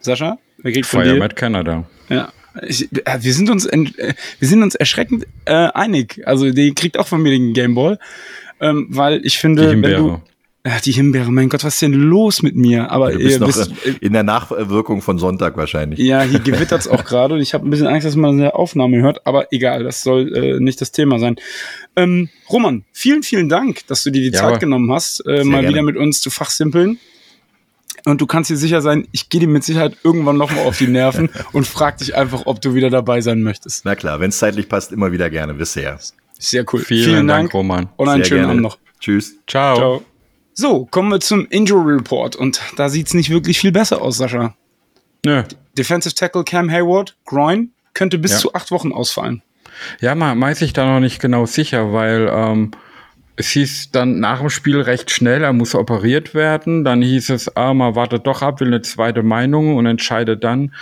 Sascha, 0.00 0.38
wer 0.58 0.72
kriegt 0.72 0.86
von 0.86 1.02
Feuer 1.02 1.14
dir? 1.14 1.20
mit 1.20 1.36
Canada. 1.36 1.84
Ja. 2.08 2.32
Ich, 2.66 2.88
äh, 3.06 3.18
wir 3.20 3.32
sind 3.32 3.48
uns 3.50 3.64
ent, 3.64 3.96
äh, 3.98 4.14
wir 4.40 4.48
sind 4.48 4.62
uns 4.62 4.74
erschreckend 4.74 5.26
äh, 5.44 5.52
einig. 5.52 6.22
Also 6.26 6.50
die 6.50 6.74
kriegt 6.74 6.98
auch 6.98 7.06
von 7.06 7.22
mir 7.22 7.30
den 7.30 7.52
Gameball, 7.52 7.98
ähm, 8.60 8.86
weil 8.90 9.24
ich 9.24 9.38
finde, 9.38 9.62
Die 9.62 9.68
wenn 9.68 9.72
Himbeere. 9.74 9.96
du 10.02 10.22
ja, 10.66 10.72
die 10.84 10.92
Himbeere, 10.92 11.32
mein 11.32 11.48
Gott, 11.48 11.64
was 11.64 11.72
ist 11.74 11.80
denn 11.82 11.94
los 11.94 12.42
mit 12.42 12.54
mir? 12.54 12.90
Aber 12.90 13.12
Du 13.12 13.16
bist 13.18 13.30
ihr 13.30 13.38
noch 13.40 13.48
wisst, 13.48 13.70
äh, 13.86 13.94
in 14.02 14.12
der 14.12 14.24
Nachwirkung 14.24 15.00
von 15.00 15.18
Sonntag 15.18 15.56
wahrscheinlich. 15.56 15.98
Ja, 16.00 16.20
hier 16.20 16.38
gewittert's 16.40 16.86
auch 16.86 17.02
gerade 17.06 17.32
und 17.36 17.40
ich 17.40 17.54
habe 17.54 17.66
ein 17.66 17.70
bisschen 17.70 17.86
Angst, 17.86 18.06
dass 18.06 18.14
man 18.14 18.32
eine 18.34 18.54
Aufnahme 18.54 19.00
hört, 19.00 19.26
aber 19.26 19.50
egal, 19.54 19.84
das 19.84 20.02
soll 20.02 20.36
äh, 20.36 20.60
nicht 20.60 20.78
das 20.82 20.92
Thema 20.92 21.18
sein. 21.18 21.36
Ähm, 21.96 22.28
Roman, 22.50 22.84
vielen, 22.92 23.22
vielen 23.22 23.48
Dank, 23.48 23.86
dass 23.86 24.02
du 24.02 24.10
dir 24.10 24.20
die 24.20 24.36
Ja, 24.36 24.42
Zeit 24.50 24.60
genommen 24.60 24.92
hast, 24.92 25.20
äh, 25.20 25.44
mal 25.44 25.60
gerne. 25.62 25.68
wieder 25.68 25.82
mit 25.82 25.96
uns 25.96 26.20
zu 26.20 26.28
fachsimpeln. 26.28 26.98
Und 28.10 28.20
du 28.20 28.26
kannst 28.26 28.50
dir 28.50 28.56
sicher 28.56 28.80
sein, 28.82 29.06
ich 29.12 29.28
gehe 29.28 29.40
dir 29.40 29.48
mit 29.48 29.64
Sicherheit 29.64 29.96
irgendwann 30.02 30.36
nochmal 30.36 30.66
auf 30.66 30.78
die 30.78 30.88
Nerven 30.88 31.30
und 31.52 31.66
frag 31.66 31.98
dich 31.98 32.14
einfach, 32.16 32.42
ob 32.46 32.60
du 32.60 32.74
wieder 32.74 32.90
dabei 32.90 33.20
sein 33.20 33.42
möchtest. 33.42 33.84
Na 33.84 33.94
klar, 33.94 34.20
wenn 34.20 34.30
es 34.30 34.38
zeitlich 34.38 34.68
passt, 34.68 34.92
immer 34.92 35.12
wieder 35.12 35.30
gerne. 35.30 35.54
Bisher. 35.54 35.98
Sehr 36.38 36.64
cool. 36.72 36.80
Vielen, 36.80 37.28
Dank, 37.28 37.52
Roman. 37.54 37.88
und 37.96 38.08
einen 38.08 38.22
Sehr 38.22 38.28
schönen 38.28 38.40
gerne. 38.40 38.50
Abend 38.52 38.62
noch. 38.62 38.78
Tschüss. 39.00 39.36
Ciao. 39.46 39.76
Ciao. 39.76 40.02
So, 40.54 40.84
kommen 40.86 41.10
wir 41.10 41.20
zum 41.20 41.46
Injury 41.48 41.94
Report 41.94 42.36
und 42.36 42.60
da 42.76 42.88
sieht's 42.88 43.14
nicht 43.14 43.30
wirklich 43.30 43.58
viel 43.58 43.72
besser 43.72 44.02
aus, 44.02 44.18
Sascha. 44.18 44.54
Nö. 45.24 45.42
Defensive 45.78 46.14
Tackle 46.14 46.44
Cam 46.44 46.70
Hayward, 46.70 47.16
Groin, 47.24 47.70
könnte 47.94 48.18
bis 48.18 48.32
Ja. 48.32 48.38
zu 48.38 48.54
acht 48.54 48.70
Wochen 48.70 48.92
ausfallen. 48.92 49.42
Ja, 50.00 50.14
man 50.14 50.38
weiß 50.40 50.60
ich 50.62 50.72
da 50.72 50.84
noch 50.86 51.00
nicht 51.00 51.20
genau 51.20 51.46
sicher, 51.46 51.92
weil 51.92 52.28
ähm, 52.32 52.72
es 53.40 53.48
hieß 53.52 53.90
dann 53.90 54.20
nach 54.20 54.40
dem 54.40 54.50
Spiel 54.50 54.82
recht 54.82 55.10
schnell, 55.10 55.44
er 55.44 55.54
muss 55.54 55.74
operiert 55.74 56.34
werden. 56.34 56.84
Dann 56.84 57.00
hieß 57.00 57.30
es, 57.30 57.56
ah, 57.56 57.72
man 57.72 57.94
wartet 57.94 58.26
doch 58.26 58.42
ab, 58.42 58.60
will 58.60 58.68
eine 58.68 58.82
zweite 58.82 59.22
Meinung 59.22 59.76
und 59.76 59.86
entscheidet 59.86 60.44
dann. 60.44 60.74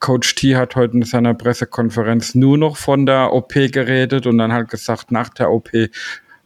Coach 0.00 0.34
T 0.34 0.56
hat 0.56 0.74
heute 0.74 0.96
in 0.96 1.04
seiner 1.04 1.32
Pressekonferenz 1.32 2.34
nur 2.34 2.58
noch 2.58 2.76
von 2.76 3.06
der 3.06 3.32
OP 3.32 3.52
geredet 3.52 4.26
und 4.26 4.38
dann 4.38 4.52
halt 4.52 4.68
gesagt, 4.68 5.12
nach 5.12 5.28
der 5.28 5.52
OP 5.52 5.70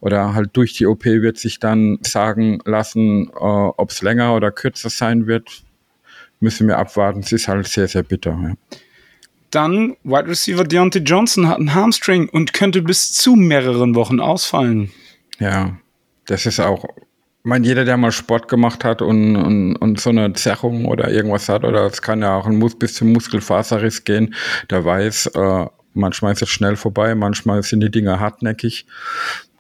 oder 0.01 0.35
halt 0.35 0.51
durch 0.53 0.75
die 0.75 0.85
OP 0.85 1.07
wird 1.07 1.39
sich 1.39 1.59
dann 1.59 2.01
sagen 2.03 2.59
lassen, 2.67 3.29
äh, 3.29 3.39
ob 3.39 3.91
es 3.91 4.03
länger 4.03 4.35
oder 4.35 4.51
kürzer 4.51 4.91
sein 4.91 5.27
wird. 5.27 5.63
Müssen 6.39 6.69
wir 6.69 6.77
abwarten. 6.77 7.21
Es 7.21 7.33
ist 7.33 7.49
halt 7.49 7.67
sehr, 7.67 7.89
sehr 7.89 8.03
bitter. 8.03 8.39
Ja. 8.43 8.79
Dann 9.51 9.97
Wide 10.05 10.29
Receiver 10.29 10.65
Deontay 10.65 10.99
Johnson 10.99 11.49
hat 11.49 11.57
einen 11.57 11.73
Hamstring 11.73 12.29
und 12.29 12.53
könnte 12.53 12.83
bis 12.83 13.15
zu 13.15 13.37
mehreren 13.37 13.95
Wochen 13.95 14.21
ausfallen. 14.21 14.93
Ja, 15.39 15.77
das 16.27 16.47
ist 16.47 16.61
auch, 16.61 16.85
ich 16.85 17.05
meine, 17.45 17.67
jeder, 17.67 17.85
der 17.85 17.97
mal 17.97 18.13
Sport 18.13 18.49
gemacht 18.49 18.85
hat 18.85 19.03
und, 19.03 19.37
und, 19.37 19.77
und 19.77 20.01
so 20.01 20.11
eine 20.11 20.33
Zerrung 20.33 20.87
oder 20.87 21.11
irgendwas 21.11 21.49
hat, 21.49 21.65
oder 21.65 21.87
es 21.87 22.03
kann 22.03 22.23
ja 22.23 22.37
auch 22.37 22.47
ein 22.47 22.57
Mus 22.57 22.79
bis 22.79 22.95
zum 22.95 23.13
Muskelfaserriss 23.13 24.05
gehen, 24.05 24.35
der 24.71 24.85
weiß, 24.85 25.27
äh, 25.35 25.67
manchmal 25.95 26.33
ist 26.33 26.43
es 26.43 26.49
schnell 26.49 26.77
vorbei, 26.77 27.15
manchmal 27.15 27.63
sind 27.63 27.81
die 27.81 27.91
Dinge 27.91 28.21
hartnäckig. 28.21 28.87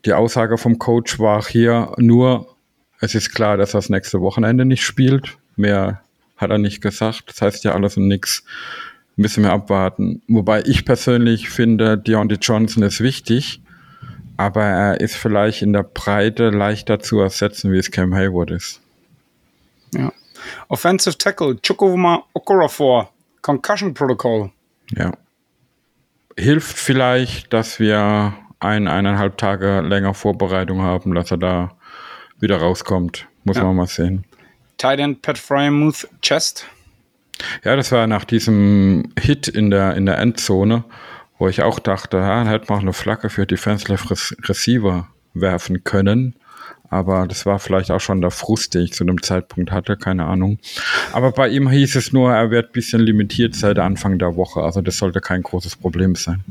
Die 0.04 0.12
Aussage 0.12 0.58
vom 0.58 0.78
Coach 0.78 1.18
war 1.18 1.44
hier 1.44 1.92
nur, 1.98 2.54
es 3.00 3.14
ist 3.14 3.34
klar, 3.34 3.56
dass 3.56 3.74
er 3.74 3.78
das 3.78 3.90
nächste 3.90 4.20
Wochenende 4.20 4.64
nicht 4.64 4.84
spielt. 4.84 5.36
Mehr 5.56 6.02
hat 6.36 6.50
er 6.50 6.58
nicht 6.58 6.80
gesagt. 6.80 7.24
Das 7.28 7.42
heißt 7.42 7.64
ja 7.64 7.72
alles 7.72 7.96
und 7.96 8.08
nichts. 8.08 8.44
Müssen 9.16 9.42
wir 9.42 9.52
abwarten. 9.52 10.22
Wobei 10.28 10.62
ich 10.62 10.84
persönlich 10.84 11.48
finde, 11.48 11.96
Deontay 11.98 12.36
Johnson 12.40 12.82
ist 12.82 13.00
wichtig 13.00 13.62
aber 14.36 14.62
er 14.64 15.00
ist 15.00 15.16
vielleicht 15.16 15.62
in 15.62 15.72
der 15.72 15.82
Breite 15.82 16.50
leichter 16.50 17.00
zu 17.00 17.20
ersetzen, 17.20 17.72
wie 17.72 17.78
es 17.78 17.90
Cam 17.90 18.14
Hayward 18.14 18.50
ist. 18.50 18.80
Ja. 19.94 20.12
Offensive 20.68 21.16
Tackle 21.18 21.56
Chukwuma 21.62 22.24
Okorafor, 22.34 23.10
Concussion 23.42 23.94
Protocol. 23.94 24.50
Ja. 24.90 25.12
Hilft 26.38 26.76
vielleicht, 26.76 27.52
dass 27.52 27.80
wir 27.80 28.34
ein, 28.60 28.88
eineinhalb 28.88 29.38
Tage 29.38 29.80
länger 29.80 30.14
Vorbereitung 30.14 30.82
haben, 30.82 31.14
dass 31.14 31.30
er 31.30 31.38
da 31.38 31.76
wieder 32.38 32.58
rauskommt. 32.58 33.26
Muss 33.44 33.56
Ja. 33.56 33.64
man 33.64 33.76
mal 33.76 33.86
sehen. 33.86 34.24
Tight 34.78 34.98
End 35.00 35.22
Pat 35.22 35.38
Fryermuth 35.38 36.08
Chest. 36.20 36.66
Ja, 37.64 37.76
das 37.76 37.92
war 37.92 38.06
nach 38.06 38.24
diesem 38.24 39.12
Hit 39.18 39.48
in 39.48 39.70
der, 39.70 39.94
in 39.94 40.06
der 40.06 40.18
Endzone, 40.18 40.84
wo 41.38 41.48
ich 41.48 41.62
auch 41.62 41.78
dachte, 41.78 42.18
ja, 42.18 42.38
dann 42.38 42.48
hätte 42.48 42.66
man 42.68 42.78
auch 42.78 42.82
eine 42.82 42.92
Flagge 42.92 43.30
für 43.30 43.46
Defensive 43.46 43.98
Receiver 44.48 45.08
werfen 45.34 45.84
können. 45.84 46.34
Aber 46.88 47.26
das 47.26 47.46
war 47.46 47.58
vielleicht 47.58 47.90
auch 47.90 48.00
schon 48.00 48.20
der 48.20 48.30
Frust, 48.30 48.74
den 48.74 48.82
ich 48.82 48.92
zu 48.92 49.04
dem 49.04 49.20
Zeitpunkt 49.20 49.72
hatte, 49.72 49.96
keine 49.96 50.26
Ahnung. 50.26 50.58
Aber 51.12 51.32
bei 51.32 51.48
ihm 51.48 51.68
hieß 51.68 51.96
es 51.96 52.12
nur, 52.12 52.32
er 52.32 52.50
wird 52.50 52.66
ein 52.68 52.72
bisschen 52.72 53.00
limitiert 53.00 53.54
seit 53.54 53.78
Anfang 53.78 54.18
der 54.18 54.36
Woche. 54.36 54.60
Also 54.60 54.80
das 54.80 54.98
sollte 54.98 55.20
kein 55.20 55.42
großes 55.42 55.76
Problem 55.76 56.14
sein. 56.14 56.44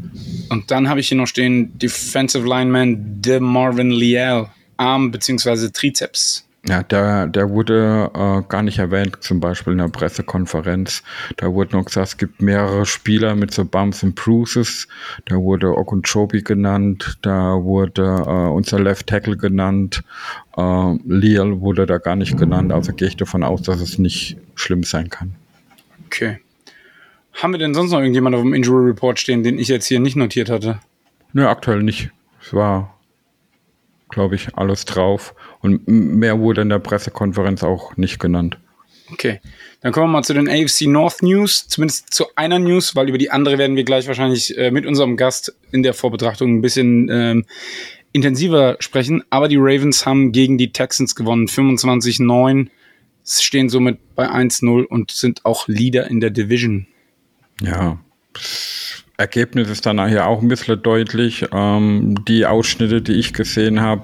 Und 0.49 0.71
dann 0.71 0.89
habe 0.89 0.99
ich 0.99 1.07
hier 1.07 1.17
noch 1.17 1.27
stehen 1.27 1.77
Defensive 1.77 2.45
Lineman 2.45 3.21
De 3.21 3.39
Marvin 3.39 3.91
Liel, 3.91 4.47
Arm 4.77 5.11
bzw. 5.11 5.69
Trizeps. 5.69 6.44
Ja, 6.67 6.81
der, 6.81 7.27
der 7.27 7.51
wurde 7.51 8.09
äh, 8.15 8.41
gar 8.49 8.63
nicht 8.63 8.79
erwähnt, 8.79 9.17
zum 9.21 9.39
Beispiel 9.39 9.73
in 9.73 9.79
der 9.79 9.87
Pressekonferenz. 9.87 11.03
Da 11.37 11.53
wurde 11.53 11.77
noch 11.77 11.85
gesagt, 11.85 12.07
es 12.07 12.17
gibt 12.17 12.41
mehrere 12.41 12.87
Spieler 12.87 13.35
mit 13.35 13.53
so 13.53 13.65
Bumps 13.65 14.01
und 14.01 14.15
Bruises. 14.15 14.87
Da 15.25 15.35
wurde 15.35 15.77
Okunchobi 15.77 16.41
genannt, 16.41 17.19
da 17.21 17.61
wurde 17.61 18.01
äh, 18.01 18.49
unser 18.49 18.79
Left 18.79 19.05
Tackle 19.07 19.37
genannt, 19.37 20.03
äh, 20.57 20.95
Leal 21.05 21.61
wurde 21.61 21.85
da 21.85 21.99
gar 21.99 22.15
nicht 22.15 22.35
genannt. 22.35 22.73
Also 22.73 22.93
gehe 22.93 23.09
ich 23.09 23.17
davon 23.17 23.43
aus, 23.43 23.61
dass 23.61 23.79
es 23.79 23.99
nicht 23.99 24.37
schlimm 24.55 24.81
sein 24.81 25.09
kann. 25.11 25.35
Okay. 26.07 26.39
Haben 27.33 27.53
wir 27.53 27.59
denn 27.59 27.75
sonst 27.75 27.91
noch 27.91 27.99
irgendjemanden 27.99 28.39
auf 28.39 28.43
dem 28.43 28.53
Injury 28.55 28.87
Report 28.87 29.19
stehen, 29.19 29.43
den 29.43 29.59
ich 29.59 29.67
jetzt 29.67 29.85
hier 29.85 29.99
nicht 29.99 30.15
notiert 30.15 30.49
hatte? 30.49 30.79
Nö, 31.33 31.45
aktuell 31.47 31.83
nicht. 31.83 32.09
Es 32.41 32.53
war, 32.53 32.97
glaube 34.09 34.35
ich, 34.35 34.57
alles 34.57 34.85
drauf. 34.85 35.35
Und 35.65 35.87
mehr 35.87 36.39
wurde 36.39 36.61
in 36.61 36.69
der 36.69 36.79
Pressekonferenz 36.79 37.63
auch 37.63 37.97
nicht 37.97 38.19
genannt. 38.19 38.57
Okay. 39.11 39.39
Dann 39.81 39.91
kommen 39.91 40.07
wir 40.07 40.13
mal 40.13 40.23
zu 40.23 40.33
den 40.33 40.47
AFC 40.47 40.87
North 40.87 41.21
News, 41.21 41.67
zumindest 41.67 42.13
zu 42.13 42.25
einer 42.35 42.59
News, 42.59 42.95
weil 42.95 43.09
über 43.09 43.17
die 43.17 43.31
andere 43.31 43.57
werden 43.57 43.75
wir 43.75 43.83
gleich 43.83 44.07
wahrscheinlich 44.07 44.57
äh, 44.57 44.71
mit 44.71 44.85
unserem 44.85 45.17
Gast 45.17 45.55
in 45.71 45.83
der 45.83 45.93
Vorbetrachtung 45.93 46.55
ein 46.55 46.61
bisschen 46.61 47.09
ähm, 47.09 47.45
intensiver 48.11 48.77
sprechen. 48.79 49.23
Aber 49.29 49.47
die 49.47 49.57
Ravens 49.57 50.05
haben 50.05 50.31
gegen 50.31 50.57
die 50.57 50.71
Texans 50.71 51.15
gewonnen, 51.15 51.47
25-9, 51.47 52.67
stehen 53.25 53.69
somit 53.69 54.15
bei 54.15 54.29
1-0 54.29 54.85
und 54.85 55.11
sind 55.11 55.45
auch 55.45 55.67
Leader 55.67 56.07
in 56.09 56.19
der 56.19 56.29
Division. 56.29 56.87
Ja, 57.61 57.99
das 58.33 59.03
Ergebnis 59.17 59.69
ist 59.69 59.85
dann 59.85 59.95
nachher 59.95 60.27
auch 60.27 60.41
ein 60.41 60.47
bisschen 60.47 60.81
deutlich. 60.81 61.45
Ähm, 61.51 62.23
die 62.27 62.45
Ausschnitte, 62.45 63.01
die 63.01 63.13
ich 63.13 63.33
gesehen 63.33 63.81
habe, 63.81 64.03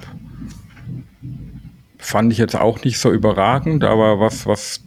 fand 2.12 2.32
ich 2.34 2.39
jetzt 2.39 2.56
auch 2.56 2.84
nicht 2.84 3.00
so 3.00 3.12
überragend, 3.12 3.84
aber 3.86 4.19
was, 4.19 4.45
was, 4.45 4.82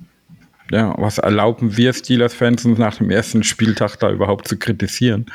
ja, 0.70 0.94
was 0.98 1.18
erlauben 1.18 1.76
wir 1.76 1.94
Steelers-Fans 1.94 2.66
uns 2.66 2.78
nach 2.78 2.96
dem 2.96 3.10
ersten 3.10 3.42
Spieltag 3.42 3.96
da 3.96 4.10
überhaupt 4.10 4.46
zu 4.46 4.58
kritisieren? 4.58 5.26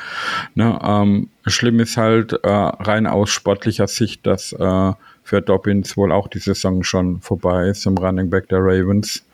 Ne, 0.54 0.78
ähm, 0.82 1.28
schlimm 1.46 1.80
ist 1.80 1.96
halt 1.96 2.32
äh, 2.44 2.48
rein 2.48 3.08
aus 3.08 3.30
sportlicher 3.30 3.88
Sicht, 3.88 4.24
dass 4.24 4.52
äh, 4.52 4.92
für 5.24 5.42
Dobbins 5.42 5.96
wohl 5.96 6.12
auch 6.12 6.28
die 6.28 6.38
Saison 6.38 6.84
schon 6.84 7.20
vorbei 7.20 7.68
ist 7.68 7.84
im 7.86 7.98
Running 7.98 8.30
Back 8.30 8.48
der 8.48 8.60
Ravens. 8.60 9.24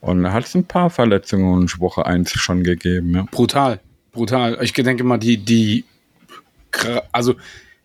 Und 0.00 0.22
da 0.22 0.32
hat 0.32 0.44
es 0.44 0.54
ein 0.54 0.64
paar 0.64 0.90
Verletzungen 0.90 1.62
in 1.62 1.80
Woche 1.80 2.04
1 2.04 2.32
schon 2.32 2.62
gegeben. 2.62 3.14
Ja. 3.14 3.26
Brutal, 3.30 3.80
brutal. 4.12 4.58
Ich 4.62 4.72
denke 4.72 5.04
mal, 5.04 5.18
die, 5.18 5.36
die, 5.36 5.84
also 7.12 7.36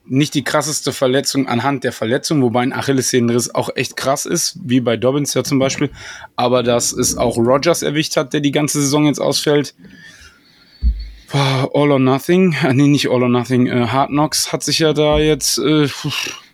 nicht 0.10 0.34
die 0.34 0.44
krasseste 0.44 0.92
Verletzung 0.92 1.48
anhand 1.48 1.84
der 1.84 1.92
Verletzung, 1.92 2.42
wobei 2.42 2.62
ein 2.62 2.74
Achillessehnenriss 2.74 3.54
auch 3.54 3.70
echt 3.76 3.96
krass 3.96 4.26
ist, 4.26 4.58
wie 4.64 4.82
bei 4.82 4.98
Dobbins 4.98 5.34
ja 5.34 5.44
zum 5.44 5.60
Beispiel. 5.60 5.90
Aber 6.36 6.64
dass 6.64 6.92
es 6.92 7.16
auch 7.18 7.38
Rogers 7.38 7.84
erwischt 7.84 8.18
hat, 8.18 8.34
der 8.34 8.42
die 8.42 8.52
ganze 8.52 8.82
Saison 8.82 9.06
jetzt 9.06 9.22
ausfällt. 9.22 9.76
All 11.32 11.92
or 11.92 12.00
Nothing, 12.00 12.56
äh, 12.64 12.74
nee, 12.74 12.88
nicht 12.88 13.10
All 13.10 13.22
or 13.22 13.30
Nothing, 13.30 13.68
äh, 13.68 13.86
Hard 13.88 14.10
Knocks 14.10 14.52
hat 14.52 14.64
sich 14.64 14.80
ja 14.80 14.94
da 14.94 15.20
jetzt 15.20 15.60
äh, 15.60 15.88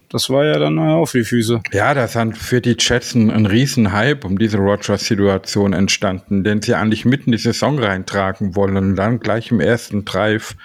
Das 0.10 0.30
war 0.30 0.46
ja 0.46 0.60
dann 0.60 0.78
auf 0.80 1.12
die 1.12 1.24
Füße. 1.24 1.62
Ja, 1.74 1.94
da 1.94 2.06
ist 2.06 2.18
für 2.38 2.62
die 2.62 2.76
Jets 2.80 3.16
ein, 3.16 3.32
ein 3.32 3.46
Riesenhype 3.46 4.26
um 4.26 4.38
diese 4.38 4.58
Rogers-Situation 4.58 5.74
entstanden, 5.74 6.44
den 6.44 6.62
sie 6.62 6.74
eigentlich 6.74 7.06
mitten 7.06 7.26
in 7.26 7.32
die 7.34 7.38
Saison 7.38 7.80
reintragen 7.80 8.56
wollen 8.56 8.78
und 8.78 8.96
dann 8.96 9.20
gleich 9.20 9.52
im 9.52 9.60
ersten 9.60 10.06
Drive 10.06 10.56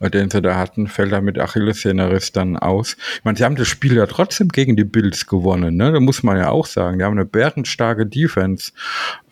den 0.00 0.30
sie 0.30 0.40
da 0.40 0.56
hatten, 0.56 0.86
fällt 0.86 1.12
er 1.12 1.20
mit 1.20 1.38
Achillessehnenriss 1.38 2.32
dann 2.32 2.56
aus. 2.56 2.96
Ich 3.16 3.24
meine, 3.24 3.36
sie 3.36 3.44
haben 3.44 3.56
das 3.56 3.68
Spiel 3.68 3.96
ja 3.96 4.06
trotzdem 4.06 4.48
gegen 4.48 4.76
die 4.76 4.84
Bills 4.84 5.26
gewonnen, 5.26 5.76
ne? 5.76 5.92
Da 5.92 6.00
muss 6.00 6.22
man 6.22 6.36
ja 6.36 6.50
auch 6.50 6.66
sagen. 6.66 6.98
Die 6.98 7.04
haben 7.04 7.18
eine 7.18 7.24
bärenstarke 7.24 8.06
Defense. 8.06 8.72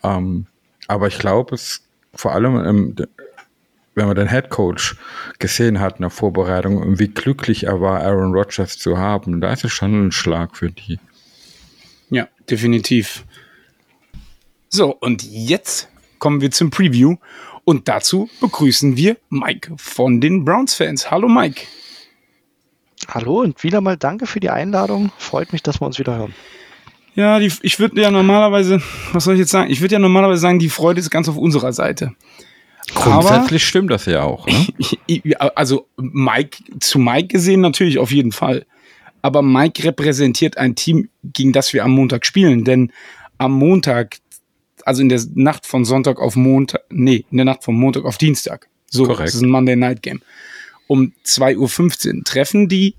Ähm, 0.03 0.47
aber 0.87 1.07
ich 1.07 1.19
glaube, 1.19 1.55
es 1.55 1.83
vor 2.13 2.33
allem 2.33 2.55
ähm, 2.65 2.95
wenn 3.97 4.05
man 4.05 4.15
den 4.15 4.29
Head 4.29 4.49
Coach 4.49 4.95
gesehen 5.39 5.79
hat 5.79 5.95
in 5.95 6.03
der 6.03 6.11
Vorbereitung 6.11 6.77
und 6.77 6.99
wie 6.99 7.07
glücklich 7.07 7.63
er 7.63 7.81
war, 7.81 8.01
Aaron 8.01 8.31
Rodgers 8.31 8.77
zu 8.77 8.99
haben, 8.99 9.41
da 9.41 9.51
ist 9.51 9.63
es 9.63 9.71
schon 9.71 10.07
ein 10.07 10.11
Schlag 10.11 10.55
für 10.55 10.69
die. 10.69 10.99
Ja, 12.11 12.27
definitiv. 12.47 13.25
So, 14.69 14.95
und 14.95 15.23
jetzt 15.23 15.89
kommen 16.19 16.41
wir 16.41 16.51
zum 16.51 16.69
Preview 16.69 17.15
und 17.67 17.89
dazu 17.89 18.29
begrüßen 18.39 18.95
wir 18.95 19.17
Mike 19.29 19.73
von 19.75 20.21
den 20.21 20.45
Browns-Fans. 20.45 21.11
Hallo 21.11 21.27
Mike. 21.27 21.63
Hallo 23.09 23.41
und 23.41 23.61
wieder 23.61 23.81
mal 23.81 23.97
danke 23.97 24.25
für 24.25 24.39
die 24.39 24.49
Einladung. 24.49 25.11
Freut 25.17 25.51
mich, 25.51 25.63
dass 25.63 25.81
wir 25.81 25.85
uns 25.85 25.99
wieder 25.99 26.15
hören. 26.15 26.33
Ja, 27.13 27.39
die, 27.39 27.51
ich 27.63 27.77
würde 27.77 28.01
ja 28.01 28.09
normalerweise, 28.09 28.81
was 29.11 29.25
soll 29.25 29.33
ich 29.33 29.41
jetzt 29.41 29.51
sagen? 29.51 29.69
Ich 29.69 29.81
würde 29.81 29.95
ja 29.95 29.99
normalerweise 29.99 30.39
sagen, 30.39 30.59
die 30.59 30.69
Freude 30.69 31.01
ist 31.01 31.09
ganz 31.09 31.27
auf 31.27 31.35
unserer 31.35 31.73
Seite. 31.73 32.13
Grundsätzlich 32.93 33.63
Aber, 33.63 33.67
stimmt 33.67 33.91
das 33.91 34.05
ja 34.05 34.23
auch. 34.23 34.47
Ne? 34.47 35.35
also 35.55 35.89
Mike 35.97 36.63
zu 36.79 36.99
Mike 36.99 37.27
gesehen 37.27 37.59
natürlich 37.59 37.99
auf 37.99 38.11
jeden 38.11 38.31
Fall. 38.31 38.65
Aber 39.21 39.41
Mike 39.41 39.83
repräsentiert 39.83 40.57
ein 40.57 40.75
Team, 40.75 41.09
gegen 41.21 41.51
das 41.51 41.73
wir 41.73 41.83
am 41.83 41.91
Montag 41.91 42.25
spielen. 42.25 42.63
Denn 42.63 42.93
am 43.37 43.51
Montag, 43.51 44.19
also 44.87 45.01
in 45.01 45.09
der 45.09 45.21
Nacht 45.35 45.65
von 45.65 45.85
Sonntag 45.85 46.19
auf 46.19 46.35
Montag, 46.35 46.81
nee, 46.89 47.25
in 47.29 47.37
der 47.37 47.45
Nacht 47.45 47.63
von 47.63 47.75
Montag 47.75 48.05
auf 48.05 48.17
Dienstag. 48.17 48.67
So, 48.89 49.03
Korrekt. 49.03 49.27
das 49.27 49.35
ist 49.35 49.41
ein 49.41 49.49
Monday 49.49 49.75
Night 49.75 50.01
Game. 50.01 50.21
Um 50.87 51.11
2.15 51.25 52.17
Uhr 52.17 52.23
treffen 52.23 52.69
die 52.69 52.95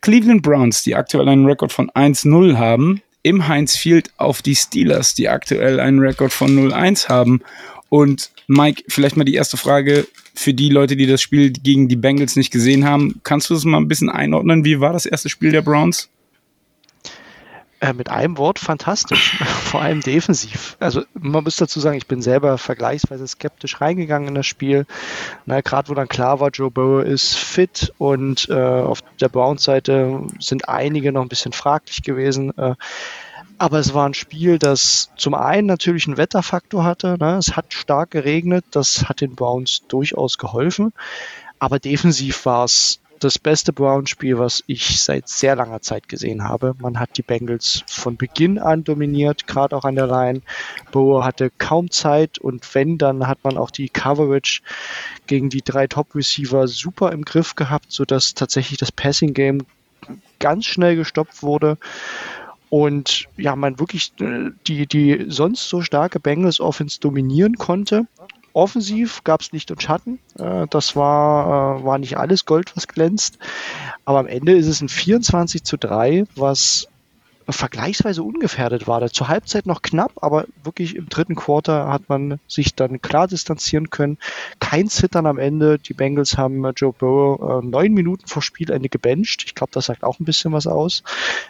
Cleveland 0.00 0.42
Browns, 0.42 0.82
die 0.82 0.94
aktuell 0.94 1.28
einen 1.28 1.44
Rekord 1.44 1.72
von 1.72 1.90
1-0 1.90 2.56
haben, 2.56 3.02
im 3.22 3.46
Heinz 3.46 3.76
Field 3.76 4.10
auf 4.16 4.40
die 4.40 4.54
Steelers, 4.54 5.14
die 5.14 5.28
aktuell 5.28 5.78
einen 5.78 5.98
Rekord 5.98 6.32
von 6.32 6.56
0-1 6.56 7.08
haben. 7.08 7.42
Und 7.90 8.30
Mike, 8.46 8.84
vielleicht 8.88 9.18
mal 9.18 9.24
die 9.24 9.34
erste 9.34 9.58
Frage 9.58 10.06
für 10.34 10.54
die 10.54 10.70
Leute, 10.70 10.96
die 10.96 11.06
das 11.06 11.20
Spiel 11.20 11.50
gegen 11.50 11.88
die 11.88 11.96
Bengals 11.96 12.36
nicht 12.36 12.50
gesehen 12.50 12.86
haben. 12.86 13.20
Kannst 13.24 13.50
du 13.50 13.54
das 13.54 13.64
mal 13.64 13.76
ein 13.76 13.88
bisschen 13.88 14.08
einordnen? 14.08 14.64
Wie 14.64 14.80
war 14.80 14.94
das 14.94 15.04
erste 15.04 15.28
Spiel 15.28 15.52
der 15.52 15.60
Browns? 15.60 16.08
Äh, 17.80 17.94
mit 17.94 18.10
einem 18.10 18.36
Wort 18.36 18.58
fantastisch, 18.58 19.38
vor 19.46 19.80
allem 19.80 20.02
defensiv. 20.02 20.76
Also 20.80 21.02
man 21.14 21.44
muss 21.44 21.56
dazu 21.56 21.80
sagen, 21.80 21.96
ich 21.96 22.06
bin 22.06 22.20
selber 22.20 22.58
vergleichsweise 22.58 23.26
skeptisch 23.26 23.80
reingegangen 23.80 24.28
in 24.28 24.34
das 24.34 24.46
Spiel. 24.46 24.84
Gerade 25.46 25.88
wo 25.88 25.94
dann 25.94 26.08
klar 26.08 26.40
war, 26.40 26.50
Joe 26.50 26.70
Burrow 26.70 27.02
ist 27.02 27.36
fit 27.38 27.94
und 27.96 28.50
äh, 28.50 28.54
auf 28.54 29.00
der 29.18 29.30
Browns-Seite 29.30 30.26
sind 30.38 30.68
einige 30.68 31.10
noch 31.10 31.22
ein 31.22 31.30
bisschen 31.30 31.52
fraglich 31.52 32.02
gewesen. 32.02 32.56
Äh, 32.58 32.74
aber 33.56 33.78
es 33.78 33.94
war 33.94 34.06
ein 34.06 34.14
Spiel, 34.14 34.58
das 34.58 35.10
zum 35.16 35.32
einen 35.32 35.66
natürlich 35.66 36.06
einen 36.06 36.18
Wetterfaktor 36.18 36.84
hatte. 36.84 37.16
Ne? 37.18 37.36
Es 37.38 37.56
hat 37.56 37.72
stark 37.72 38.10
geregnet, 38.10 38.66
das 38.72 39.08
hat 39.08 39.22
den 39.22 39.36
Browns 39.36 39.84
durchaus 39.88 40.36
geholfen. 40.36 40.92
Aber 41.58 41.78
defensiv 41.78 42.44
war 42.44 42.64
es 42.64 42.99
das 43.20 43.38
beste 43.38 43.72
Browns-Spiel, 43.72 44.38
was 44.38 44.64
ich 44.66 45.00
seit 45.00 45.28
sehr 45.28 45.56
langer 45.56 45.80
Zeit 45.80 46.08
gesehen 46.08 46.44
habe. 46.44 46.74
Man 46.78 46.98
hat 46.98 47.16
die 47.16 47.22
Bengals 47.22 47.84
von 47.86 48.16
Beginn 48.16 48.58
an 48.58 48.84
dominiert, 48.84 49.46
gerade 49.46 49.76
auch 49.76 49.84
an 49.84 49.94
der 49.94 50.06
Line. 50.06 50.42
Boer 50.90 51.24
hatte 51.24 51.50
kaum 51.58 51.90
Zeit 51.90 52.38
und 52.38 52.74
wenn, 52.74 52.98
dann 52.98 53.26
hat 53.26 53.44
man 53.44 53.56
auch 53.56 53.70
die 53.70 53.88
Coverage 53.88 54.62
gegen 55.26 55.50
die 55.50 55.62
drei 55.62 55.86
Top-Receiver 55.86 56.66
super 56.66 57.12
im 57.12 57.24
Griff 57.24 57.54
gehabt, 57.54 57.92
sodass 57.92 58.34
tatsächlich 58.34 58.78
das 58.78 58.92
Passing-Game 58.92 59.66
ganz 60.38 60.64
schnell 60.64 60.96
gestoppt 60.96 61.42
wurde 61.42 61.76
und 62.70 63.26
ja, 63.36 63.56
man 63.56 63.78
wirklich 63.78 64.12
äh, 64.20 64.50
die, 64.66 64.86
die 64.86 65.26
sonst 65.28 65.68
so 65.68 65.82
starke 65.82 66.20
Bengals 66.20 66.60
Offense 66.60 67.00
dominieren 67.00 67.56
konnte. 67.56 68.06
Offensiv 68.52 69.22
gab 69.24 69.40
es 69.40 69.52
Licht 69.52 69.70
und 69.70 69.82
Schatten. 69.82 70.18
Äh, 70.38 70.66
das 70.70 70.96
war, 70.96 71.80
äh, 71.80 71.84
war 71.84 71.98
nicht 71.98 72.16
alles 72.16 72.44
Gold, 72.44 72.76
was 72.76 72.88
glänzt. 72.88 73.38
Aber 74.04 74.18
am 74.18 74.26
Ende 74.26 74.52
ist 74.56 74.66
es 74.66 74.80
ein 74.80 74.88
24 74.88 75.62
zu 75.64 75.76
3, 75.76 76.24
was 76.34 76.88
vergleichsweise 77.52 78.22
ungefährdet 78.22 78.86
war. 78.86 79.08
Zur 79.10 79.28
Halbzeit 79.28 79.66
noch 79.66 79.82
knapp, 79.82 80.12
aber 80.20 80.46
wirklich 80.62 80.96
im 80.96 81.08
dritten 81.08 81.34
Quarter 81.34 81.88
hat 81.88 82.08
man 82.08 82.38
sich 82.46 82.74
dann 82.74 83.00
klar 83.00 83.28
distanzieren 83.28 83.90
können. 83.90 84.18
Kein 84.58 84.88
Zittern 84.88 85.26
am 85.26 85.38
Ende. 85.38 85.78
Die 85.78 85.94
Bengals 85.94 86.36
haben 86.36 86.64
Joe 86.76 86.92
Burrow 86.92 87.62
äh, 87.62 87.66
neun 87.66 87.92
Minuten 87.92 88.26
vor 88.26 88.42
Spielende 88.42 88.88
gebencht. 88.88 89.44
Ich 89.46 89.54
glaube, 89.54 89.72
das 89.72 89.86
sagt 89.86 90.04
auch 90.04 90.20
ein 90.20 90.24
bisschen 90.24 90.52
was 90.52 90.66
aus, 90.66 91.02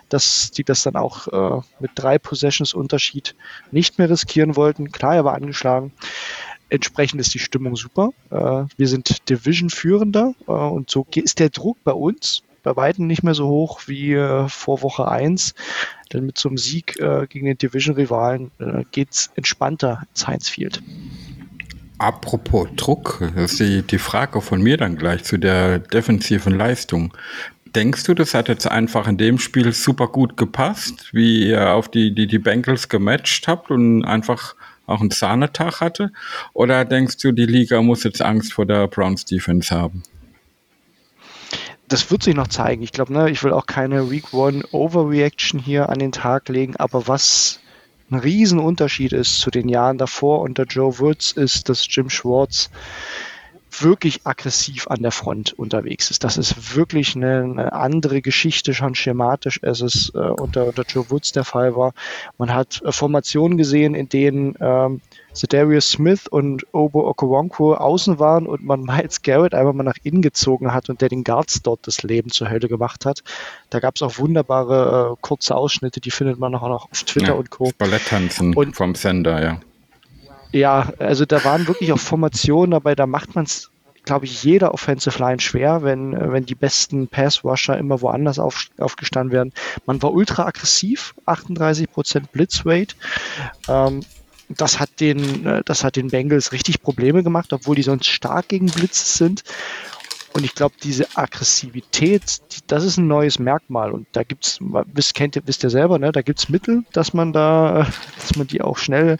dass 0.08 0.50
die 0.50 0.64
das 0.64 0.82
dann 0.82 0.96
auch 0.96 1.26
äh, 1.28 1.62
mit 1.80 1.92
drei 1.94 2.18
Possessions 2.18 2.74
Unterschied 2.74 3.34
nicht 3.70 3.98
mehr 3.98 4.10
riskieren 4.10 4.56
wollten. 4.56 4.92
Klar, 4.92 5.16
er 5.16 5.24
war 5.24 5.34
angeschlagen 5.34 5.92
entsprechend 6.70 7.20
ist 7.20 7.34
die 7.34 7.38
Stimmung 7.38 7.76
super. 7.76 8.10
Äh, 8.30 8.64
wir 8.76 8.88
sind 8.88 9.28
Division-Führender 9.28 10.34
äh, 10.46 10.50
und 10.50 10.90
so 10.90 11.06
ist 11.14 11.38
der 11.38 11.50
Druck 11.50 11.76
bei 11.84 11.92
uns 11.92 12.42
bei 12.62 12.76
weitem 12.76 13.06
nicht 13.06 13.22
mehr 13.22 13.32
so 13.32 13.48
hoch 13.48 13.80
wie 13.86 14.12
äh, 14.12 14.46
vor 14.48 14.82
Woche 14.82 15.08
1. 15.08 15.54
Denn 16.12 16.26
mit 16.26 16.38
so 16.38 16.48
einem 16.48 16.58
Sieg 16.58 16.94
gegen 17.28 17.46
den 17.46 17.56
Division-Rivalen 17.56 18.50
äh, 18.58 18.84
geht 18.90 19.12
es 19.12 19.30
entspannter 19.36 20.02
ins 20.10 20.26
Heinz 20.26 20.48
Field. 20.48 20.82
Apropos 21.98 22.68
Druck, 22.76 23.22
das 23.36 23.52
ist 23.52 23.60
die, 23.60 23.82
die 23.82 23.98
Frage 23.98 24.40
von 24.40 24.60
mir 24.60 24.76
dann 24.76 24.96
gleich 24.96 25.22
zu 25.22 25.38
der 25.38 25.78
defensiven 25.78 26.56
Leistung. 26.56 27.14
Denkst 27.74 28.04
du, 28.04 28.14
das 28.14 28.34
hat 28.34 28.48
jetzt 28.48 28.66
einfach 28.66 29.06
in 29.06 29.16
dem 29.16 29.38
Spiel 29.38 29.72
super 29.72 30.08
gut 30.08 30.36
gepasst, 30.36 31.10
wie 31.12 31.48
ihr 31.48 31.72
auf 31.72 31.88
die, 31.88 32.12
die, 32.14 32.26
die 32.26 32.38
Bengals 32.38 32.88
gematcht 32.88 33.46
habt 33.46 33.70
und 33.70 34.04
einfach 34.04 34.56
auch 34.90 35.00
einen 35.00 35.10
Sahnetag 35.10 35.80
hatte? 35.80 36.12
Oder 36.52 36.84
denkst 36.84 37.18
du, 37.18 37.32
die 37.32 37.46
Liga 37.46 37.80
muss 37.82 38.04
jetzt 38.04 38.22
Angst 38.22 38.52
vor 38.52 38.66
der 38.66 38.86
Browns 38.88 39.24
Defense 39.24 39.74
haben? 39.74 40.02
das 41.90 42.08
wird 42.10 42.22
sich 42.22 42.36
noch 42.36 42.46
zeigen. 42.46 42.82
Ich 42.82 42.92
glaube, 42.92 43.12
ne, 43.12 43.30
ich 43.30 43.42
will 43.42 43.52
auch 43.52 43.66
keine 43.66 44.10
Week 44.10 44.32
One 44.32 44.62
Overreaction 44.70 45.58
hier 45.58 45.88
an 45.88 45.98
den 45.98 46.12
Tag 46.12 46.48
legen, 46.48 46.76
aber 46.76 47.08
was 47.08 47.58
ein 48.10 48.18
Riesenunterschied 48.18 49.12
ist 49.12 49.40
zu 49.40 49.50
den 49.50 49.68
Jahren 49.68 49.98
davor 49.98 50.40
unter 50.40 50.64
Joe 50.64 50.98
Woods, 50.98 51.32
ist, 51.32 51.68
dass 51.68 51.86
Jim 51.88 52.08
Schwartz 52.08 52.70
wirklich 53.78 54.20
aggressiv 54.24 54.88
an 54.88 55.02
der 55.02 55.12
Front 55.12 55.52
unterwegs 55.52 56.10
ist. 56.10 56.24
Das 56.24 56.36
ist 56.36 56.76
wirklich 56.76 57.16
eine, 57.16 57.42
eine 57.42 57.72
andere 57.72 58.22
Geschichte 58.22 58.74
schon 58.74 58.94
schematisch, 58.94 59.62
als 59.62 59.80
es 59.80 60.12
äh, 60.14 60.18
unter, 60.18 60.66
unter 60.66 60.82
Joe 60.82 61.10
Woods 61.10 61.32
der 61.32 61.44
Fall 61.44 61.76
war. 61.76 61.92
Man 62.38 62.54
hat 62.54 62.82
äh, 62.84 62.92
Formationen 62.92 63.58
gesehen, 63.58 63.94
in 63.94 64.08
denen 64.08 64.54
ähm, 64.60 65.00
Darius 65.48 65.90
Smith 65.90 66.26
und 66.26 66.66
Obo 66.72 67.08
Okoronkwo 67.08 67.74
außen 67.74 68.18
waren 68.18 68.46
und 68.46 68.64
man 68.64 68.80
Miles 68.84 69.22
Garrett 69.22 69.54
einfach 69.54 69.72
mal 69.72 69.84
nach 69.84 69.98
innen 70.02 70.22
gezogen 70.22 70.72
hat 70.72 70.88
und 70.88 71.00
der 71.00 71.08
den 71.08 71.24
Guards 71.24 71.62
dort 71.62 71.86
das 71.86 72.02
Leben 72.02 72.30
zur 72.30 72.50
Hölle 72.50 72.68
gemacht 72.68 73.06
hat. 73.06 73.22
Da 73.70 73.80
gab 73.80 73.96
es 73.96 74.02
auch 74.02 74.18
wunderbare 74.18 75.12
äh, 75.12 75.16
kurze 75.20 75.54
Ausschnitte, 75.54 76.00
die 76.00 76.10
findet 76.10 76.38
man 76.38 76.54
auch 76.54 76.68
noch 76.68 76.90
auf 76.90 77.02
Twitter 77.04 77.28
ja, 77.28 77.34
und 77.34 77.50
Co. 77.50 77.72
Balletttanzen 77.78 78.54
vom 78.72 78.94
Sender, 78.94 79.42
ja. 79.42 79.60
Ja, 80.52 80.92
also 80.98 81.24
da 81.26 81.44
waren 81.44 81.68
wirklich 81.68 81.92
auch 81.92 81.98
Formationen 81.98 82.72
dabei, 82.72 82.94
da 82.94 83.06
macht 83.06 83.34
man 83.34 83.44
es, 83.44 83.70
glaube 84.04 84.24
ich, 84.24 84.42
jeder 84.42 84.74
Offensive 84.74 85.18
Line 85.18 85.40
schwer, 85.40 85.82
wenn, 85.82 86.12
wenn 86.32 86.44
die 86.44 86.54
besten 86.54 87.08
Pass-Rusher 87.08 87.78
immer 87.78 88.00
woanders 88.00 88.38
auf, 88.38 88.66
aufgestanden 88.78 89.32
werden. 89.32 89.52
Man 89.86 90.02
war 90.02 90.12
ultra 90.12 90.46
aggressiv, 90.46 91.14
38% 91.26 92.24
Blitzrate. 92.32 92.96
Ähm, 93.68 94.00
das 94.48 94.80
hat 94.80 94.90
den, 94.98 95.46
äh, 95.46 95.62
das 95.64 95.84
hat 95.84 95.96
den 95.96 96.08
Bengals 96.08 96.52
richtig 96.52 96.82
Probleme 96.82 97.22
gemacht, 97.22 97.52
obwohl 97.52 97.76
die 97.76 97.82
sonst 97.82 98.06
stark 98.06 98.48
gegen 98.48 98.66
Blitze 98.66 99.18
sind. 99.18 99.44
Und 100.32 100.44
ich 100.44 100.54
glaube, 100.54 100.74
diese 100.82 101.06
Aggressivität, 101.16 102.40
die, 102.52 102.60
das 102.66 102.84
ist 102.84 102.98
ein 102.98 103.08
neues 103.08 103.38
Merkmal. 103.38 103.90
Und 103.90 104.06
da 104.12 104.22
gibt's, 104.22 104.58
wisst, 104.60 105.14
kennt 105.14 105.40
wisst 105.44 105.64
ihr 105.64 105.70
selber, 105.70 105.98
ne, 105.98 106.12
da 106.12 106.22
gibt's 106.22 106.48
Mittel, 106.48 106.84
dass 106.92 107.12
man 107.12 107.32
da, 107.32 107.86
dass 108.16 108.36
man 108.36 108.46
die 108.46 108.62
auch 108.62 108.78
schnell, 108.78 109.18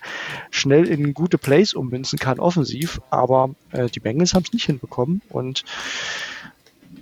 schnell 0.51 0.87
in 0.87 1.13
gute 1.15 1.39
Plays 1.39 1.75
ummünzen 1.75 2.19
kann, 2.19 2.39
offensiv. 2.39 3.01
Aber 3.11 3.51
äh, 3.73 3.89
die 3.89 4.01
Bengals 4.01 4.35
haben 4.35 4.45
es 4.45 4.53
nicht 4.53 4.67
hinbekommen. 4.67 5.21
Und 5.29 5.65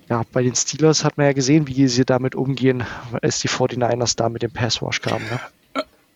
ja, 0.08 0.22
bei 0.32 0.42
den 0.42 0.54
Steelers 0.54 1.04
hat 1.04 1.18
man 1.18 1.26
ja 1.26 1.32
gesehen, 1.32 1.68
wie 1.68 1.86
sie 1.88 2.06
damit 2.06 2.34
umgehen, 2.34 2.84
als 3.20 3.40
die 3.40 3.48
49ers 3.48 4.16
da 4.16 4.30
mit 4.30 4.42
dem 4.42 4.52
Passwash 4.52 5.02
kamen. 5.02 5.24
Ne? 5.28 5.40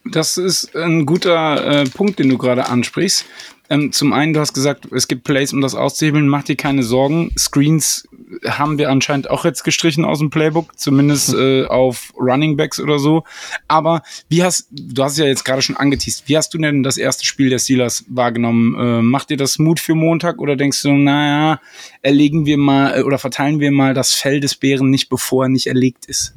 Das 0.04 0.36
ist 0.36 0.74
ein 0.74 1.06
guter 1.06 1.82
äh, 1.82 1.84
Punkt, 1.88 2.18
den 2.18 2.28
du 2.28 2.36
gerade 2.36 2.66
ansprichst. 2.68 3.24
Ähm, 3.70 3.92
zum 3.92 4.12
einen, 4.12 4.34
du 4.34 4.40
hast 4.40 4.52
gesagt, 4.52 4.88
es 4.92 5.08
gibt 5.08 5.24
Plays, 5.24 5.52
um 5.52 5.60
das 5.60 5.74
auszuhebeln. 5.74 6.28
Mach 6.28 6.42
dir 6.42 6.56
keine 6.56 6.82
Sorgen. 6.82 7.32
Screens 7.38 8.06
haben 8.44 8.76
wir 8.76 8.90
anscheinend 8.90 9.30
auch 9.30 9.44
jetzt 9.44 9.62
gestrichen 9.62 10.04
aus 10.04 10.18
dem 10.18 10.30
Playbook, 10.30 10.78
zumindest 10.78 11.32
äh, 11.38 11.64
auf 11.64 12.12
Running 12.18 12.56
Backs 12.56 12.80
oder 12.80 12.98
so. 12.98 13.24
Aber 13.68 14.02
wie 14.28 14.42
hast, 14.42 14.66
du 14.70 15.02
hast 15.02 15.12
es 15.12 15.18
ja 15.18 15.26
jetzt 15.26 15.44
gerade 15.44 15.62
schon 15.62 15.76
angeteased, 15.76 16.24
wie 16.26 16.36
hast 16.36 16.52
du 16.52 16.58
denn 16.58 16.82
das 16.82 16.96
erste 16.96 17.24
Spiel 17.24 17.48
der 17.48 17.60
Steelers 17.60 18.04
wahrgenommen? 18.08 18.74
Äh, 18.74 19.02
macht 19.02 19.30
dir 19.30 19.36
das 19.36 19.58
Mut 19.58 19.80
für 19.80 19.94
Montag 19.94 20.38
oder 20.38 20.56
denkst 20.56 20.82
du, 20.82 20.92
naja, 20.92 21.60
erlegen 22.02 22.44
wir 22.44 22.58
mal 22.58 22.98
äh, 22.98 23.02
oder 23.02 23.18
verteilen 23.18 23.60
wir 23.60 23.70
mal 23.70 23.94
das 23.94 24.12
Fell 24.12 24.40
des 24.40 24.54
Bären 24.56 24.90
nicht, 24.90 25.08
bevor 25.08 25.44
er 25.44 25.48
nicht 25.48 25.68
erlegt 25.68 26.06
ist? 26.06 26.34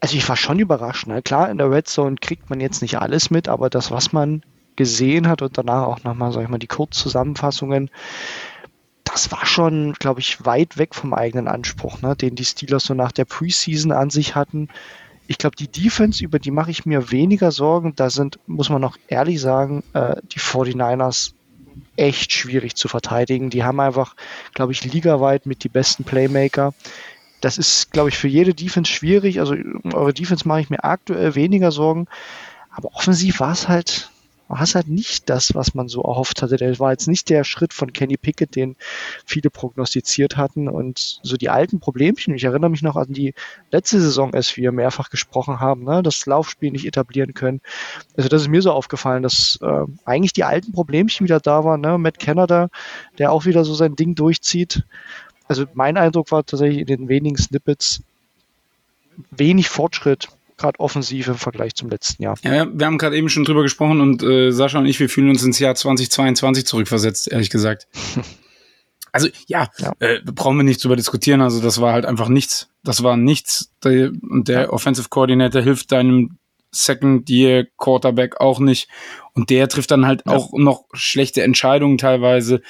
Also 0.00 0.16
ich 0.16 0.28
war 0.28 0.36
schon 0.36 0.58
überrascht. 0.58 1.06
Ne? 1.06 1.22
Klar, 1.22 1.50
in 1.50 1.58
der 1.58 1.70
Red 1.70 1.88
Zone 1.88 2.16
kriegt 2.16 2.50
man 2.50 2.60
jetzt 2.60 2.82
nicht 2.82 2.98
alles 2.98 3.30
mit, 3.30 3.48
aber 3.48 3.68
das, 3.68 3.90
was 3.90 4.12
man 4.12 4.42
gesehen 4.76 5.28
hat 5.28 5.42
und 5.42 5.58
danach 5.58 5.86
auch 5.86 6.04
nochmal, 6.04 6.32
sag 6.32 6.44
ich 6.44 6.48
mal, 6.48 6.58
die 6.58 6.68
Kurzzusammenfassungen, 6.68 7.90
das 9.02 9.32
war 9.32 9.44
schon, 9.44 9.94
glaube 9.94 10.20
ich, 10.20 10.44
weit 10.44 10.78
weg 10.78 10.94
vom 10.94 11.14
eigenen 11.14 11.48
Anspruch, 11.48 12.00
ne? 12.02 12.14
den 12.14 12.36
die 12.36 12.44
Steelers 12.44 12.84
so 12.84 12.94
nach 12.94 13.10
der 13.10 13.24
Preseason 13.24 13.90
an 13.90 14.10
sich 14.10 14.34
hatten. 14.34 14.68
Ich 15.26 15.38
glaube, 15.38 15.56
die 15.56 15.68
Defense, 15.68 16.22
über 16.22 16.38
die 16.38 16.50
mache 16.50 16.70
ich 16.70 16.86
mir 16.86 17.10
weniger 17.10 17.50
Sorgen. 17.50 17.94
Da 17.96 18.10
sind, 18.10 18.38
muss 18.46 18.70
man 18.70 18.80
noch 18.80 18.96
ehrlich 19.08 19.40
sagen, 19.40 19.82
äh, 19.92 20.16
die 20.32 20.40
49ers 20.40 21.32
echt 21.96 22.32
schwierig 22.32 22.76
zu 22.76 22.88
verteidigen. 22.88 23.50
Die 23.50 23.64
haben 23.64 23.80
einfach, 23.80 24.14
glaube 24.54 24.72
ich, 24.72 24.84
ligaweit 24.84 25.46
mit 25.46 25.64
die 25.64 25.68
besten 25.68 26.04
Playmaker. 26.04 26.72
Das 27.40 27.58
ist, 27.58 27.92
glaube 27.92 28.08
ich, 28.08 28.18
für 28.18 28.28
jede 28.28 28.54
Defense 28.54 28.90
schwierig. 28.90 29.40
Also 29.40 29.54
um 29.54 29.94
eure 29.94 30.12
Defense 30.12 30.46
mache 30.46 30.60
ich 30.60 30.70
mir 30.70 30.84
aktuell 30.84 31.34
weniger 31.34 31.70
Sorgen. 31.70 32.06
Aber 32.70 32.94
offensiv 32.94 33.40
war 33.40 33.52
es 33.52 33.68
halt, 33.68 34.10
halt 34.48 34.88
nicht 34.88 35.28
das, 35.28 35.54
was 35.54 35.74
man 35.74 35.88
so 35.88 36.02
erhofft 36.02 36.42
hatte. 36.42 36.56
Der 36.56 36.78
war 36.78 36.92
jetzt 36.92 37.06
nicht 37.06 37.28
der 37.28 37.44
Schritt 37.44 37.72
von 37.72 37.92
Kenny 37.92 38.16
Pickett, 38.16 38.56
den 38.56 38.76
viele 39.24 39.50
prognostiziert 39.50 40.36
hatten. 40.36 40.68
Und 40.68 41.20
so 41.22 41.36
die 41.36 41.48
alten 41.48 41.80
Problemchen, 41.80 42.34
ich 42.34 42.44
erinnere 42.44 42.70
mich 42.70 42.82
noch 42.82 42.96
an 42.96 43.12
die 43.12 43.34
letzte 43.70 44.00
Saison, 44.00 44.34
als 44.34 44.56
wir 44.56 44.72
mehrfach 44.72 45.10
gesprochen 45.10 45.60
haben, 45.60 45.84
ne, 45.84 46.02
das 46.02 46.24
Laufspiel 46.26 46.70
nicht 46.72 46.86
etablieren 46.86 47.34
können. 47.34 47.60
Also 48.16 48.28
das 48.28 48.42
ist 48.42 48.48
mir 48.48 48.62
so 48.62 48.72
aufgefallen, 48.72 49.22
dass 49.22 49.58
äh, 49.62 49.84
eigentlich 50.04 50.32
die 50.32 50.44
alten 50.44 50.72
Problemchen 50.72 51.24
wieder 51.24 51.40
da 51.40 51.64
waren. 51.64 51.80
Ne? 51.80 51.98
Matt 51.98 52.18
Canada, 52.18 52.68
der 53.18 53.32
auch 53.32 53.44
wieder 53.44 53.64
so 53.64 53.74
sein 53.74 53.96
Ding 53.96 54.14
durchzieht 54.14 54.84
also 55.48 55.66
mein 55.74 55.96
Eindruck 55.96 56.30
war 56.30 56.44
tatsächlich 56.44 56.80
in 56.80 56.86
den 56.86 57.08
wenigen 57.08 57.36
Snippets 57.36 58.02
wenig 59.30 59.68
Fortschritt, 59.68 60.28
gerade 60.56 60.78
offensiv 60.80 61.28
im 61.28 61.36
Vergleich 61.36 61.74
zum 61.74 61.90
letzten 61.90 62.22
Jahr. 62.22 62.36
Ja, 62.42 62.66
wir 62.72 62.86
haben 62.86 62.98
gerade 62.98 63.16
eben 63.16 63.28
schon 63.28 63.44
drüber 63.44 63.62
gesprochen 63.62 64.00
und 64.00 64.22
äh, 64.22 64.50
Sascha 64.50 64.78
und 64.78 64.86
ich, 64.86 65.00
wir 65.00 65.08
fühlen 65.08 65.30
uns 65.30 65.42
ins 65.42 65.58
Jahr 65.58 65.74
2022 65.74 66.66
zurückversetzt, 66.66 67.30
ehrlich 67.30 67.50
gesagt. 67.50 67.86
Also 69.10 69.28
ja, 69.46 69.68
ja. 69.78 69.94
Äh, 70.00 70.20
brauchen 70.22 70.58
wir 70.58 70.64
nicht 70.64 70.84
drüber 70.84 70.94
diskutieren. 70.94 71.40
Also 71.40 71.62
das 71.62 71.80
war 71.80 71.94
halt 71.94 72.04
einfach 72.04 72.28
nichts. 72.28 72.68
Das 72.84 73.02
war 73.02 73.16
nichts. 73.16 73.72
Der, 73.82 74.12
und 74.22 74.48
der 74.48 74.62
ja. 74.62 74.70
Offensive 74.70 75.08
Coordinator 75.08 75.62
hilft 75.62 75.92
deinem 75.92 76.36
Second 76.70 77.28
Year 77.30 77.66
Quarterback 77.78 78.40
auch 78.40 78.60
nicht. 78.60 78.88
Und 79.32 79.50
der 79.50 79.68
trifft 79.68 79.90
dann 79.90 80.06
halt 80.06 80.24
ja. 80.26 80.32
auch 80.32 80.52
noch 80.52 80.84
schlechte 80.92 81.42
Entscheidungen 81.42 81.98
teilweise. 81.98 82.60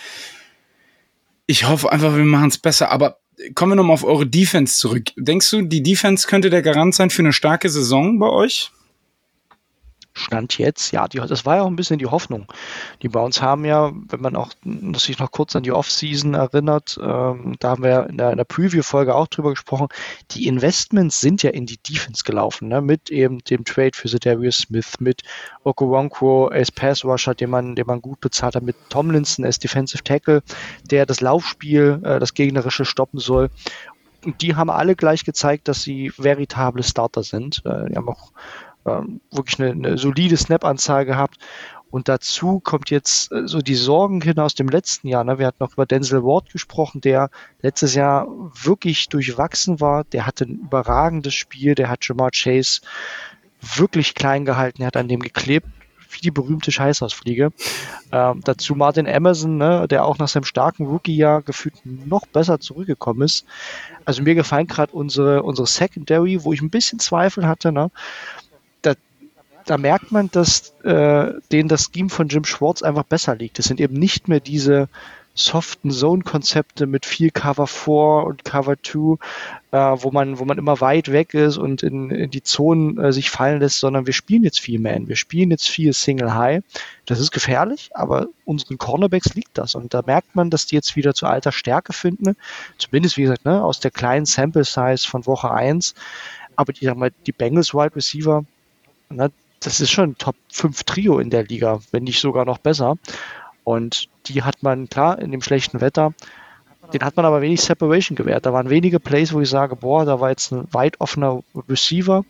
Ich 1.50 1.66
hoffe 1.66 1.90
einfach, 1.90 2.14
wir 2.14 2.24
machen 2.24 2.48
es 2.48 2.58
besser. 2.58 2.92
Aber 2.92 3.20
kommen 3.54 3.72
wir 3.72 3.76
nochmal 3.76 3.94
auf 3.94 4.04
eure 4.04 4.26
Defense 4.26 4.78
zurück. 4.78 5.08
Denkst 5.16 5.50
du, 5.50 5.62
die 5.62 5.82
Defense 5.82 6.28
könnte 6.28 6.50
der 6.50 6.60
Garant 6.60 6.94
sein 6.94 7.08
für 7.08 7.22
eine 7.22 7.32
starke 7.32 7.70
Saison 7.70 8.18
bei 8.18 8.28
euch? 8.28 8.70
Stand 10.18 10.58
jetzt, 10.58 10.92
ja, 10.92 11.08
die, 11.08 11.18
das 11.18 11.46
war 11.46 11.56
ja 11.56 11.62
auch 11.62 11.66
ein 11.68 11.76
bisschen 11.76 11.98
die 11.98 12.06
Hoffnung. 12.06 12.46
Die 13.02 13.08
Browns 13.08 13.40
haben 13.40 13.64
ja, 13.64 13.92
wenn 14.08 14.20
man 14.20 14.36
auch 14.36 14.50
sich 14.94 15.18
noch 15.18 15.30
kurz 15.30 15.56
an 15.56 15.62
die 15.62 15.72
Offseason 15.72 16.34
erinnert, 16.34 16.98
ähm, 17.02 17.56
da 17.58 17.70
haben 17.70 17.82
wir 17.82 18.06
in 18.08 18.18
der, 18.18 18.34
der 18.34 18.44
Preview-Folge 18.44 19.14
auch 19.14 19.28
drüber 19.28 19.50
gesprochen, 19.50 19.88
die 20.32 20.46
Investments 20.46 21.20
sind 21.20 21.42
ja 21.42 21.50
in 21.50 21.66
die 21.66 21.78
Defense 21.78 22.24
gelaufen, 22.24 22.68
ne? 22.68 22.80
mit 22.80 23.10
eben 23.10 23.38
dem 23.40 23.64
Trade 23.64 23.92
für 23.94 24.08
Darius 24.08 24.58
Smith, 24.58 25.00
mit 25.00 25.22
Okoronkwo 25.64 26.46
als 26.46 26.72
Pass-Rusher, 26.72 27.34
den 27.34 27.50
man, 27.50 27.76
den 27.76 27.86
man 27.86 28.02
gut 28.02 28.20
bezahlt 28.20 28.56
hat, 28.56 28.62
mit 28.62 28.76
Tomlinson 28.88 29.44
als 29.44 29.58
Defensive 29.58 30.02
Tackle, 30.02 30.42
der 30.90 31.06
das 31.06 31.20
Laufspiel, 31.20 32.00
äh, 32.04 32.18
das 32.18 32.34
gegnerische 32.34 32.84
stoppen 32.84 33.20
soll 33.20 33.50
und 34.24 34.42
die 34.42 34.56
haben 34.56 34.70
alle 34.70 34.96
gleich 34.96 35.24
gezeigt, 35.24 35.68
dass 35.68 35.82
sie 35.82 36.12
veritable 36.16 36.82
Starter 36.82 37.22
sind. 37.22 37.62
Äh, 37.64 37.90
die 37.90 37.96
haben 37.96 38.08
auch 38.08 38.32
ähm, 38.88 39.20
wirklich 39.30 39.60
eine, 39.60 39.70
eine 39.70 39.98
solide 39.98 40.36
Snap-Anzahl 40.36 41.04
gehabt. 41.04 41.38
Und 41.90 42.08
dazu 42.08 42.60
kommt 42.60 42.90
jetzt 42.90 43.32
äh, 43.32 43.46
so 43.46 43.60
die 43.60 43.74
Sorgen 43.74 44.20
hin 44.20 44.38
aus 44.38 44.54
dem 44.54 44.68
letzten 44.68 45.08
Jahr. 45.08 45.24
Ne? 45.24 45.38
Wir 45.38 45.46
hatten 45.46 45.62
noch 45.62 45.72
über 45.72 45.86
Denzel 45.86 46.22
Ward 46.22 46.50
gesprochen, 46.52 47.00
der 47.00 47.30
letztes 47.62 47.94
Jahr 47.94 48.28
wirklich 48.52 49.08
durchwachsen 49.08 49.80
war. 49.80 50.04
Der 50.04 50.26
hatte 50.26 50.44
ein 50.44 50.60
überragendes 50.60 51.34
Spiel. 51.34 51.74
Der 51.74 51.88
hat 51.88 52.06
Jamar 52.06 52.30
Chase 52.30 52.80
wirklich 53.60 54.14
klein 54.14 54.44
gehalten. 54.44 54.82
Er 54.82 54.88
hat 54.88 54.96
an 54.96 55.08
dem 55.08 55.20
geklebt 55.20 55.66
wie 56.10 56.20
die 56.20 56.30
berühmte 56.30 56.72
Scheißhausfliege. 56.72 57.50
Ähm, 58.12 58.40
dazu 58.44 58.74
Martin 58.74 59.06
Emerson, 59.06 59.58
ne, 59.58 59.86
der 59.88 60.04
auch 60.04 60.18
nach 60.18 60.28
seinem 60.28 60.44
starken 60.44 60.86
Rookie-Jahr 60.86 61.42
gefühlt 61.42 61.74
noch 61.84 62.26
besser 62.26 62.60
zurückgekommen 62.60 63.22
ist. 63.22 63.44
Also 64.04 64.22
mir 64.22 64.34
gefallen 64.34 64.66
gerade 64.66 64.92
unsere, 64.92 65.42
unsere 65.42 65.66
Secondary, 65.66 66.44
wo 66.44 66.52
ich 66.52 66.62
ein 66.62 66.70
bisschen 66.70 66.98
Zweifel 66.98 67.46
hatte. 67.46 67.72
Ne? 67.72 67.90
Da 69.68 69.76
merkt 69.76 70.12
man, 70.12 70.30
dass 70.30 70.74
äh, 70.82 71.32
denen 71.52 71.68
das 71.68 71.90
Scheme 71.92 72.08
von 72.08 72.28
Jim 72.28 72.44
Schwartz 72.44 72.82
einfach 72.82 73.04
besser 73.04 73.36
liegt. 73.36 73.58
Es 73.58 73.66
sind 73.66 73.80
eben 73.80 73.94
nicht 73.94 74.28
mehr 74.28 74.40
diese 74.40 74.88
soften 75.34 75.90
Zone-Konzepte 75.90 76.86
mit 76.86 77.06
viel 77.06 77.30
Cover 77.30 77.66
4 77.66 77.92
und 78.26 78.44
Cover 78.44 78.76
2, 78.82 79.16
äh, 79.70 80.02
wo, 80.02 80.10
man, 80.10 80.38
wo 80.38 80.44
man 80.44 80.58
immer 80.58 80.80
weit 80.80 81.12
weg 81.12 81.34
ist 81.34 81.58
und 81.58 81.82
in, 81.82 82.10
in 82.10 82.30
die 82.30 82.42
Zonen 82.42 82.98
äh, 82.98 83.12
sich 83.12 83.30
fallen 83.30 83.60
lässt, 83.60 83.78
sondern 83.78 84.06
wir 84.06 84.14
spielen 84.14 84.42
jetzt 84.42 84.58
viel 84.58 84.80
Man. 84.80 85.06
Wir 85.06 85.16
spielen 85.16 85.50
jetzt 85.50 85.68
viel 85.68 85.92
Single 85.92 86.34
High. 86.34 86.64
Das 87.06 87.20
ist 87.20 87.30
gefährlich, 87.30 87.90
aber 87.94 88.28
unseren 88.44 88.78
Cornerbacks 88.78 89.34
liegt 89.34 89.56
das. 89.56 89.74
Und 89.74 89.94
da 89.94 90.02
merkt 90.04 90.34
man, 90.34 90.50
dass 90.50 90.66
die 90.66 90.74
jetzt 90.74 90.96
wieder 90.96 91.14
zu 91.14 91.26
alter 91.26 91.52
Stärke 91.52 91.92
finden. 91.92 92.36
Zumindest, 92.78 93.16
wie 93.16 93.22
gesagt, 93.22 93.44
ne, 93.44 93.62
aus 93.62 93.80
der 93.80 93.90
kleinen 93.90 94.26
Sample 94.26 94.64
Size 94.64 95.06
von 95.06 95.26
Woche 95.26 95.52
1. 95.52 95.94
Aber 96.56 96.72
die, 96.72 96.86
sag 96.86 96.96
mal, 96.96 97.12
die 97.26 97.32
Bengals 97.32 97.74
Wide 97.74 97.94
Receiver, 97.94 98.44
ne, 99.10 99.30
das 99.60 99.80
ist 99.80 99.90
schon 99.90 100.10
ein 100.10 100.18
Top 100.18 100.36
5 100.52 100.84
Trio 100.84 101.18
in 101.18 101.30
der 101.30 101.44
Liga, 101.44 101.80
wenn 101.90 102.04
nicht 102.04 102.20
sogar 102.20 102.44
noch 102.44 102.58
besser. 102.58 102.96
Und 103.64 104.08
die 104.26 104.42
hat 104.42 104.62
man, 104.62 104.88
klar, 104.88 105.18
in 105.18 105.30
dem 105.30 105.42
schlechten 105.42 105.80
Wetter, 105.80 106.14
den 106.92 107.02
hat 107.02 107.16
man 107.16 107.26
aber 107.26 107.42
wenig 107.42 107.60
Separation 107.60 108.16
gewährt. 108.16 108.46
Da 108.46 108.52
waren 108.52 108.70
wenige 108.70 108.98
Plays, 108.98 109.32
wo 109.32 109.40
ich 109.40 109.50
sage, 109.50 109.76
boah, 109.76 110.04
da 110.04 110.20
war 110.20 110.30
jetzt 110.30 110.52
ein 110.52 110.66
weit 110.72 111.00
offener 111.00 111.42
Receiver. 111.68 112.24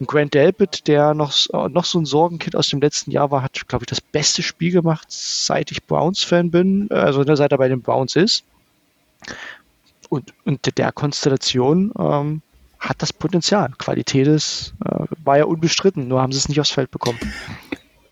Ein 0.00 0.06
Grant 0.06 0.34
Delpit, 0.34 0.88
der 0.88 1.14
noch, 1.14 1.32
noch 1.70 1.84
so 1.84 2.00
ein 2.00 2.04
Sorgenkind 2.04 2.56
aus 2.56 2.68
dem 2.68 2.80
letzten 2.80 3.10
Jahr 3.12 3.30
war, 3.30 3.42
hat, 3.42 3.68
glaube 3.68 3.84
ich, 3.84 3.88
das 3.88 4.00
beste 4.00 4.42
Spiel 4.42 4.72
gemacht, 4.72 5.06
seit 5.08 5.70
ich 5.70 5.84
Browns-Fan 5.84 6.50
bin, 6.50 6.90
also 6.90 7.22
ne, 7.22 7.36
seit 7.36 7.52
er 7.52 7.58
bei 7.58 7.68
den 7.68 7.80
Browns 7.80 8.16
ist. 8.16 8.44
Und, 10.08 10.34
und 10.44 10.76
der 10.78 10.92
Konstellation 10.92 11.92
ähm, 11.98 12.42
hat 12.88 13.02
das 13.02 13.12
Potenzial. 13.12 13.70
Qualität 13.78 14.26
ist, 14.26 14.74
äh, 14.84 15.04
war 15.24 15.38
ja 15.38 15.44
unbestritten, 15.44 16.08
nur 16.08 16.22
haben 16.22 16.32
sie 16.32 16.38
es 16.38 16.48
nicht 16.48 16.60
aufs 16.60 16.70
Feld 16.70 16.90
bekommen. 16.90 17.18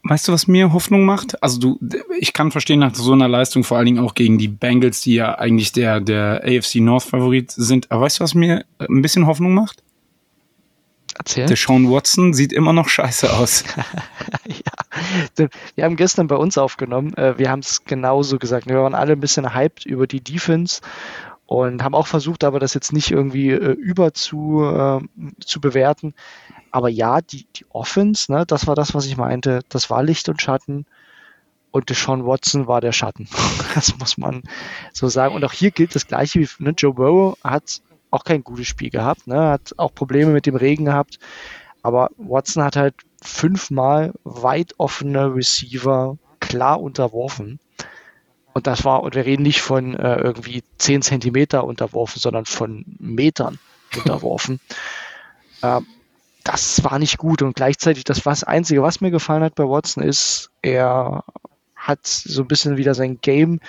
Weißt 0.06 0.28
du, 0.28 0.32
was 0.32 0.46
mir 0.46 0.72
Hoffnung 0.74 1.06
macht? 1.06 1.42
Also 1.42 1.58
du, 1.58 1.80
ich 2.18 2.34
kann 2.34 2.50
verstehen 2.50 2.80
nach 2.80 2.94
so 2.94 3.12
einer 3.12 3.28
Leistung, 3.28 3.64
vor 3.64 3.78
allen 3.78 3.86
Dingen 3.86 4.04
auch 4.04 4.14
gegen 4.14 4.36
die 4.36 4.48
Bengals, 4.48 5.00
die 5.00 5.14
ja 5.14 5.38
eigentlich 5.38 5.72
der, 5.72 6.00
der 6.00 6.42
AFC 6.44 6.76
North 6.76 7.04
Favorit 7.04 7.50
sind. 7.52 7.90
Aber 7.90 8.02
weißt 8.02 8.20
du, 8.20 8.24
was 8.24 8.34
mir 8.34 8.66
ein 8.78 9.00
bisschen 9.00 9.26
Hoffnung 9.26 9.54
macht? 9.54 9.82
Erzähl. 11.16 11.46
Der 11.46 11.56
Sean 11.56 11.90
Watson 11.90 12.34
sieht 12.34 12.52
immer 12.52 12.72
noch 12.72 12.88
scheiße 12.88 13.32
aus. 13.32 13.64
ja, 14.46 15.46
wir 15.74 15.84
haben 15.84 15.96
gestern 15.96 16.26
bei 16.26 16.36
uns 16.36 16.58
aufgenommen. 16.58 17.14
Äh, 17.14 17.38
wir 17.38 17.50
haben 17.50 17.60
es 17.60 17.84
genauso 17.84 18.38
gesagt. 18.38 18.66
Wir 18.66 18.76
waren 18.76 18.94
alle 18.94 19.12
ein 19.12 19.20
bisschen 19.20 19.54
hyped 19.54 19.86
über 19.86 20.06
die 20.06 20.20
Defense 20.20 20.80
und 21.46 21.82
haben 21.82 21.94
auch 21.94 22.06
versucht, 22.06 22.44
aber 22.44 22.58
das 22.58 22.74
jetzt 22.74 22.92
nicht 22.92 23.10
irgendwie 23.10 23.50
äh, 23.50 23.72
über 23.72 24.14
zu, 24.14 24.62
äh, 24.64 25.00
zu 25.40 25.60
bewerten. 25.60 26.14
Aber 26.70 26.88
ja, 26.88 27.20
die, 27.20 27.46
die 27.56 27.66
Offense, 27.70 28.32
ne, 28.32 28.44
das 28.46 28.66
war 28.66 28.74
das, 28.74 28.94
was 28.94 29.06
ich 29.06 29.16
meinte. 29.16 29.60
Das 29.68 29.90
war 29.90 30.02
Licht 30.02 30.28
und 30.28 30.40
Schatten. 30.40 30.86
Und 31.70 31.90
Deshaun 31.90 32.24
Watson 32.24 32.66
war 32.66 32.80
der 32.80 32.92
Schatten. 32.92 33.28
das 33.74 33.98
muss 33.98 34.16
man 34.16 34.42
so 34.92 35.08
sagen. 35.08 35.34
Und 35.34 35.44
auch 35.44 35.52
hier 35.52 35.70
gilt 35.70 35.94
das 35.94 36.06
Gleiche 36.06 36.40
wie 36.40 36.48
ne, 36.58 36.70
Joe 36.70 36.94
Burrow 36.94 37.36
hat 37.44 37.82
auch 38.10 38.24
kein 38.24 38.44
gutes 38.44 38.68
Spiel 38.68 38.90
gehabt, 38.90 39.26
ne, 39.26 39.50
hat 39.50 39.74
auch 39.76 39.92
Probleme 39.92 40.30
mit 40.30 40.46
dem 40.46 40.56
Regen 40.56 40.84
gehabt. 40.84 41.18
Aber 41.82 42.10
Watson 42.16 42.62
hat 42.62 42.76
halt 42.76 42.94
fünfmal 43.20 44.14
weit 44.22 44.74
offene 44.78 45.34
Receiver 45.34 46.16
klar 46.40 46.80
unterworfen. 46.80 47.58
Und 48.54 48.68
das 48.68 48.84
war, 48.84 49.02
und 49.02 49.14
wir 49.14 49.26
reden 49.26 49.42
nicht 49.42 49.60
von 49.60 49.94
äh, 49.94 50.16
irgendwie 50.16 50.62
10 50.78 51.02
Zentimeter 51.02 51.64
unterworfen, 51.64 52.20
sondern 52.20 52.46
von 52.46 52.84
Metern 52.98 53.58
unterworfen. 53.96 54.60
ähm, 55.62 55.86
das 56.44 56.84
war 56.84 56.98
nicht 56.98 57.18
gut. 57.18 57.42
Und 57.42 57.56
gleichzeitig, 57.56 58.04
das 58.04 58.24
was 58.24 58.44
Einzige, 58.44 58.82
was 58.82 59.00
mir 59.00 59.10
gefallen 59.10 59.42
hat 59.42 59.56
bei 59.56 59.64
Watson, 59.64 60.02
ist, 60.02 60.50
er 60.62 61.24
hat 61.74 62.06
so 62.06 62.42
ein 62.42 62.48
bisschen 62.48 62.76
wieder 62.76 62.94
sein 62.94 63.18
Game, 63.20 63.60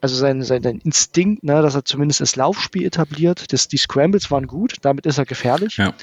also 0.00 0.14
sein, 0.14 0.42
sein, 0.42 0.62
sein 0.62 0.80
Instinkt, 0.84 1.42
ne, 1.42 1.62
dass 1.62 1.74
er 1.74 1.84
zumindest 1.84 2.20
das 2.20 2.36
Laufspiel 2.36 2.84
etabliert. 2.84 3.52
Das, 3.52 3.66
die 3.66 3.78
Scrambles 3.78 4.30
waren 4.30 4.46
gut, 4.46 4.76
damit 4.82 5.06
ist 5.06 5.18
er 5.18 5.24
gefährlich. 5.24 5.78
Ja 5.78 5.94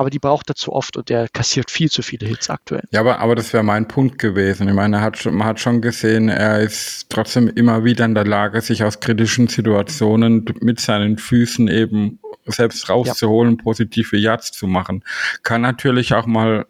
aber 0.00 0.08
die 0.08 0.18
braucht 0.18 0.48
er 0.48 0.54
zu 0.54 0.72
oft 0.72 0.96
und 0.96 1.10
der 1.10 1.28
kassiert 1.28 1.70
viel 1.70 1.90
zu 1.90 2.00
viele 2.00 2.26
Hits 2.26 2.48
aktuell. 2.48 2.84
Ja, 2.90 3.00
aber, 3.00 3.18
aber 3.18 3.34
das 3.34 3.52
wäre 3.52 3.62
mein 3.62 3.86
Punkt 3.86 4.18
gewesen. 4.18 4.66
Ich 4.66 4.72
meine, 4.72 5.02
hat, 5.02 5.22
man 5.26 5.46
hat 5.46 5.60
schon 5.60 5.82
gesehen, 5.82 6.30
er 6.30 6.60
ist 6.60 7.10
trotzdem 7.10 7.48
immer 7.48 7.84
wieder 7.84 8.06
in 8.06 8.14
der 8.14 8.24
Lage, 8.24 8.62
sich 8.62 8.82
aus 8.82 9.00
kritischen 9.00 9.48
Situationen 9.48 10.46
mit 10.62 10.80
seinen 10.80 11.18
Füßen 11.18 11.68
eben 11.68 12.18
selbst 12.46 12.88
rauszuholen, 12.88 13.58
ja. 13.58 13.62
positive 13.62 14.16
Yards 14.16 14.52
zu 14.52 14.66
machen. 14.66 15.04
Kann 15.42 15.60
natürlich 15.60 16.14
auch 16.14 16.24
mal 16.24 16.64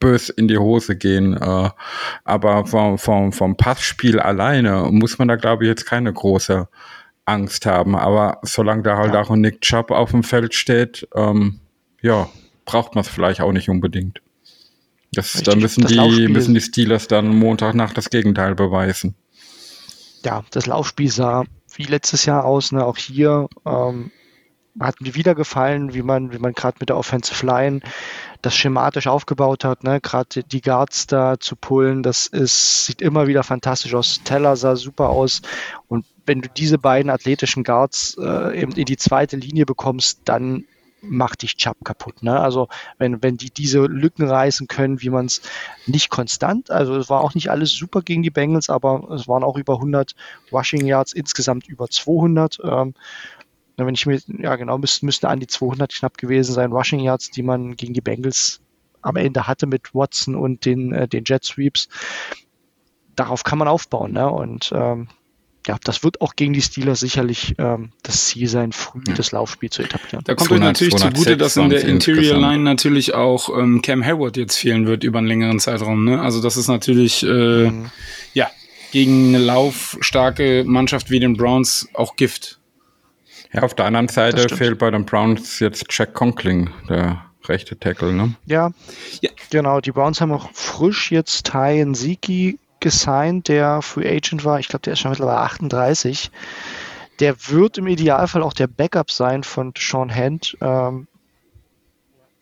bös 0.00 0.28
in 0.28 0.48
die 0.48 0.58
Hose 0.58 0.96
gehen. 0.96 1.36
Äh, 1.36 1.70
aber 2.24 2.66
vom, 2.66 2.98
vom, 2.98 3.30
vom 3.30 3.56
Passspiel 3.56 4.18
alleine 4.18 4.88
muss 4.90 5.18
man 5.20 5.28
da, 5.28 5.36
glaube 5.36 5.62
ich, 5.62 5.68
jetzt 5.68 5.86
keine 5.86 6.12
große 6.12 6.66
Angst 7.26 7.64
haben. 7.64 7.94
Aber 7.94 8.40
solange 8.42 8.82
da 8.82 8.96
halt 8.96 9.14
ja. 9.14 9.20
auch 9.20 9.30
ein 9.30 9.40
Nick 9.40 9.60
Chubb 9.60 9.92
auf 9.92 10.10
dem 10.10 10.24
Feld 10.24 10.52
steht, 10.54 11.06
ähm, 11.14 11.60
ja, 12.00 12.28
braucht 12.64 12.94
man 12.94 13.02
es 13.02 13.08
vielleicht 13.08 13.40
auch 13.40 13.52
nicht 13.52 13.68
unbedingt. 13.68 14.20
Das, 15.12 15.32
da 15.42 15.54
müssen 15.54 15.86
die, 15.86 16.28
müssen 16.28 16.54
die 16.54 16.60
Steelers 16.60 17.08
dann 17.08 17.28
Montagnacht 17.28 17.96
das 17.96 18.10
Gegenteil 18.10 18.54
beweisen. 18.54 19.14
Ja, 20.24 20.44
das 20.50 20.66
Laufspiel 20.66 21.10
sah 21.10 21.44
wie 21.74 21.84
letztes 21.84 22.26
Jahr 22.26 22.44
aus. 22.44 22.72
Ne? 22.72 22.84
Auch 22.84 22.98
hier 22.98 23.48
ähm, 23.64 24.10
hat 24.78 25.00
mir 25.00 25.14
wieder 25.14 25.34
gefallen, 25.34 25.94
wie 25.94 26.02
man, 26.02 26.32
wie 26.32 26.38
man 26.38 26.52
gerade 26.52 26.76
mit 26.80 26.90
der 26.90 26.96
Offensive 26.96 27.44
Line 27.46 27.80
das 28.42 28.54
schematisch 28.54 29.06
aufgebaut 29.06 29.64
hat, 29.64 29.82
ne? 29.82 30.00
gerade 30.00 30.44
die 30.44 30.60
Guards 30.60 31.06
da 31.06 31.40
zu 31.40 31.56
pullen, 31.56 32.02
das 32.02 32.26
ist, 32.26 32.86
sieht 32.86 33.02
immer 33.02 33.26
wieder 33.26 33.42
fantastisch 33.42 33.94
aus. 33.94 34.20
Teller 34.22 34.56
sah 34.56 34.76
super 34.76 35.08
aus 35.08 35.42
und 35.88 36.06
wenn 36.26 36.42
du 36.42 36.48
diese 36.48 36.78
beiden 36.78 37.10
athletischen 37.10 37.64
Guards 37.64 38.16
äh, 38.20 38.60
eben 38.60 38.72
in 38.72 38.84
die 38.84 38.96
zweite 38.98 39.36
Linie 39.36 39.66
bekommst, 39.66 40.20
dann 40.26 40.66
macht 41.00 41.42
dich 41.42 41.56
Chubb 41.56 41.84
kaputt. 41.84 42.22
Ne? 42.22 42.38
Also 42.38 42.68
wenn, 42.98 43.22
wenn 43.22 43.36
die 43.36 43.50
diese 43.50 43.80
Lücken 43.80 44.28
reißen 44.28 44.66
können, 44.68 45.00
wie 45.00 45.10
man 45.10 45.26
es 45.26 45.42
nicht 45.86 46.10
konstant, 46.10 46.70
also 46.70 46.96
es 46.96 47.08
war 47.08 47.20
auch 47.20 47.34
nicht 47.34 47.50
alles 47.50 47.72
super 47.72 48.02
gegen 48.02 48.22
die 48.22 48.30
Bengals, 48.30 48.68
aber 48.70 49.10
es 49.12 49.28
waren 49.28 49.44
auch 49.44 49.56
über 49.56 49.74
100 49.74 50.14
Rushing 50.52 50.84
Yards, 50.84 51.12
insgesamt 51.12 51.68
über 51.68 51.88
200. 51.88 52.58
Ähm, 52.64 52.94
wenn 53.76 53.94
ich 53.94 54.06
mir, 54.06 54.20
ja 54.26 54.56
genau, 54.56 54.76
müssten 54.78 55.06
müsste 55.06 55.28
an 55.28 55.40
die 55.40 55.46
200 55.46 55.92
knapp 55.92 56.18
gewesen 56.18 56.52
sein, 56.52 56.72
Rushing 56.72 57.00
Yards, 57.00 57.30
die 57.30 57.42
man 57.42 57.76
gegen 57.76 57.94
die 57.94 58.00
Bengals 58.00 58.60
am 59.02 59.16
Ende 59.16 59.46
hatte 59.46 59.66
mit 59.66 59.94
Watson 59.94 60.34
und 60.34 60.64
den, 60.64 60.92
äh, 60.92 61.06
den 61.06 61.24
Jet 61.24 61.44
Sweeps. 61.44 61.88
Darauf 63.14 63.44
kann 63.44 63.58
man 63.58 63.68
aufbauen. 63.68 64.12
Ne? 64.12 64.28
Und 64.28 64.72
ähm, 64.74 65.08
ja, 65.68 65.76
das 65.84 66.02
wird 66.02 66.22
auch 66.22 66.34
gegen 66.34 66.54
die 66.54 66.62
Steelers 66.62 67.00
sicherlich 67.00 67.54
ähm, 67.58 67.92
das 68.02 68.24
Ziel 68.24 68.48
sein, 68.48 68.72
früh 68.72 69.02
ja. 69.06 69.14
das 69.14 69.32
Laufspiel 69.32 69.68
zu 69.68 69.82
etablieren. 69.82 70.24
Da 70.24 70.34
kommt 70.34 70.50
euch 70.50 70.60
natürlich 70.60 70.96
zugute, 70.96 71.36
dass 71.36 71.58
in 71.58 71.68
der 71.68 71.84
Interior 71.84 72.38
Line 72.38 72.64
natürlich 72.64 73.14
auch 73.14 73.50
ähm, 73.50 73.82
Cam 73.82 74.02
Hayward 74.02 74.38
jetzt 74.38 74.56
fehlen 74.56 74.86
wird 74.86 75.04
über 75.04 75.18
einen 75.18 75.28
längeren 75.28 75.60
Zeitraum. 75.60 76.06
Ne? 76.06 76.22
Also 76.22 76.40
das 76.40 76.56
ist 76.56 76.68
natürlich 76.68 77.22
äh, 77.22 77.26
mhm. 77.70 77.90
ja 78.32 78.50
gegen 78.92 79.28
eine 79.34 79.44
laufstarke 79.44 80.64
Mannschaft 80.66 81.10
wie 81.10 81.20
den 81.20 81.36
Browns 81.36 81.86
auch 81.92 82.16
Gift. 82.16 82.58
Ja, 83.52 83.62
auf 83.62 83.74
der 83.74 83.84
anderen 83.84 84.08
Seite 84.08 84.48
fehlt 84.48 84.78
bei 84.78 84.90
den 84.90 85.04
Browns 85.04 85.60
jetzt 85.60 85.84
Jack 85.90 86.14
Conkling, 86.14 86.70
der 86.88 87.24
rechte 87.46 87.78
Tackle, 87.78 88.14
ne? 88.14 88.34
Ja, 88.46 88.70
ja. 89.20 89.30
genau. 89.50 89.80
Die 89.80 89.92
Browns 89.92 90.22
haben 90.22 90.32
auch 90.32 90.50
frisch 90.54 91.12
jetzt 91.12 91.44
Ty 91.44 91.86
Siki 91.92 92.58
gesigned, 92.80 93.48
der 93.48 93.82
Free 93.82 94.08
Agent 94.08 94.44
war. 94.44 94.60
Ich 94.60 94.68
glaube, 94.68 94.82
der 94.82 94.94
ist 94.94 95.00
schon 95.00 95.10
mittlerweile 95.10 95.40
38. 95.40 96.30
Der 97.20 97.34
wird 97.48 97.78
im 97.78 97.86
Idealfall 97.86 98.42
auch 98.42 98.52
der 98.52 98.68
Backup 98.68 99.10
sein 99.10 99.42
von 99.42 99.72
Sean 99.76 100.14
Hand, 100.14 100.56
ähm, 100.60 101.08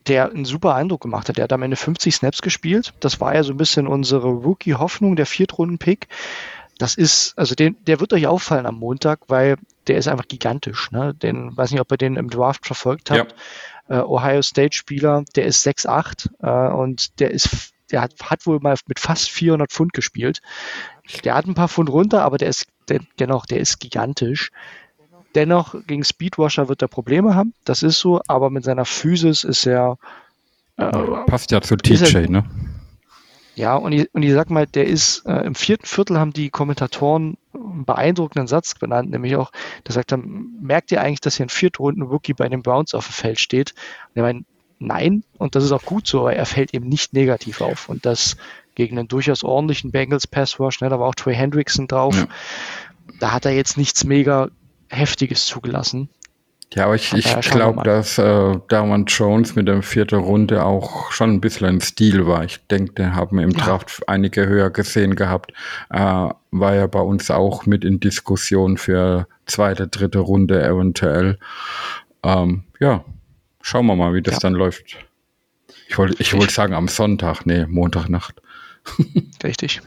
der 0.06 0.30
einen 0.30 0.44
super 0.44 0.74
Eindruck 0.74 1.00
gemacht 1.00 1.28
hat. 1.28 1.36
Der 1.36 1.44
hat 1.44 1.52
am 1.52 1.62
Ende 1.62 1.76
50 1.76 2.14
Snaps 2.14 2.42
gespielt. 2.42 2.92
Das 3.00 3.20
war 3.20 3.34
ja 3.34 3.42
so 3.42 3.52
ein 3.52 3.56
bisschen 3.56 3.86
unsere 3.86 4.28
Rookie-Hoffnung, 4.28 5.16
der 5.16 5.26
Viertrunden-Pick. 5.26 6.08
Das 6.78 6.94
ist, 6.94 7.36
also 7.38 7.54
den, 7.54 7.76
der 7.86 8.00
wird 8.00 8.12
euch 8.12 8.26
auffallen 8.26 8.66
am 8.66 8.76
Montag, 8.78 9.20
weil 9.28 9.56
der 9.86 9.96
ist 9.96 10.08
einfach 10.08 10.28
gigantisch. 10.28 10.90
Ne? 10.90 11.14
Den, 11.14 11.56
weiß 11.56 11.70
nicht, 11.70 11.80
ob 11.80 11.90
ihr 11.90 11.96
den 11.96 12.16
im 12.16 12.28
Draft 12.28 12.66
verfolgt 12.66 13.10
habt. 13.10 13.34
Ja. 13.88 14.00
Äh, 14.00 14.04
Ohio 14.04 14.42
State-Spieler, 14.42 15.24
der 15.34 15.46
ist 15.46 15.66
6'8 15.66 16.28
äh, 16.42 16.74
und 16.74 17.18
der 17.20 17.30
ist 17.30 17.72
der 17.90 18.02
hat, 18.02 18.14
hat 18.22 18.46
wohl 18.46 18.60
mal 18.60 18.76
mit 18.86 18.98
fast 18.98 19.30
400 19.30 19.70
Pfund 19.70 19.92
gespielt. 19.92 20.40
Der 21.24 21.34
hat 21.34 21.46
ein 21.46 21.54
paar 21.54 21.68
Pfund 21.68 21.90
runter, 21.90 22.22
aber 22.22 22.38
der 22.38 22.48
ist 22.48 22.66
der, 22.88 23.00
dennoch, 23.18 23.46
der 23.46 23.60
ist 23.60 23.78
gigantisch. 23.78 24.50
Dennoch 25.34 25.74
gegen 25.86 26.04
Speedwasher 26.04 26.68
wird 26.68 26.82
er 26.82 26.88
Probleme 26.88 27.34
haben, 27.34 27.52
das 27.64 27.82
ist 27.82 27.98
so, 27.98 28.20
aber 28.26 28.50
mit 28.50 28.64
seiner 28.64 28.84
Physis 28.84 29.44
ist 29.44 29.66
er. 29.66 29.98
Äh, 30.78 30.90
Passt 31.26 31.50
ja 31.50 31.60
zu 31.60 31.76
TJ, 31.76 32.28
ne? 32.28 32.44
Ja, 33.54 33.74
und 33.76 33.92
ich, 33.92 34.14
und 34.14 34.22
ich 34.22 34.32
sag 34.32 34.50
mal, 34.50 34.66
der 34.66 34.86
ist 34.86 35.24
äh, 35.24 35.46
im 35.46 35.54
vierten 35.54 35.86
Viertel 35.86 36.18
haben 36.18 36.34
die 36.34 36.50
Kommentatoren 36.50 37.38
einen 37.54 37.86
beeindruckenden 37.86 38.46
Satz 38.46 38.74
benannt, 38.74 39.10
nämlich 39.10 39.36
auch, 39.36 39.50
der 39.86 39.94
sagt 39.94 40.12
dann, 40.12 40.58
merkt 40.60 40.92
ihr 40.92 41.00
eigentlich, 41.00 41.22
dass 41.22 41.36
hier 41.36 41.46
ein 41.46 41.50
Viertrunden-Rookie 41.50 42.34
bei 42.34 42.50
den 42.50 42.62
Browns 42.62 42.94
auf 42.94 43.06
dem 43.06 43.12
Feld 43.12 43.40
steht? 43.40 43.72
Und 44.08 44.16
er 44.16 44.22
meint, 44.24 44.46
nein, 44.78 45.24
und 45.38 45.54
das 45.54 45.64
ist 45.64 45.72
auch 45.72 45.84
gut 45.84 46.06
so, 46.06 46.20
aber 46.20 46.34
er 46.34 46.46
fällt 46.46 46.74
eben 46.74 46.88
nicht 46.88 47.12
negativ 47.12 47.60
auf. 47.60 47.88
Und 47.88 48.06
das 48.06 48.36
gegen 48.74 48.98
einen 48.98 49.08
durchaus 49.08 49.42
ordentlichen 49.42 49.90
Bengals 49.90 50.26
Pass 50.26 50.60
Rush, 50.60 50.80
ne, 50.80 50.88
da 50.88 51.00
war 51.00 51.08
auch 51.08 51.14
Trey 51.14 51.34
Hendrickson 51.34 51.88
drauf. 51.88 52.16
Ja. 52.16 52.28
Da 53.20 53.32
hat 53.32 53.46
er 53.46 53.52
jetzt 53.52 53.78
nichts 53.78 54.04
mega 54.04 54.48
Heftiges 54.88 55.46
zugelassen. 55.46 56.08
Ja, 56.74 56.86
aber 56.86 56.96
ich, 56.96 57.12
ich 57.12 57.50
glaube, 57.50 57.84
dass 57.84 58.18
äh, 58.18 58.58
Darwin 58.68 59.04
Jones 59.06 59.54
mit 59.54 59.68
der 59.68 59.82
vierten 59.82 60.18
Runde 60.18 60.64
auch 60.64 61.12
schon 61.12 61.30
ein 61.30 61.40
bisschen 61.40 61.66
ein 61.66 61.80
Stil 61.80 62.26
war. 62.26 62.44
Ich 62.44 62.66
denke, 62.66 62.92
den 62.94 63.14
haben 63.14 63.36
wir 63.38 63.44
im 63.44 63.52
ja. 63.52 63.64
Draft 63.64 64.08
einige 64.08 64.46
höher 64.46 64.70
gesehen 64.70 65.14
gehabt. 65.14 65.52
Äh, 65.90 66.28
war 66.50 66.74
ja 66.74 66.86
bei 66.88 67.00
uns 67.00 67.30
auch 67.30 67.66
mit 67.66 67.84
in 67.84 68.00
Diskussion 68.00 68.78
für 68.78 69.28
zweite, 69.46 69.86
dritte 69.86 70.18
Runde 70.18 70.62
eventuell. 70.62 71.38
Ähm, 72.24 72.64
ja, 72.80 73.04
Schauen 73.68 73.86
wir 73.86 73.96
mal, 73.96 74.14
wie 74.14 74.22
das 74.22 74.34
ja. 74.34 74.38
dann 74.38 74.52
läuft. 74.52 74.96
Ich 75.88 75.98
wollte 75.98 76.22
ich 76.22 76.32
wollte 76.34 76.52
sagen 76.52 76.72
am 76.72 76.86
Sonntag, 76.86 77.46
nee, 77.46 77.66
Montagnacht. 77.66 78.40
Richtig. 79.42 79.80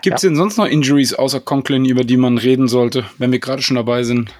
Gibt 0.00 0.16
es 0.16 0.22
ja. 0.22 0.30
denn 0.30 0.36
sonst 0.36 0.56
noch 0.56 0.64
Injuries 0.64 1.12
außer 1.12 1.40
Conklin, 1.40 1.84
über 1.84 2.02
die 2.02 2.16
man 2.16 2.38
reden 2.38 2.66
sollte, 2.66 3.04
wenn 3.18 3.30
wir 3.30 3.40
gerade 3.40 3.60
schon 3.60 3.76
dabei 3.76 4.04
sind? 4.04 4.32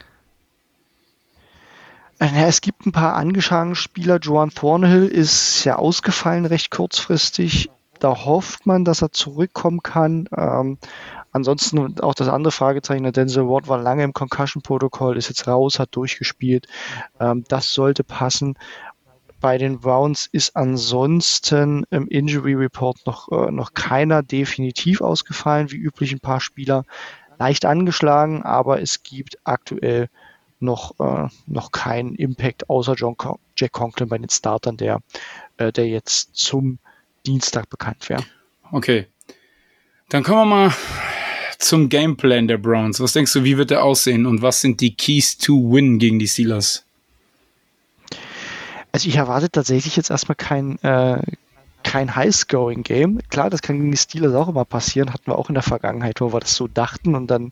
Äh, 2.18 2.28
ja, 2.34 2.46
es 2.46 2.62
gibt 2.62 2.86
ein 2.86 2.92
paar 2.92 3.16
angeschlagene 3.16 3.76
Spieler. 3.76 4.18
Joan 4.18 4.48
Thornhill 4.48 5.08
ist 5.08 5.64
ja 5.64 5.76
ausgefallen 5.76 6.46
recht 6.46 6.70
kurzfristig. 6.70 7.68
Da 7.98 8.24
hofft 8.24 8.64
man, 8.64 8.86
dass 8.86 9.02
er 9.02 9.12
zurückkommen 9.12 9.82
kann. 9.82 10.26
Ähm, 10.34 10.78
Ansonsten 11.36 12.00
auch 12.00 12.14
das 12.14 12.28
andere 12.28 12.50
Fragezeichen, 12.50 13.02
der 13.02 13.12
Denzel 13.12 13.46
Ward 13.46 13.68
war 13.68 13.78
lange 13.78 14.04
im 14.04 14.14
Concussion-Protokoll, 14.14 15.18
ist 15.18 15.28
jetzt 15.28 15.46
raus, 15.46 15.78
hat 15.78 15.94
durchgespielt. 15.94 16.66
Ähm, 17.20 17.44
das 17.48 17.74
sollte 17.74 18.04
passen. 18.04 18.58
Bei 19.38 19.58
den 19.58 19.80
Browns 19.80 20.30
ist 20.32 20.56
ansonsten 20.56 21.84
im 21.90 22.08
Injury 22.08 22.54
Report 22.54 22.96
noch, 23.04 23.30
äh, 23.30 23.50
noch 23.50 23.74
keiner 23.74 24.22
definitiv 24.22 25.02
ausgefallen, 25.02 25.70
wie 25.70 25.76
üblich 25.76 26.12
ein 26.12 26.20
paar 26.20 26.40
Spieler 26.40 26.86
leicht 27.38 27.66
angeschlagen, 27.66 28.42
aber 28.42 28.80
es 28.80 29.02
gibt 29.02 29.36
aktuell 29.44 30.08
noch, 30.58 30.98
äh, 31.00 31.28
noch 31.46 31.70
keinen 31.70 32.14
Impact 32.14 32.70
außer 32.70 32.94
John 32.94 33.18
Con 33.18 33.38
Jack 33.58 33.72
Conklin 33.72 34.08
bei 34.08 34.16
den 34.16 34.30
Startern, 34.30 34.78
der, 34.78 35.00
äh, 35.58 35.70
der 35.70 35.86
jetzt 35.86 36.34
zum 36.34 36.78
Dienstag 37.26 37.68
bekannt 37.68 38.08
wäre. 38.08 38.24
Okay. 38.72 39.06
Dann 40.08 40.22
kommen 40.22 40.48
wir 40.48 40.56
mal 40.56 40.74
zum 41.58 41.88
Gameplan 41.88 42.48
der 42.48 42.58
Browns. 42.58 43.00
Was 43.00 43.12
denkst 43.12 43.32
du, 43.32 43.44
wie 43.44 43.58
wird 43.58 43.70
er 43.70 43.82
aussehen 43.82 44.26
und 44.26 44.42
was 44.42 44.60
sind 44.60 44.80
die 44.80 44.94
Keys 44.94 45.38
to 45.38 45.54
Win 45.72 45.98
gegen 45.98 46.18
die 46.18 46.28
Steelers? 46.28 46.84
Also 48.92 49.08
ich 49.08 49.16
erwarte 49.16 49.50
tatsächlich 49.50 49.96
jetzt 49.96 50.10
erstmal 50.10 50.36
kein, 50.36 50.78
äh, 50.82 51.20
kein 51.82 52.16
High-Scoring-Game. 52.16 53.20
Klar, 53.28 53.50
das 53.50 53.62
kann 53.62 53.76
gegen 53.78 53.90
die 53.90 53.96
Steelers 53.96 54.34
auch 54.34 54.48
immer 54.48 54.64
passieren, 54.64 55.12
hatten 55.12 55.26
wir 55.26 55.38
auch 55.38 55.48
in 55.48 55.54
der 55.54 55.62
Vergangenheit, 55.62 56.20
wo 56.20 56.32
wir 56.32 56.40
das 56.40 56.54
so 56.54 56.66
dachten 56.66 57.14
und 57.14 57.26
dann 57.26 57.50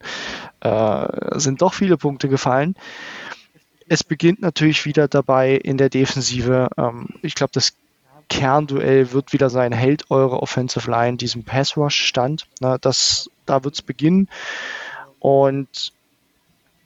äh, 0.61 1.39
sind 1.39 1.63
doch 1.63 1.75
viele 1.75 1.97
Punkte 1.97 2.29
gefallen. 2.29 2.77
Es 3.89 4.03
beginnt 4.03 4.41
natürlich 4.41 4.87
wieder 4.87 5.09
dabei 5.09 5.53
in 5.57 5.77
der 5.77 5.91
Defensive. 5.91 6.69
Ähm, 6.79 7.09
ich 7.23 7.35
glaube, 7.35 7.51
das 7.53 7.75
Kernduell 8.31 9.13
wird 9.13 9.33
wieder 9.33 9.51
sein, 9.51 9.73
hält 9.73 10.11
eure 10.11 10.43
Offensive 10.43 10.91
Line 10.91 11.17
diesen 11.19 11.45
Pass 11.45 11.77
Rush 11.77 12.07
stand. 12.07 12.47
Na, 12.61 12.79
das, 12.79 13.31
da 13.47 13.65
wird 13.65 13.75
es 13.75 13.83
beginnen. 13.83 14.29
Und 15.19 15.93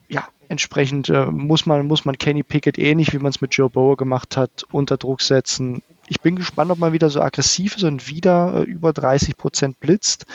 ja, 0.09 0.27
entsprechend 0.49 1.09
äh, 1.09 1.27
muss 1.27 1.67
man, 1.67 1.87
muss 1.87 2.05
man 2.05 2.19
Kenny 2.19 2.43
Pickett 2.43 2.79
ähnlich 2.79 3.13
wie 3.13 3.19
man 3.19 3.31
es 3.31 3.41
mit 3.41 3.55
Joe 3.55 3.71
Bower 3.71 3.97
gemacht 3.97 4.37
hat, 4.37 4.65
unter 4.71 4.97
Druck 4.97 5.21
setzen, 5.21 5.83
ich 6.09 6.21
bin 6.21 6.37
gespannt, 6.37 6.71
ob 6.71 6.79
man 6.79 6.93
wieder 6.93 7.11
so 7.11 7.21
aggressiv 7.21 7.77
ist 7.77 7.85
und 7.85 8.09
wieder 8.09 8.55
äh, 8.55 8.63
über 8.63 8.93
30 8.93 9.37
Prozent 9.37 9.81
blitzt. 9.81 10.27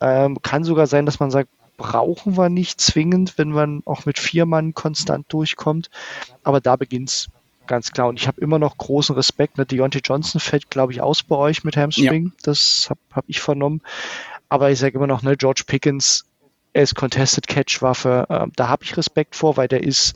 Ähm, 0.00 0.42
kann 0.42 0.64
sogar 0.64 0.86
sein, 0.86 1.06
dass 1.06 1.20
man 1.20 1.30
sagt, 1.30 1.48
brauchen 1.76 2.36
wir 2.36 2.48
nicht 2.48 2.80
zwingend, 2.80 3.38
wenn 3.38 3.50
man 3.50 3.82
auch 3.84 4.06
mit 4.06 4.18
vier 4.18 4.46
Mann 4.46 4.74
konstant 4.74 5.26
durchkommt. 5.32 5.90
Aber 6.42 6.60
da 6.60 6.76
beginnt's 6.76 7.28
ganz 7.66 7.92
klar. 7.92 8.08
Und 8.08 8.18
ich 8.20 8.26
habe 8.26 8.40
immer 8.40 8.58
noch 8.58 8.78
großen 8.78 9.14
Respekt. 9.14 9.58
Ne? 9.58 9.66
Deontay 9.66 10.00
Johnson 10.02 10.40
fällt, 10.40 10.70
glaube 10.70 10.92
ich, 10.92 11.00
aus 11.00 11.22
bei 11.22 11.36
euch 11.36 11.64
mit 11.64 11.76
Hamstring. 11.76 12.26
Ja. 12.26 12.32
Das 12.42 12.86
habe 12.90 13.00
hab 13.12 13.24
ich 13.28 13.40
vernommen. 13.40 13.82
Aber 14.48 14.70
ich 14.70 14.78
sage 14.78 14.96
immer 14.96 15.06
noch, 15.06 15.22
ne, 15.22 15.36
George 15.36 15.64
Pickens 15.66 16.24
ist 16.72 16.94
Contested 16.94 17.46
Catch 17.46 17.80
Waffe. 17.80 18.26
Ähm, 18.28 18.52
da 18.54 18.68
habe 18.68 18.84
ich 18.84 18.96
Respekt 18.96 19.34
vor, 19.34 19.56
weil 19.56 19.68
der 19.68 19.82
ist, 19.82 20.14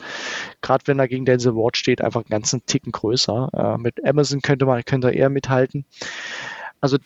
gerade 0.61 0.87
wenn 0.87 0.99
er 0.99 1.09
gegen 1.09 1.25
Denzel 1.25 1.55
Ward 1.57 1.77
steht, 1.77 2.03
einfach 2.03 2.21
einen 2.21 2.31
ganzen 2.31 2.65
Ticken 2.67 2.93
größer. 2.93 3.49
Äh, 3.53 3.79
mit 3.79 4.05
Amazon 4.05 4.43
könnte 4.43 4.67
man, 4.67 4.85
könnte 4.85 5.09
er 5.09 5.15
eher 5.15 5.31
mithalten. 5.31 5.85
Also 6.81 6.99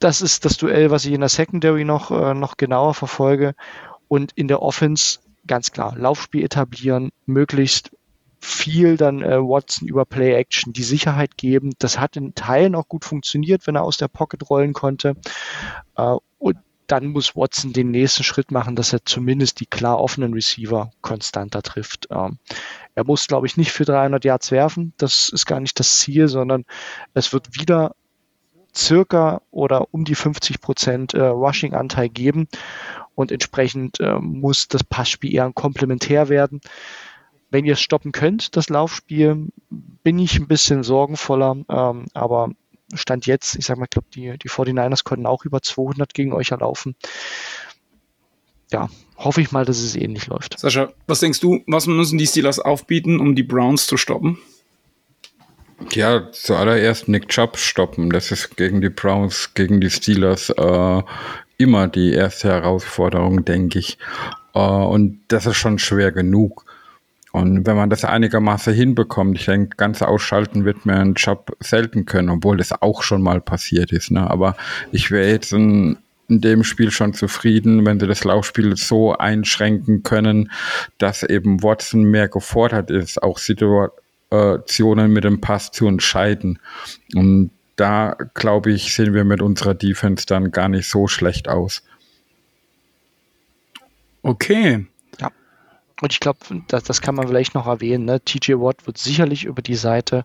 das 0.00 0.20
ist 0.20 0.44
das 0.44 0.56
Duell, 0.56 0.90
was 0.90 1.04
ich 1.04 1.12
in 1.12 1.20
der 1.20 1.28
Secondary 1.28 1.84
noch, 1.84 2.10
äh, 2.10 2.34
noch 2.34 2.56
genauer 2.56 2.94
verfolge. 2.94 3.54
Und 4.08 4.32
in 4.34 4.48
der 4.48 4.60
Offense 4.60 5.20
ganz 5.46 5.72
klar, 5.72 5.96
Laufspiel 5.96 6.44
etablieren, 6.44 7.10
möglichst 7.26 7.90
viel 8.42 8.96
dann 8.96 9.22
äh, 9.22 9.38
Watson 9.38 9.86
über 9.86 10.04
Play 10.04 10.34
Action 10.34 10.72
die 10.72 10.82
Sicherheit 10.82 11.36
geben. 11.36 11.70
Das 11.78 12.00
hat 12.00 12.16
in 12.16 12.34
Teilen 12.34 12.74
auch 12.74 12.88
gut 12.88 13.04
funktioniert, 13.04 13.66
wenn 13.66 13.76
er 13.76 13.84
aus 13.84 13.98
der 13.98 14.08
Pocket 14.08 14.50
rollen 14.50 14.72
konnte. 14.72 15.14
Äh, 15.96 16.16
und 16.38 16.56
dann 16.88 17.06
muss 17.06 17.36
Watson 17.36 17.72
den 17.72 17.92
nächsten 17.92 18.24
Schritt 18.24 18.50
machen, 18.50 18.74
dass 18.74 18.92
er 18.92 19.04
zumindest 19.04 19.60
die 19.60 19.66
klar 19.66 20.00
offenen 20.00 20.34
Receiver 20.34 20.90
konstanter 21.02 21.62
trifft. 21.62 22.08
Ähm, 22.10 22.38
er 22.96 23.04
muss, 23.04 23.28
glaube 23.28 23.46
ich, 23.46 23.56
nicht 23.56 23.70
für 23.70 23.84
300 23.84 24.24
Yards 24.24 24.50
werfen. 24.50 24.92
Das 24.96 25.28
ist 25.28 25.46
gar 25.46 25.60
nicht 25.60 25.78
das 25.78 26.00
Ziel, 26.00 26.26
sondern 26.26 26.64
es 27.14 27.32
wird 27.32 27.56
wieder 27.56 27.94
circa 28.74 29.40
oder 29.52 29.94
um 29.94 30.04
die 30.04 30.16
50 30.16 30.60
Prozent 30.60 31.14
äh, 31.14 31.22
Rushing-Anteil 31.22 32.08
geben 32.08 32.48
und 33.14 33.30
entsprechend 33.30 34.00
äh, 34.00 34.18
muss 34.18 34.66
das 34.66 34.82
Passspiel 34.82 35.32
eher 35.32 35.44
ein 35.44 35.54
Komplementär 35.54 36.28
werden. 36.28 36.60
Wenn 37.52 37.66
ihr 37.66 37.74
es 37.74 37.80
stoppen 37.82 38.12
könnt, 38.12 38.56
das 38.56 38.70
Laufspiel, 38.70 39.48
bin 39.70 40.18
ich 40.18 40.38
ein 40.38 40.48
bisschen 40.48 40.82
sorgenvoller, 40.82 41.56
ähm, 41.68 42.06
aber 42.14 42.50
Stand 42.94 43.26
jetzt, 43.26 43.56
ich 43.56 43.66
sag 43.66 43.76
mal, 43.76 43.84
ich 43.84 43.90
glaube, 43.90 44.08
die, 44.14 44.38
die 44.38 44.48
49ers 44.48 45.04
konnten 45.04 45.26
auch 45.26 45.44
über 45.44 45.60
200 45.60 46.14
gegen 46.14 46.32
euch 46.32 46.50
erlaufen. 46.50 46.96
Ja, 48.70 48.88
hoffe 49.18 49.42
ich 49.42 49.52
mal, 49.52 49.66
dass 49.66 49.80
es 49.80 49.94
ähnlich 49.94 50.28
läuft. 50.28 50.58
Sascha, 50.58 50.92
was 51.06 51.20
denkst 51.20 51.40
du, 51.40 51.60
was 51.66 51.86
müssen 51.86 52.18
die 52.18 52.26
Steelers 52.26 52.58
aufbieten, 52.58 53.20
um 53.20 53.34
die 53.34 53.42
Browns 53.42 53.86
zu 53.86 53.98
stoppen? 53.98 54.38
Ja, 55.90 56.30
zuallererst 56.32 57.08
Nick 57.08 57.28
Chubb 57.28 57.58
stoppen. 57.58 58.08
Das 58.08 58.30
ist 58.30 58.56
gegen 58.56 58.80
die 58.80 58.88
Browns, 58.88 59.52
gegen 59.52 59.80
die 59.80 59.90
Steelers 59.90 60.48
äh, 60.48 61.02
immer 61.58 61.88
die 61.88 62.12
erste 62.12 62.48
Herausforderung, 62.48 63.44
denke 63.44 63.78
ich. 63.78 63.98
Äh, 64.54 64.58
und 64.58 65.20
das 65.28 65.44
ist 65.44 65.56
schon 65.56 65.78
schwer 65.78 66.12
genug. 66.12 66.64
Und 67.32 67.66
wenn 67.66 67.76
man 67.76 67.88
das 67.88 68.04
einigermaßen 68.04 68.74
hinbekommt, 68.74 69.38
ich 69.38 69.46
denke, 69.46 69.76
ganz 69.78 70.02
ausschalten 70.02 70.66
wird 70.66 70.84
mir 70.84 70.96
ein 70.96 71.14
Job 71.14 71.56
selten 71.60 72.04
können, 72.04 72.28
obwohl 72.28 72.58
das 72.58 72.72
auch 72.82 73.02
schon 73.02 73.22
mal 73.22 73.40
passiert 73.40 73.90
ist. 73.90 74.10
Ne? 74.10 74.30
Aber 74.30 74.54
ich 74.92 75.10
wäre 75.10 75.30
jetzt 75.30 75.54
in, 75.54 75.96
in 76.28 76.42
dem 76.42 76.62
Spiel 76.62 76.90
schon 76.90 77.14
zufrieden, 77.14 77.86
wenn 77.86 77.98
sie 77.98 78.06
das 78.06 78.24
Laufspiel 78.24 78.76
so 78.76 79.16
einschränken 79.16 80.02
können, 80.02 80.50
dass 80.98 81.22
eben 81.22 81.62
Watson 81.62 82.04
mehr 82.04 82.28
gefordert 82.28 82.90
ist, 82.90 83.22
auch 83.22 83.38
Situationen 83.38 85.10
mit 85.10 85.24
dem 85.24 85.40
Pass 85.40 85.70
zu 85.70 85.86
entscheiden. 85.86 86.58
Und 87.14 87.50
da, 87.76 88.14
glaube 88.34 88.72
ich, 88.72 88.94
sehen 88.94 89.14
wir 89.14 89.24
mit 89.24 89.40
unserer 89.40 89.72
Defense 89.72 90.26
dann 90.26 90.50
gar 90.50 90.68
nicht 90.68 90.86
so 90.86 91.08
schlecht 91.08 91.48
aus. 91.48 91.82
Okay, 94.22 94.86
und 96.02 96.12
ich 96.12 96.18
glaube, 96.18 96.38
das, 96.66 96.82
das 96.82 97.00
kann 97.00 97.14
man 97.14 97.28
vielleicht 97.28 97.54
noch 97.54 97.68
erwähnen. 97.68 98.04
Ne? 98.04 98.20
TJ 98.20 98.54
Watt 98.54 98.86
wird 98.86 98.98
sicherlich 98.98 99.44
über 99.44 99.62
die 99.62 99.76
Seite 99.76 100.24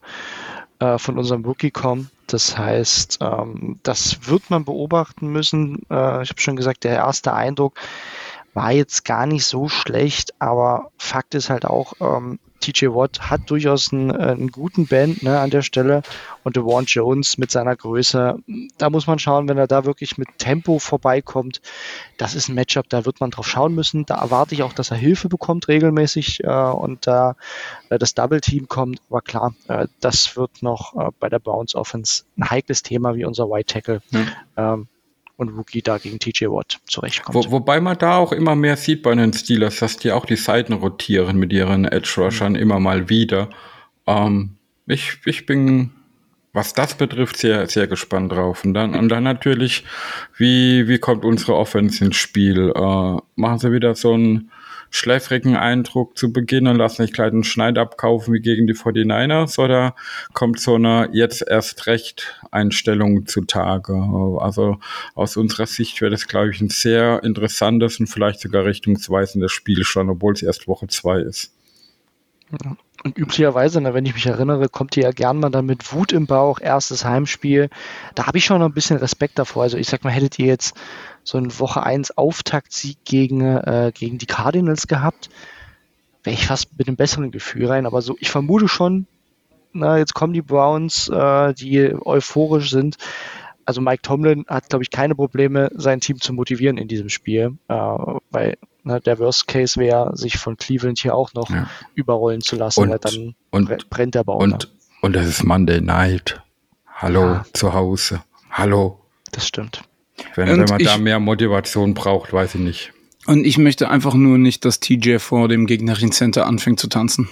äh, 0.79 0.97
von 0.97 1.19
unserem 1.19 1.45
Rookie 1.45 1.69
kommen. 1.69 2.09
Das 2.25 2.57
heißt, 2.57 3.19
ähm, 3.21 3.79
das 3.83 4.27
wird 4.27 4.49
man 4.49 4.65
beobachten 4.65 5.27
müssen. 5.27 5.83
Äh, 5.91 6.23
ich 6.23 6.29
habe 6.29 6.41
schon 6.41 6.55
gesagt, 6.55 6.83
der 6.83 6.95
erste 6.95 7.31
Eindruck 7.33 7.79
war 8.53 8.71
jetzt 8.71 9.05
gar 9.05 9.25
nicht 9.25 9.45
so 9.45 9.69
schlecht, 9.69 10.33
aber 10.39 10.91
Fakt 10.97 11.35
ist 11.35 11.49
halt 11.49 11.65
auch, 11.65 11.93
ähm, 11.99 12.39
TJ 12.59 12.87
Watt 12.87 13.29
hat 13.29 13.49
durchaus 13.49 13.93
einen, 13.93 14.09
äh, 14.09 14.31
einen 14.31 14.49
guten 14.49 14.87
Band 14.87 15.23
ne, 15.23 15.39
an 15.39 15.49
der 15.49 15.61
Stelle 15.61 16.01
und 16.43 16.55
Dewan 16.55 16.85
Jones 16.85 17.37
mit 17.37 17.51
seiner 17.51 17.75
Größe, 17.75 18.39
da 18.77 18.89
muss 18.89 19.07
man 19.07 19.19
schauen, 19.19 19.47
wenn 19.47 19.57
er 19.57 19.67
da 19.67 19.85
wirklich 19.85 20.17
mit 20.17 20.27
Tempo 20.37 20.79
vorbeikommt. 20.79 21.61
Das 22.17 22.35
ist 22.35 22.49
ein 22.49 22.55
Matchup, 22.55 22.89
da 22.89 23.05
wird 23.05 23.19
man 23.19 23.31
drauf 23.31 23.47
schauen 23.47 23.75
müssen. 23.75 24.05
Da 24.05 24.15
erwarte 24.15 24.55
ich 24.55 24.63
auch, 24.63 24.73
dass 24.73 24.91
er 24.91 24.97
Hilfe 24.97 25.29
bekommt 25.29 25.67
regelmäßig 25.67 26.43
äh, 26.43 26.47
und 26.47 27.05
da 27.05 27.35
äh, 27.89 27.99
das 27.99 28.15
Double 28.15 28.41
Team 28.41 28.67
kommt. 28.67 29.01
Aber 29.09 29.21
klar, 29.21 29.53
äh, 29.67 29.87
das 29.99 30.35
wird 30.35 30.61
noch 30.61 30.95
äh, 30.95 31.11
bei 31.19 31.29
der 31.29 31.39
Bounce 31.39 31.77
Offense 31.77 32.23
ein 32.37 32.49
heikles 32.49 32.83
Thema 32.83 33.15
wie 33.15 33.25
unser 33.25 33.49
White 33.49 33.73
Tackle. 33.73 34.01
Mhm. 34.11 34.27
Ähm, 34.57 34.87
und 35.37 35.49
Rookie 35.49 35.81
da 35.81 35.97
gegen 35.99 36.19
TJ 36.19 36.47
Watt 36.47 36.79
zurechtkommt. 36.87 37.35
Wo, 37.35 37.51
wobei 37.51 37.79
man 37.79 37.97
da 37.97 38.17
auch 38.17 38.31
immer 38.31 38.55
mehr 38.55 38.75
sieht 38.75 39.03
bei 39.03 39.13
den 39.15 39.31
Steelers, 39.31 39.77
dass 39.77 39.97
die 39.97 40.11
auch 40.11 40.25
die 40.25 40.35
Seiten 40.35 40.73
rotieren 40.73 41.37
mit 41.37 41.53
ihren 41.53 41.85
Edge 41.85 42.13
Rushern 42.17 42.53
mhm. 42.53 42.59
immer 42.59 42.79
mal 42.79 43.07
wieder. 43.09 43.49
Ähm, 44.07 44.55
ich, 44.87 45.19
ich 45.25 45.45
bin, 45.45 45.91
was 46.53 46.73
das 46.73 46.95
betrifft, 46.95 47.37
sehr, 47.37 47.67
sehr 47.67 47.87
gespannt 47.87 48.31
drauf. 48.31 48.65
Und 48.65 48.73
dann, 48.73 48.95
und 48.95 49.09
dann 49.09 49.23
natürlich, 49.23 49.85
wie, 50.37 50.87
wie 50.87 50.97
kommt 50.97 51.23
unsere 51.23 51.55
Offense 51.55 52.03
ins 52.03 52.15
Spiel? 52.15 52.73
Äh, 52.75 53.17
machen 53.35 53.59
sie 53.59 53.71
wieder 53.71 53.93
so 53.95 54.17
ein 54.17 54.51
schläfrigen 54.89 55.55
Eindruck 55.55 56.17
zu 56.17 56.31
Beginn 56.31 56.67
und 56.67 56.77
lassen 56.77 57.03
sich 57.03 57.13
gleich 57.13 57.31
einen 57.31 57.43
Schneid 57.43 57.77
abkaufen 57.77 58.33
wie 58.33 58.39
gegen 58.39 58.67
die 58.67 58.73
49ers 58.73 59.59
oder 59.59 59.95
kommt 60.33 60.59
so 60.59 60.75
eine 60.75 61.09
jetzt 61.11 61.43
erst 61.47 61.87
recht 61.87 62.39
Einstellung 62.51 63.25
zutage? 63.25 63.93
Also 64.39 64.79
aus 65.15 65.37
unserer 65.37 65.65
Sicht 65.65 66.01
wäre 66.01 66.11
das, 66.11 66.27
glaube 66.27 66.51
ich, 66.51 66.61
ein 66.61 66.69
sehr 66.69 67.23
interessantes 67.23 67.99
und 67.99 68.07
vielleicht 68.07 68.39
sogar 68.39 68.65
richtungsweisendes 68.65 69.51
Spiel 69.51 69.83
schon, 69.83 70.09
obwohl 70.09 70.33
es 70.33 70.41
erst 70.41 70.67
Woche 70.67 70.87
zwei 70.87 71.19
ist. 71.19 71.53
Und 73.07 73.17
üblicherweise, 73.17 73.81
wenn 73.93 74.05
ich 74.05 74.15
mich 74.15 74.25
erinnere, 74.25 74.67
kommt 74.67 74.97
ihr 74.97 75.03
ja 75.03 75.11
gern 75.11 75.39
mal 75.39 75.49
dann 75.49 75.65
mit 75.65 75.93
Wut 75.93 76.11
im 76.11 76.27
Bauch, 76.27 76.59
erstes 76.59 77.05
Heimspiel. 77.05 77.69
Da 78.15 78.27
habe 78.27 78.37
ich 78.37 78.43
schon 78.43 78.59
noch 78.59 78.65
ein 78.65 78.73
bisschen 78.73 78.97
Respekt 78.97 79.39
davor. 79.39 79.63
Also 79.63 79.77
ich 79.77 79.87
sag 79.87 80.03
mal, 80.03 80.09
hättet 80.09 80.37
ihr 80.39 80.47
jetzt 80.47 80.75
so 81.23 81.37
einen 81.37 81.57
Woche 81.57 81.83
1 81.83 82.17
Auftaktsieg 82.17 82.97
gegen, 83.05 83.39
äh, 83.39 83.93
gegen 83.95 84.17
die 84.17 84.25
Cardinals 84.25 84.87
gehabt, 84.87 85.29
wäre 86.25 86.33
ich 86.33 86.47
fast 86.47 86.77
mit 86.77 86.89
einem 86.89 86.97
besseren 86.97 87.31
Gefühl 87.31 87.67
rein. 87.67 87.85
Aber 87.85 88.01
so, 88.01 88.17
ich 88.19 88.29
vermute 88.29 88.67
schon, 88.67 89.07
na, 89.71 89.97
jetzt 89.97 90.13
kommen 90.13 90.33
die 90.33 90.41
Browns, 90.41 91.07
äh, 91.07 91.53
die 91.53 91.95
euphorisch 92.05 92.71
sind. 92.71 92.97
Also 93.63 93.79
Mike 93.79 94.01
Tomlin 94.01 94.43
hat, 94.49 94.67
glaube 94.67 94.83
ich, 94.83 94.91
keine 94.91 95.15
Probleme, 95.15 95.69
sein 95.75 96.01
Team 96.01 96.19
zu 96.19 96.33
motivieren 96.33 96.77
in 96.77 96.89
diesem 96.89 97.07
Spiel, 97.07 97.57
äh, 97.69 97.73
weil 97.73 98.57
na, 98.87 98.99
der 98.99 99.19
Worst 99.19 99.47
Case 99.47 99.79
wäre, 99.79 100.15
sich 100.15 100.37
von 100.37 100.57
Cleveland 100.57 100.99
hier 100.99 101.13
auch 101.13 101.33
noch 101.33 101.49
ja. 101.49 101.69
überrollen 101.93 102.41
zu 102.41 102.55
lassen, 102.55 102.81
und, 102.81 102.89
weil 102.89 102.99
dann 102.99 103.35
und, 103.51 103.89
brennt 103.89 104.15
der 104.15 104.23
Baum. 104.23 104.41
Und, 104.41 104.71
und 105.01 105.15
es 105.15 105.27
ist 105.27 105.43
Monday 105.43 105.81
Night. 105.81 106.41
Hallo, 106.95 107.25
ja. 107.25 107.45
zu 107.53 107.73
Hause. 107.73 108.23
Hallo. 108.49 108.99
Das 109.31 109.45
stimmt. 109.45 109.83
Wenn, 110.35 110.47
wenn 110.47 110.59
man 110.61 110.79
ich, 110.79 110.87
da 110.87 110.97
mehr 110.97 111.19
Motivation 111.19 111.93
braucht, 111.93 112.33
weiß 112.33 112.55
ich 112.55 112.61
nicht. 112.61 112.93
Und 113.27 113.45
ich 113.45 113.57
möchte 113.57 113.89
einfach 113.89 114.13
nur 114.13 114.37
nicht, 114.37 114.63
dass 114.63 114.79
TJ 114.79 115.17
vor 115.17 115.49
dem 115.49 115.67
gegnerischen 115.67 116.11
Center 116.11 116.47
anfängt 116.47 116.79
zu 116.79 116.87
tanzen. 116.87 117.27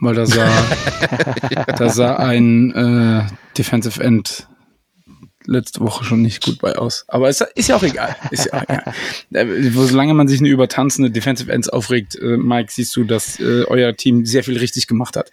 Weil 0.00 0.14
da 0.14 0.26
sah, 0.26 0.48
da 1.76 1.88
sah 1.90 2.16
ein 2.16 2.72
äh, 2.72 3.26
Defensive 3.56 4.02
End 4.02 4.48
letzte 5.46 5.80
Woche 5.80 6.04
schon 6.04 6.22
nicht 6.22 6.44
gut 6.44 6.60
bei 6.60 6.76
aus. 6.76 7.04
Aber 7.08 7.28
es 7.28 7.40
ist 7.54 7.68
ja 7.68 7.76
auch 7.76 7.82
egal. 7.82 8.16
Ist 8.30 8.46
ja 8.46 8.54
auch 8.54 8.62
egal. 8.62 8.94
Äh, 9.32 9.70
solange 9.70 10.14
man 10.14 10.28
sich 10.28 10.40
nur 10.40 10.50
über 10.50 10.68
tanzende 10.68 11.10
Defensive 11.10 11.50
Ends 11.50 11.68
aufregt, 11.68 12.16
äh, 12.16 12.36
Mike, 12.36 12.70
siehst 12.70 12.94
du, 12.94 13.04
dass 13.04 13.40
äh, 13.40 13.64
euer 13.66 13.96
Team 13.96 14.26
sehr 14.26 14.44
viel 14.44 14.58
richtig 14.58 14.86
gemacht 14.86 15.16
hat. 15.16 15.32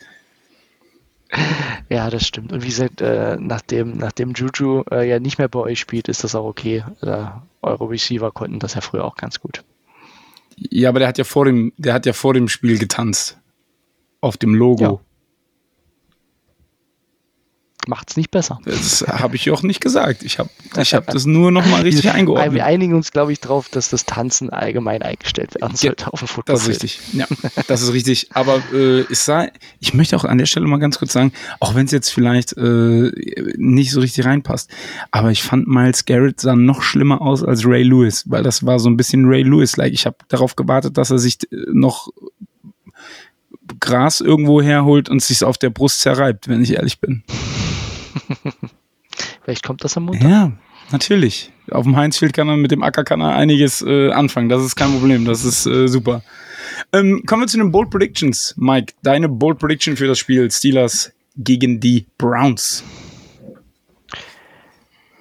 Ja, 1.89 2.09
das 2.09 2.25
stimmt. 2.25 2.51
Und 2.51 2.63
wie 2.63 2.67
gesagt, 2.67 3.01
äh, 3.01 3.37
nachdem, 3.39 3.97
nachdem 3.97 4.31
Juju 4.31 4.83
äh, 4.91 5.07
ja 5.07 5.19
nicht 5.19 5.37
mehr 5.37 5.47
bei 5.47 5.59
euch 5.59 5.79
spielt, 5.79 6.07
ist 6.07 6.23
das 6.23 6.35
auch 6.35 6.45
okay. 6.45 6.83
Äh, 7.01 7.25
eure 7.61 7.89
Receiver 7.89 8.31
konnten 8.31 8.59
das 8.59 8.73
ja 8.73 8.81
früher 8.81 9.05
auch 9.05 9.15
ganz 9.15 9.39
gut. 9.39 9.63
Ja, 10.57 10.89
aber 10.89 10.99
der 10.99 11.07
hat 11.07 11.17
ja 11.17 11.23
vor 11.23 11.45
dem, 11.45 11.73
der 11.77 11.93
hat 11.93 12.05
ja 12.05 12.13
vor 12.13 12.33
dem 12.33 12.47
Spiel 12.47 12.77
getanzt. 12.77 13.37
Auf 14.19 14.37
dem 14.37 14.53
Logo. 14.53 14.83
macht 14.83 15.10
es 18.07 18.17
nicht 18.17 18.31
besser. 18.31 18.59
Das 18.65 19.05
habe 19.07 19.35
ich 19.35 19.49
auch 19.51 19.63
nicht 19.63 19.81
gesagt. 19.81 20.23
Ich 20.23 20.39
habe 20.39 20.49
ich 20.79 20.93
hab 20.93 21.07
das 21.11 21.25
nur 21.25 21.51
noch 21.51 21.65
mal 21.65 21.81
richtig 21.81 22.11
eingeordnet. 22.11 22.53
Wir 22.53 22.65
einigen 22.65 22.93
uns, 22.93 23.11
glaube 23.11 23.31
ich, 23.31 23.39
darauf, 23.39 23.69
dass 23.69 23.89
das 23.89 24.05
Tanzen 24.05 24.49
allgemein 24.49 25.01
eingestellt 25.01 25.55
werden 25.55 25.75
sollte 25.75 26.05
Ja, 26.05 26.09
auf 26.09 26.19
dem 26.19 26.27
Football. 26.27 26.55
Das 26.55 26.63
ist 26.63 26.69
richtig. 26.69 26.99
Ja, 27.13 27.27
das 27.67 27.81
ist 27.81 27.93
richtig. 27.93 28.27
Aber 28.33 28.61
äh, 28.73 29.01
es 29.11 29.25
sah, 29.25 29.47
ich 29.79 29.93
möchte 29.93 30.15
auch 30.15 30.25
an 30.25 30.37
der 30.37 30.45
Stelle 30.45 30.67
mal 30.67 30.77
ganz 30.77 30.99
kurz 30.99 31.13
sagen, 31.13 31.31
auch 31.59 31.75
wenn 31.75 31.85
es 31.85 31.91
jetzt 31.91 32.09
vielleicht 32.09 32.55
äh, 32.57 33.11
nicht 33.57 33.91
so 33.91 33.99
richtig 33.99 34.25
reinpasst, 34.25 34.69
aber 35.11 35.31
ich 35.31 35.43
fand 35.43 35.67
Miles 35.67 36.05
Garrett 36.05 36.39
sah 36.39 36.55
noch 36.55 36.81
schlimmer 36.81 37.21
aus 37.21 37.43
als 37.43 37.65
Ray 37.65 37.83
Lewis, 37.83 38.25
weil 38.27 38.43
das 38.43 38.65
war 38.65 38.79
so 38.79 38.89
ein 38.89 38.97
bisschen 38.97 39.25
Ray 39.25 39.43
Lewis-like. 39.43 39.93
Ich 39.93 40.05
habe 40.05 40.17
darauf 40.27 40.55
gewartet, 40.55 40.97
dass 40.97 41.11
er 41.11 41.19
sich 41.19 41.37
äh, 41.51 41.57
noch 41.71 42.09
Gras 43.79 44.21
irgendwo 44.21 44.61
herholt 44.61 45.09
und 45.09 45.21
sich 45.21 45.43
auf 45.43 45.57
der 45.57 45.69
Brust 45.69 46.01
zerreibt, 46.01 46.47
wenn 46.47 46.61
ich 46.61 46.73
ehrlich 46.73 46.99
bin. 46.99 47.23
Vielleicht 49.43 49.63
kommt 49.63 49.83
das 49.83 49.97
am 49.97 50.05
Montag. 50.05 50.29
Ja, 50.29 50.51
natürlich. 50.91 51.51
Auf 51.69 51.83
dem 51.83 51.95
Heinzfield 51.95 52.33
kann 52.33 52.47
er 52.47 52.57
mit 52.57 52.71
dem 52.71 52.83
Acker 52.83 53.03
kann 53.03 53.21
er 53.21 53.35
einiges 53.35 53.81
äh, 53.81 54.11
anfangen. 54.11 54.49
Das 54.49 54.63
ist 54.63 54.75
kein 54.75 54.91
Problem. 54.91 55.25
Das 55.25 55.43
ist 55.43 55.65
äh, 55.65 55.87
super. 55.87 56.23
Ähm, 56.93 57.23
kommen 57.25 57.43
wir 57.43 57.47
zu 57.47 57.57
den 57.57 57.71
Bold 57.71 57.89
Predictions. 57.89 58.53
Mike, 58.57 58.93
deine 59.03 59.29
Bold 59.29 59.59
Prediction 59.59 59.97
für 59.97 60.07
das 60.07 60.19
Spiel 60.19 60.49
Steelers 60.51 61.11
gegen 61.37 61.79
die 61.79 62.05
Browns. 62.17 62.83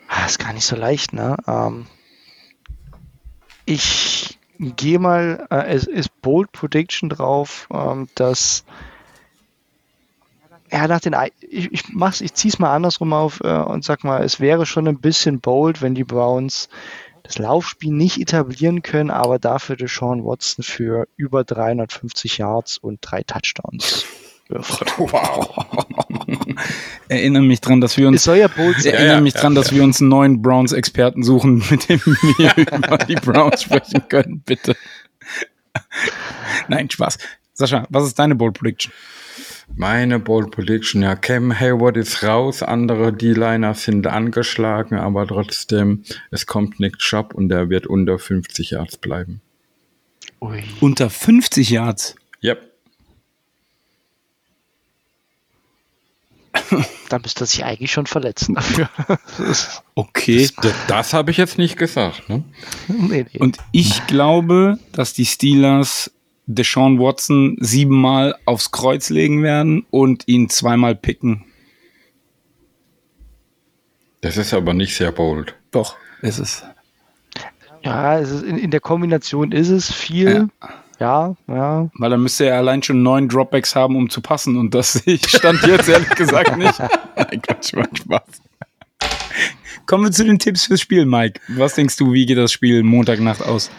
Ah, 0.08 0.26
ist 0.26 0.38
gar 0.38 0.52
nicht 0.52 0.66
so 0.66 0.76
leicht, 0.76 1.12
ne? 1.12 1.36
Ähm, 1.46 1.86
ich 3.64 4.38
gehe 4.58 4.98
mal, 4.98 5.46
äh, 5.50 5.66
es 5.68 5.86
ist 5.86 6.20
Bold 6.20 6.50
Prediction 6.52 7.08
drauf, 7.08 7.68
ähm, 7.72 8.08
dass 8.16 8.64
ja, 10.72 10.86
nach 10.88 11.00
den, 11.00 11.14
Ei- 11.14 11.32
ich, 11.40 11.72
ich 11.72 11.84
mach's, 11.92 12.20
ich 12.20 12.34
zieh's 12.34 12.58
mal 12.58 12.74
andersrum 12.74 13.12
auf 13.12 13.40
äh, 13.42 13.48
und 13.48 13.84
sag 13.84 14.04
mal, 14.04 14.22
es 14.22 14.40
wäre 14.40 14.66
schon 14.66 14.86
ein 14.88 15.00
bisschen 15.00 15.40
bold, 15.40 15.82
wenn 15.82 15.94
die 15.94 16.04
Browns 16.04 16.68
das 17.22 17.38
Laufspiel 17.38 17.92
nicht 17.92 18.18
etablieren 18.18 18.82
können, 18.82 19.10
aber 19.10 19.38
dafür 19.38 19.76
Deshaun 19.76 20.24
Watson 20.24 20.64
für 20.64 21.06
über 21.16 21.44
350 21.44 22.38
Yards 22.38 22.78
und 22.78 22.98
drei 23.02 23.22
Touchdowns 23.22 24.04
wirft. 24.48 24.84
Wow. 24.98 25.54
Erinnere 27.08 27.42
mich 27.42 27.60
dran, 27.60 27.80
dass 27.80 27.96
wir 27.96 28.06
uns 28.08 28.18
Es 28.18 28.24
soll 28.24 28.36
ja 28.38 28.48
bold 28.48 28.80
sein. 28.82 28.94
Erinnere 28.94 29.20
mich 29.20 29.34
dran, 29.34 29.54
dass 29.54 29.72
wir 29.72 29.82
uns 29.82 30.00
einen 30.00 30.10
neuen 30.10 30.42
Browns-Experten 30.42 31.22
suchen, 31.22 31.62
mit 31.70 31.88
dem 31.88 32.00
wir 32.04 32.56
über 32.76 32.98
die 32.98 33.14
Browns 33.14 33.62
sprechen 33.62 34.08
können, 34.08 34.40
bitte. 34.44 34.76
Nein, 36.68 36.90
Spaß. 36.90 37.18
Sascha, 37.54 37.86
was 37.90 38.04
ist 38.04 38.18
deine 38.18 38.34
Bold 38.34 38.58
Prediction? 38.58 38.92
Meine 39.76 40.18
Bold 40.18 40.50
Prediction, 40.50 41.02
ja, 41.02 41.16
Cam 41.16 41.58
Hayward 41.58 41.96
ist 41.96 42.22
raus, 42.22 42.62
andere 42.62 43.12
D-Liner 43.12 43.74
sind 43.74 44.06
angeschlagen, 44.06 44.98
aber 44.98 45.26
trotzdem, 45.26 46.04
es 46.30 46.46
kommt 46.46 46.80
Nick 46.80 46.98
Chubb 46.98 47.34
und 47.34 47.48
der 47.48 47.70
wird 47.70 47.86
unter 47.86 48.18
50 48.18 48.70
Yards 48.70 48.98
bleiben. 48.98 49.40
Ui. 50.40 50.62
Unter 50.80 51.10
50 51.10 51.70
Yards. 51.70 52.16
Yep. 52.42 52.70
Da 57.08 57.18
müsste 57.18 57.42
er 57.42 57.46
sich 57.48 57.64
eigentlich 57.64 57.90
schon 57.90 58.06
verletzen 58.06 58.54
dafür. 58.54 58.88
Okay. 59.96 60.48
Das, 60.62 60.72
das 60.86 61.12
habe 61.12 61.30
ich 61.32 61.36
jetzt 61.36 61.58
nicht 61.58 61.76
gesagt, 61.76 62.28
ne? 62.28 62.44
nee, 62.86 63.26
nee. 63.30 63.38
Und 63.38 63.58
ich 63.72 64.06
glaube, 64.06 64.78
dass 64.92 65.12
die 65.12 65.26
Steelers 65.26 66.10
Deshaun 66.54 66.98
Watson 66.98 67.56
siebenmal 67.60 68.34
aufs 68.44 68.72
Kreuz 68.72 69.08
legen 69.10 69.42
werden 69.42 69.86
und 69.90 70.26
ihn 70.26 70.48
zweimal 70.48 70.96
picken. 70.96 71.44
Das 74.20 74.36
ist 74.36 74.52
aber 74.52 74.74
nicht 74.74 74.96
sehr 74.96 75.12
bold. 75.12 75.54
Doch, 75.70 75.96
ist 76.22 76.38
es. 76.38 76.64
ja, 77.82 78.18
es 78.18 78.30
ist 78.30 78.42
in, 78.42 78.58
in 78.58 78.70
der 78.70 78.80
Kombination 78.80 79.52
ist 79.52 79.68
es 79.68 79.92
viel. 79.92 80.48
Ja, 80.98 81.34
ja. 81.46 81.88
Weil 81.94 82.10
dann 82.10 82.22
müsste 82.22 82.46
er 82.46 82.58
allein 82.58 82.82
schon 82.82 83.02
neun 83.02 83.28
Dropbacks 83.28 83.74
haben, 83.74 83.96
um 83.96 84.10
zu 84.10 84.20
passen. 84.20 84.56
Und 84.58 84.74
das 84.74 84.92
sehe 84.92 85.14
ich 85.14 85.28
stand 85.28 85.62
jetzt 85.62 85.88
ehrlich 85.88 86.10
gesagt 86.10 86.58
nicht. 86.58 86.78
Nein, 87.16 87.42
Quatsch, 87.42 87.72
macht 87.74 87.96
Spaß. 87.98 88.42
Kommen 89.86 90.04
wir 90.04 90.12
zu 90.12 90.24
den 90.24 90.38
Tipps 90.38 90.66
fürs 90.66 90.80
Spiel, 90.80 91.06
Mike. 91.06 91.40
Was 91.48 91.74
denkst 91.74 91.96
du, 91.96 92.12
wie 92.12 92.26
geht 92.26 92.36
das 92.36 92.52
Spiel 92.52 92.82
Montagnacht 92.82 93.42
aus? 93.42 93.70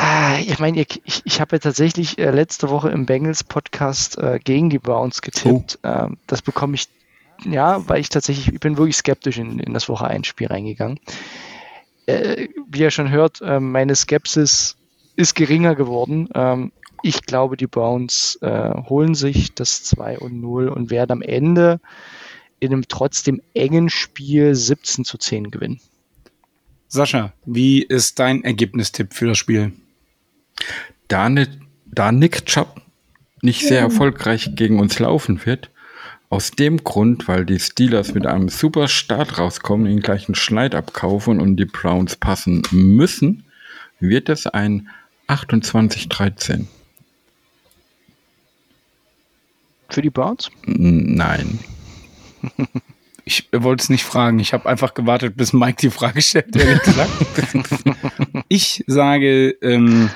Ah, 0.00 0.38
ich 0.38 0.60
meine, 0.60 0.80
ich, 0.80 1.22
ich 1.24 1.40
habe 1.40 1.56
ja 1.56 1.58
tatsächlich 1.58 2.18
äh, 2.18 2.30
letzte 2.30 2.70
Woche 2.70 2.88
im 2.88 3.04
Bengals-Podcast 3.04 4.16
äh, 4.18 4.38
gegen 4.38 4.70
die 4.70 4.78
Browns 4.78 5.22
getippt. 5.22 5.80
Ähm, 5.82 6.18
das 6.28 6.40
bekomme 6.40 6.76
ich, 6.76 6.86
ja, 7.44 7.86
weil 7.88 8.00
ich 8.00 8.08
tatsächlich, 8.08 8.54
ich 8.54 8.60
bin 8.60 8.78
wirklich 8.78 8.96
skeptisch 8.96 9.38
in, 9.38 9.58
in 9.58 9.74
das 9.74 9.88
Woche 9.88 10.06
1 10.06 10.24
Spiel 10.24 10.46
reingegangen. 10.46 11.00
Äh, 12.06 12.46
wie 12.68 12.78
ihr 12.78 12.92
schon 12.92 13.10
hört, 13.10 13.40
meine 13.40 13.96
Skepsis 13.96 14.76
ist 15.16 15.34
geringer 15.34 15.74
geworden. 15.74 16.28
Ähm, 16.32 16.70
ich 17.02 17.22
glaube, 17.22 17.56
die 17.56 17.66
Browns 17.66 18.38
holen 18.40 19.14
sich 19.14 19.54
das 19.54 19.84
2 19.84 20.18
und 20.18 20.40
0 20.40 20.68
und 20.68 20.90
werden 20.90 21.12
am 21.12 21.22
Ende 21.22 21.80
in 22.58 22.72
einem 22.72 22.88
trotzdem 22.88 23.40
engen 23.54 23.88
Spiel 23.88 24.54
17 24.54 25.04
zu 25.04 25.16
10 25.16 25.52
gewinnen. 25.52 25.80
Sascha, 26.88 27.32
wie 27.44 27.82
ist 27.82 28.18
dein 28.18 28.42
Ergebnistipp 28.42 29.14
für 29.14 29.26
das 29.26 29.38
Spiel? 29.38 29.72
Da, 31.08 31.28
nicht, 31.28 31.52
da 31.86 32.12
Nick 32.12 32.46
Chubb 32.46 32.80
nicht 33.42 33.66
sehr 33.66 33.80
erfolgreich 33.80 34.50
gegen 34.54 34.80
uns 34.80 34.98
laufen 34.98 35.44
wird, 35.46 35.70
aus 36.30 36.50
dem 36.50 36.84
Grund, 36.84 37.28
weil 37.28 37.46
die 37.46 37.58
Steelers 37.58 38.12
mit 38.14 38.26
einem 38.26 38.48
super 38.48 38.88
Start 38.88 39.38
rauskommen, 39.38 39.86
ihn 39.86 40.00
gleich 40.00 40.28
einen 40.28 40.34
Schneid 40.34 40.74
abkaufen 40.74 41.40
und 41.40 41.56
die 41.56 41.64
Browns 41.64 42.16
passen 42.16 42.62
müssen, 42.70 43.44
wird 44.00 44.28
es 44.28 44.46
ein 44.46 44.88
28-13. 45.28 46.66
Für 49.88 50.02
die 50.02 50.10
Browns? 50.10 50.50
Nein. 50.66 51.60
Ich 53.24 53.46
wollte 53.52 53.82
es 53.82 53.90
nicht 53.90 54.04
fragen. 54.04 54.38
Ich 54.38 54.54
habe 54.54 54.66
einfach 54.66 54.94
gewartet, 54.94 55.36
bis 55.36 55.52
Mike 55.52 55.76
die 55.82 55.90
Frage 55.90 56.22
stellt, 56.22 56.56
ehrlich 56.56 56.82
gesagt. 56.82 57.12
ich 58.48 58.82
sage, 58.86 59.50
ähm, 59.60 60.08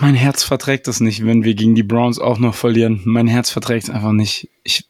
mein 0.00 0.14
Herz 0.14 0.42
verträgt 0.42 0.86
das 0.86 1.00
nicht, 1.00 1.24
wenn 1.26 1.44
wir 1.44 1.54
gegen 1.54 1.74
die 1.74 1.82
Browns 1.82 2.18
auch 2.18 2.38
noch 2.38 2.54
verlieren. 2.54 3.02
Mein 3.04 3.26
Herz 3.26 3.50
verträgt 3.50 3.84
es 3.84 3.90
einfach 3.90 4.12
nicht. 4.12 4.48
Ich, 4.64 4.88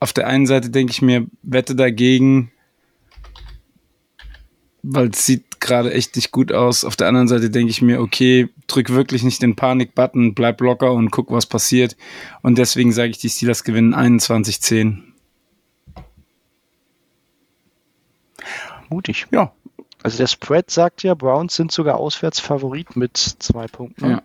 auf 0.00 0.12
der 0.12 0.26
einen 0.26 0.46
Seite 0.46 0.70
denke 0.70 0.90
ich 0.90 1.00
mir, 1.00 1.26
wette 1.42 1.76
dagegen, 1.76 2.50
weil 4.82 5.10
es 5.10 5.24
sieht 5.26 5.60
gerade 5.60 5.92
echt 5.92 6.16
nicht 6.16 6.32
gut 6.32 6.52
aus. 6.52 6.84
Auf 6.84 6.96
der 6.96 7.08
anderen 7.08 7.28
Seite 7.28 7.50
denke 7.50 7.70
ich 7.70 7.82
mir, 7.82 8.00
okay, 8.00 8.48
drück 8.66 8.90
wirklich 8.90 9.22
nicht 9.22 9.42
den 9.42 9.56
Panik-Button, 9.56 10.34
bleib 10.34 10.60
locker 10.60 10.92
und 10.92 11.10
guck, 11.10 11.30
was 11.30 11.46
passiert. 11.46 11.96
Und 12.42 12.58
deswegen 12.58 12.92
sage 12.92 13.10
ich, 13.10 13.18
die 13.18 13.28
Steelers 13.28 13.62
gewinnen 13.62 13.94
21-10. 13.94 15.02
Mutig. 18.88 19.26
Ja, 19.30 19.52
Also 20.06 20.18
der 20.18 20.28
Spread 20.28 20.70
sagt 20.70 21.02
ja, 21.02 21.14
Browns 21.14 21.56
sind 21.56 21.72
sogar 21.72 21.96
Auswärtsfavorit 21.96 22.94
mit 22.94 23.16
zwei 23.16 23.66
Punkten. 23.66 24.10
Ja. 24.10 24.22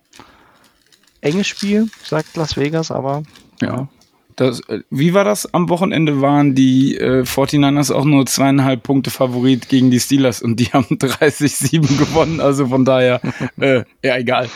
Enges 1.21 1.47
Spiel, 1.47 1.89
sagt 2.03 2.37
Las 2.37 2.55
Vegas, 2.55 2.91
aber 2.91 3.23
ja. 3.61 3.89
Das, 4.35 4.59
äh, 4.69 4.81
wie 4.91 5.15
war 5.15 5.23
das? 5.23 5.51
Am 5.55 5.69
Wochenende 5.69 6.21
waren 6.21 6.53
die 6.53 6.97
äh, 6.97 7.23
49ers 7.23 7.91
auch 7.91 8.05
nur 8.05 8.27
zweieinhalb 8.27 8.83
Punkte 8.83 9.09
Favorit 9.09 9.69
gegen 9.69 9.89
die 9.89 9.99
Steelers 9.99 10.43
und 10.43 10.59
die 10.59 10.65
haben 10.73 10.97
30-7 10.97 11.97
gewonnen. 11.97 12.41
Also 12.41 12.67
von 12.67 12.85
daher, 12.85 13.19
äh, 13.59 13.83
ja, 14.03 14.17
egal. 14.17 14.49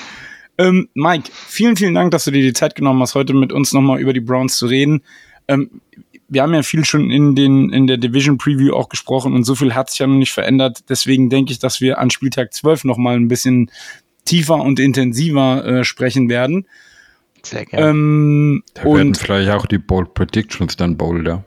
Ähm, 0.59 0.89
Mike, 0.93 1.31
vielen, 1.33 1.75
vielen 1.75 1.95
Dank, 1.95 2.11
dass 2.11 2.25
du 2.25 2.31
dir 2.31 2.43
die 2.43 2.53
Zeit 2.53 2.75
genommen 2.75 3.01
hast, 3.01 3.15
heute 3.15 3.33
mit 3.33 3.51
uns 3.51 3.73
nochmal 3.73 3.99
über 3.99 4.13
die 4.13 4.21
Browns 4.21 4.57
zu 4.57 4.67
reden. 4.67 5.01
Ähm, 5.47 5.81
wir 6.27 6.41
haben 6.41 6.53
ja 6.53 6.63
viel 6.63 6.85
schon 6.85 7.11
in, 7.11 7.35
den, 7.35 7.71
in 7.71 7.87
der 7.87 7.97
Division 7.97 8.37
Preview 8.37 8.73
auch 8.73 8.89
gesprochen 8.89 9.33
und 9.33 9.43
so 9.43 9.55
viel 9.55 9.73
hat 9.73 9.89
sich 9.89 9.99
ja 9.99 10.07
noch 10.07 10.15
nicht 10.15 10.33
verändert. 10.33 10.85
Deswegen 10.89 11.29
denke 11.29 11.51
ich, 11.51 11.59
dass 11.59 11.81
wir 11.81 11.99
an 11.99 12.09
Spieltag 12.09 12.53
12 12.53 12.83
nochmal 12.83 13.15
ein 13.15 13.27
bisschen 13.27 13.71
tiefer 14.25 14.55
und 14.55 14.79
intensiver 14.79 15.65
äh, 15.65 15.83
sprechen 15.83 16.29
werden. 16.29 16.65
sehr 17.43 17.65
gerne. 17.65 17.89
Ähm, 17.89 18.63
Da 18.73 18.83
werden 18.83 19.07
und 19.09 19.17
vielleicht 19.17 19.51
auch 19.51 19.65
die 19.65 19.77
Bold 19.77 20.13
Predictions 20.13 20.75
dann 20.75 20.97
bolder. 20.97 21.43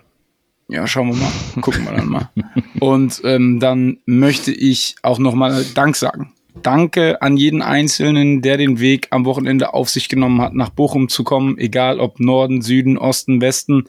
ja, 0.69 0.87
schauen 0.87 1.09
wir 1.09 1.17
mal. 1.17 1.61
Gucken 1.61 1.85
wir 1.85 1.93
dann 1.93 2.09
mal. 2.09 2.31
Und 2.81 3.23
ähm, 3.25 3.59
dann 3.59 3.99
möchte 4.07 4.53
ich 4.53 4.95
auch 5.03 5.19
nochmal 5.19 5.65
Dank 5.75 5.97
sagen. 5.97 6.35
Danke 6.63 7.23
an 7.23 7.37
jeden 7.37 7.63
Einzelnen, 7.63 8.43
der 8.43 8.57
den 8.57 8.81
Weg 8.81 9.09
am 9.11 9.25
Wochenende 9.25 9.75
auf 9.75 9.89
sich 9.89 10.09
genommen 10.09 10.41
hat, 10.41 10.55
nach 10.55 10.71
Bochum 10.71 11.09
zu 11.09 11.25
kommen, 11.25 11.57
egal 11.59 12.01
ob 12.01 12.21
Norden, 12.21 12.63
Süden, 12.63 12.99
Osten, 12.99 13.41
Westen. 13.41 13.85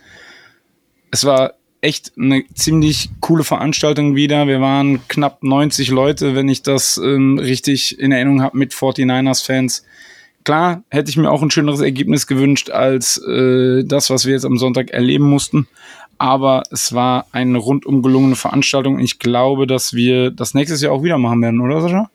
Es 1.12 1.26
war 1.26 1.53
echt 1.82 2.12
eine 2.18 2.43
ziemlich 2.53 3.10
coole 3.22 3.43
Veranstaltung 3.43 4.16
wieder. 4.16 4.47
Wir 4.47 4.62
waren 4.62 5.07
knapp 5.07 5.43
90 5.43 5.89
Leute, 5.89 6.36
wenn 6.36 6.49
ich 6.49 6.62
das 6.62 6.97
ähm, 6.97 7.39
richtig 7.39 7.99
in 7.99 8.12
Erinnerung 8.12 8.41
habe, 8.41 8.57
mit 8.57 8.74
49ers-Fans. 8.74 9.86
klar, 10.43 10.84
hätte 10.89 11.10
ich 11.10 11.18
mir 11.18 11.32
auch 11.32 11.41
ein 11.41 11.51
schöneres 11.51 11.80
Ergebnis 11.80 12.28
gewünscht 12.28 12.70
als 12.70 13.18
äh, 13.18 13.84
das, 13.86 14.10
was 14.10 14.26
wir 14.26 14.34
jetzt 14.34 14.45
am 14.45 14.57
Sonntag 14.57 14.91
erleben 14.91 15.26
mussten. 15.26 15.68
Aber 16.18 16.64
es 16.70 16.93
war 16.93 17.28
eine 17.32 17.57
rundum 17.57 18.01
gelungene 18.01 18.36
Veranstaltung. 18.36 18.99
Ich 18.99 19.20
glaube, 19.20 19.68
dass 19.68 19.93
wir 19.93 20.32
das 20.32 20.53
nächstes 20.53 20.82
Jahr 20.82 20.91
auch 20.91 21.03
wieder 21.03 21.18
machen 21.18 21.41
werden, 21.41 21.62
oder 21.62 21.82
Sascha? 21.82 22.10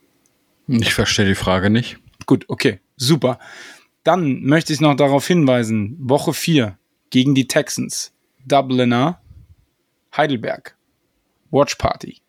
Ich 0.67 0.93
verstehe 0.93 1.27
die 1.27 1.35
Frage 1.35 1.71
nicht. 1.71 1.99
Gut, 2.27 2.45
okay, 2.49 2.81
super. 2.97 3.39
Dann 4.03 4.43
möchte 4.43 4.75
ich 4.75 4.81
noch 4.81 4.95
darauf 4.95 5.27
hinweisen, 5.27 5.97
Woche 5.99 6.35
4 6.35 6.77
gegen 7.09 7.35
die 7.35 7.49
Texans, 7.49 8.13
Dubliner, 8.45 9.21
Heidelberg, 10.17 10.77
Watch 11.51 11.77
Party. 11.77 12.21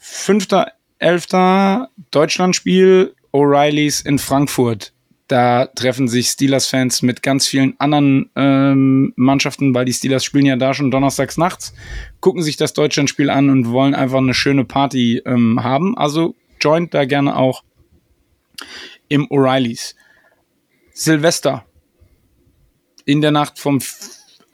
5.11. 0.00 1.88
Deutschlandspiel, 2.10 3.14
O'Reillys 3.32 4.04
in 4.04 4.18
Frankfurt. 4.18 4.92
Da 5.28 5.66
treffen 5.66 6.08
sich 6.08 6.28
Steelers-Fans 6.28 7.02
mit 7.02 7.22
ganz 7.22 7.46
vielen 7.46 7.78
anderen 7.78 8.30
ähm, 8.34 9.12
Mannschaften, 9.16 9.74
weil 9.74 9.84
die 9.84 9.92
Steelers 9.92 10.24
spielen 10.24 10.46
ja 10.46 10.56
da 10.56 10.72
schon 10.72 10.90
donnerstags 10.90 11.36
nachts, 11.36 11.74
gucken 12.20 12.42
sich 12.42 12.56
das 12.56 12.72
Deutschlandspiel 12.72 13.28
an 13.28 13.50
und 13.50 13.68
wollen 13.68 13.94
einfach 13.94 14.18
eine 14.18 14.32
schöne 14.32 14.64
Party 14.64 15.20
ähm, 15.26 15.62
haben. 15.62 15.98
Also 15.98 16.34
joint 16.62 16.94
da 16.94 17.04
gerne 17.04 17.36
auch 17.36 17.62
im 19.08 19.26
O'Reillys. 19.28 19.94
Silvester. 20.92 21.66
In 23.04 23.20
der 23.20 23.30
Nacht 23.30 23.58
vom 23.58 23.80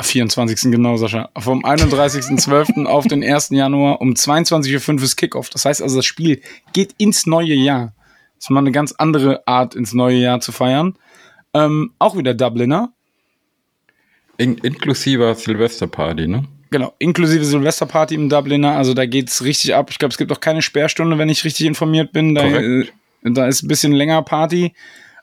24. 0.00 0.72
genau, 0.72 0.96
Sascha. 0.96 1.30
Vom 1.38 1.64
31.12. 1.64 2.84
auf 2.86 3.06
den 3.06 3.22
1. 3.22 3.50
Januar 3.50 4.00
um 4.00 4.14
22.05 4.14 4.94
Uhr 4.96 5.02
ist 5.02 5.16
Kickoff. 5.16 5.50
Das 5.50 5.64
heißt 5.64 5.82
also, 5.82 5.96
das 5.96 6.06
Spiel 6.06 6.40
geht 6.72 6.94
ins 6.98 7.26
neue 7.26 7.54
Jahr. 7.54 7.94
Das 8.36 8.46
ist 8.46 8.50
mal 8.50 8.60
eine 8.60 8.72
ganz 8.72 8.92
andere 8.92 9.46
Art, 9.46 9.74
ins 9.74 9.92
neue 9.92 10.18
Jahr 10.18 10.40
zu 10.40 10.52
feiern. 10.52 10.98
Ähm, 11.54 11.92
auch 11.98 12.16
wieder 12.16 12.34
Dubliner. 12.34 12.92
In, 14.36 14.58
inklusive 14.58 15.34
Silvesterparty, 15.34 16.26
ne? 16.26 16.44
Genau, 16.70 16.92
inklusive 16.98 17.44
Silvesterparty 17.44 18.16
im 18.16 18.28
Dubliner. 18.28 18.76
Also 18.76 18.94
da 18.94 19.06
geht's 19.06 19.44
richtig 19.44 19.76
ab. 19.76 19.90
Ich 19.90 19.98
glaube, 20.00 20.10
es 20.10 20.18
gibt 20.18 20.32
auch 20.32 20.40
keine 20.40 20.60
Sperrstunde, 20.60 21.18
wenn 21.18 21.28
ich 21.28 21.44
richtig 21.44 21.66
informiert 21.66 22.12
bin. 22.12 22.34
Da, 22.34 22.44
äh, 22.44 22.88
da 23.22 23.46
ist 23.46 23.62
ein 23.62 23.68
bisschen 23.68 23.92
länger 23.92 24.22
Party. 24.22 24.74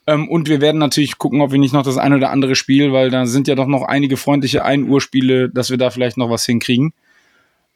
Ähm, 0.07 0.27
und 0.29 0.49
wir 0.49 0.61
werden 0.61 0.77
natürlich 0.77 1.17
gucken, 1.17 1.41
ob 1.41 1.51
wir 1.51 1.59
nicht 1.59 1.73
noch 1.73 1.83
das 1.83 1.97
ein 1.97 2.13
oder 2.13 2.31
andere 2.31 2.55
Spiel, 2.55 2.91
weil 2.91 3.09
da 3.09 3.25
sind 3.25 3.47
ja 3.47 3.55
doch 3.55 3.67
noch 3.67 3.83
einige 3.83 4.17
freundliche 4.17 4.65
1 4.65 4.89
Uhr 4.89 5.01
Spiele, 5.01 5.49
dass 5.49 5.69
wir 5.69 5.77
da 5.77 5.89
vielleicht 5.89 6.17
noch 6.17 6.29
was 6.29 6.45
hinkriegen. 6.45 6.93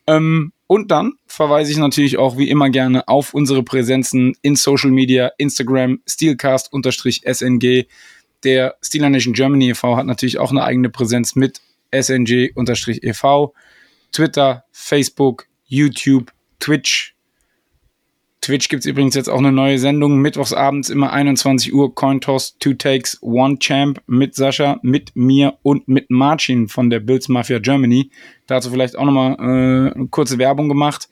Ähm, 0.07 0.51
und 0.67 0.91
dann 0.91 1.13
verweise 1.27 1.71
ich 1.71 1.77
natürlich 1.77 2.17
auch 2.17 2.37
wie 2.37 2.49
immer 2.49 2.69
gerne 2.69 3.07
auf 3.07 3.33
unsere 3.33 3.63
Präsenzen 3.63 4.35
in 4.41 4.55
Social 4.55 4.91
Media, 4.91 5.31
Instagram, 5.37 5.99
Steelcast-SNG. 6.07 7.85
Der 8.43 8.75
Steeler 8.81 9.09
Nation 9.09 9.33
Germany 9.33 9.69
e.V. 9.69 9.95
hat 9.95 10.05
natürlich 10.05 10.39
auch 10.39 10.51
eine 10.51 10.63
eigene 10.63 10.89
Präsenz 10.89 11.35
mit 11.35 11.61
SNG-e.V. 11.91 13.53
Twitter, 14.11 14.63
Facebook, 14.71 15.47
YouTube, 15.65 16.31
Twitch, 16.59 17.14
Twitch 18.45 18.69
gibt 18.69 18.81
es 18.81 18.85
übrigens 18.85 19.15
jetzt 19.15 19.27
auch 19.27 19.39
eine 19.39 19.51
neue 19.51 19.79
Sendung. 19.79 20.19
Mittwochsabends 20.19 20.91
immer 20.91 21.11
21 21.11 21.73
Uhr. 21.73 21.95
Cointoss, 21.95 22.55
Two 22.59 22.73
Takes, 22.73 23.17
One 23.21 23.57
Champ 23.57 23.99
mit 24.05 24.35
Sascha, 24.35 24.79
mit 24.83 25.15
mir 25.15 25.57
und 25.63 25.87
mit 25.87 26.11
Marcin 26.11 26.67
von 26.67 26.91
der 26.91 26.99
Bills 26.99 27.27
Mafia 27.27 27.57
Germany. 27.57 28.11
Dazu 28.45 28.69
vielleicht 28.69 28.99
auch 28.99 29.05
nochmal 29.05 29.33
äh, 29.39 29.95
eine 29.95 30.07
kurze 30.11 30.37
Werbung 30.37 30.69
gemacht. 30.69 31.09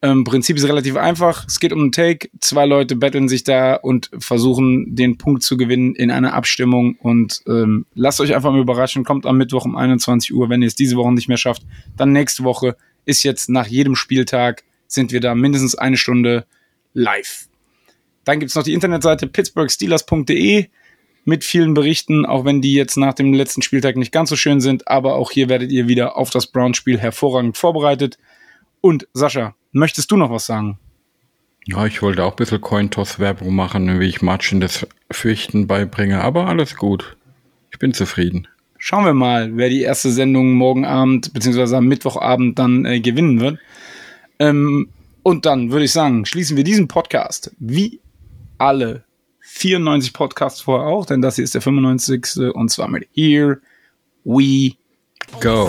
Ähm, 0.00 0.22
Prinzip 0.22 0.56
ist 0.56 0.68
relativ 0.68 0.96
einfach. 0.96 1.44
Es 1.48 1.58
geht 1.58 1.72
um 1.72 1.80
einen 1.80 1.92
Take. 1.92 2.28
Zwei 2.40 2.66
Leute 2.66 2.94
betteln 2.94 3.26
sich 3.26 3.42
da 3.42 3.74
und 3.74 4.10
versuchen, 4.20 4.94
den 4.94 5.18
Punkt 5.18 5.42
zu 5.42 5.56
gewinnen 5.56 5.96
in 5.96 6.12
einer 6.12 6.34
Abstimmung. 6.34 6.96
Und 7.00 7.42
ähm, 7.48 7.84
lasst 7.94 8.20
euch 8.20 8.32
einfach 8.32 8.52
mal 8.52 8.60
überraschen. 8.60 9.02
Kommt 9.02 9.26
am 9.26 9.38
Mittwoch 9.38 9.64
um 9.64 9.74
21 9.74 10.32
Uhr. 10.32 10.48
Wenn 10.50 10.62
ihr 10.62 10.68
es 10.68 10.76
diese 10.76 10.94
Woche 10.96 11.12
nicht 11.12 11.26
mehr 11.26 11.36
schafft, 11.36 11.62
dann 11.96 12.12
nächste 12.12 12.44
Woche 12.44 12.76
ist 13.06 13.24
jetzt 13.24 13.50
nach 13.50 13.66
jedem 13.66 13.96
Spieltag 13.96 14.62
sind 14.86 15.12
wir 15.12 15.20
da 15.20 15.34
mindestens 15.34 15.74
eine 15.74 15.96
Stunde 15.96 16.46
live. 16.92 17.48
Dann 18.24 18.40
gibt 18.40 18.50
es 18.50 18.56
noch 18.56 18.62
die 18.62 18.72
Internetseite 18.72 19.26
pittsburghsteelers.de 19.26 20.66
mit 21.24 21.44
vielen 21.44 21.74
Berichten, 21.74 22.26
auch 22.26 22.44
wenn 22.44 22.60
die 22.60 22.74
jetzt 22.74 22.96
nach 22.96 23.14
dem 23.14 23.32
letzten 23.32 23.62
Spieltag 23.62 23.96
nicht 23.96 24.12
ganz 24.12 24.30
so 24.30 24.36
schön 24.36 24.60
sind. 24.60 24.88
Aber 24.88 25.14
auch 25.16 25.30
hier 25.30 25.48
werdet 25.48 25.72
ihr 25.72 25.88
wieder 25.88 26.16
auf 26.16 26.30
das 26.30 26.46
Brown-Spiel 26.46 26.98
hervorragend 26.98 27.56
vorbereitet. 27.56 28.18
Und 28.80 29.08
Sascha, 29.14 29.54
möchtest 29.72 30.10
du 30.10 30.16
noch 30.16 30.30
was 30.30 30.46
sagen? 30.46 30.78
Ja, 31.66 31.86
ich 31.86 32.02
wollte 32.02 32.24
auch 32.24 32.32
ein 32.32 32.36
bisschen 32.36 32.60
Cointoss-Werbung 32.60 33.54
machen, 33.54 33.98
wie 33.98 34.08
ich 34.08 34.20
Margin 34.20 34.60
das 34.60 34.86
Fürchten 35.10 35.66
beibringe, 35.66 36.20
aber 36.20 36.46
alles 36.46 36.76
gut. 36.76 37.16
Ich 37.72 37.78
bin 37.78 37.94
zufrieden. 37.94 38.46
Schauen 38.76 39.06
wir 39.06 39.14
mal, 39.14 39.56
wer 39.56 39.70
die 39.70 39.80
erste 39.80 40.10
Sendung 40.10 40.52
morgen 40.52 40.84
Abend 40.84 41.32
bzw. 41.32 41.76
am 41.76 41.86
Mittwochabend 41.86 42.58
dann 42.58 42.84
äh, 42.84 43.00
gewinnen 43.00 43.40
wird. 43.40 43.58
Ähm, 44.38 44.88
und 45.22 45.46
dann 45.46 45.70
würde 45.70 45.84
ich 45.84 45.92
sagen, 45.92 46.26
schließen 46.26 46.56
wir 46.56 46.64
diesen 46.64 46.88
Podcast 46.88 47.50
wie 47.58 48.00
alle 48.58 49.04
94 49.40 50.12
Podcasts 50.12 50.60
vorher 50.60 50.88
auch, 50.88 51.06
denn 51.06 51.22
das 51.22 51.36
hier 51.36 51.44
ist 51.44 51.54
der 51.54 51.62
95. 51.62 52.54
und 52.54 52.70
zwar 52.70 52.88
mit 52.88 53.08
Here 53.14 53.60
We 54.24 54.72
Go. 55.40 55.68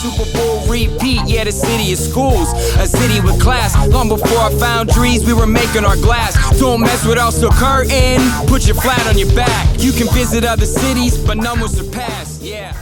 Super 0.00 0.24
Bowl 0.32 0.60
repeat, 0.66 1.20
yeah, 1.28 1.44
the 1.44 1.52
city 1.52 1.92
of 1.92 1.98
schools, 1.98 2.48
a 2.78 2.86
city 2.86 3.20
with 3.20 3.38
class. 3.40 3.74
Long 3.88 4.08
before 4.08 4.38
our 4.38 4.50
foundries, 4.52 5.26
we 5.26 5.34
were 5.34 5.46
making 5.46 5.84
our 5.84 5.96
glass. 5.96 6.34
Don't 6.58 6.80
mess 6.80 7.04
with 7.04 7.18
us, 7.18 7.38
so 7.40 7.50
curtain, 7.50 8.20
put 8.46 8.66
your 8.66 8.76
flat 8.76 9.06
on 9.06 9.18
your 9.18 9.30
back. 9.34 9.66
You 9.78 9.92
can 9.92 10.08
visit 10.14 10.44
other 10.44 10.64
cities, 10.64 11.18
but 11.18 11.36
none 11.36 11.60
will 11.60 11.68
surpass, 11.68 12.40
yeah, 12.42 12.72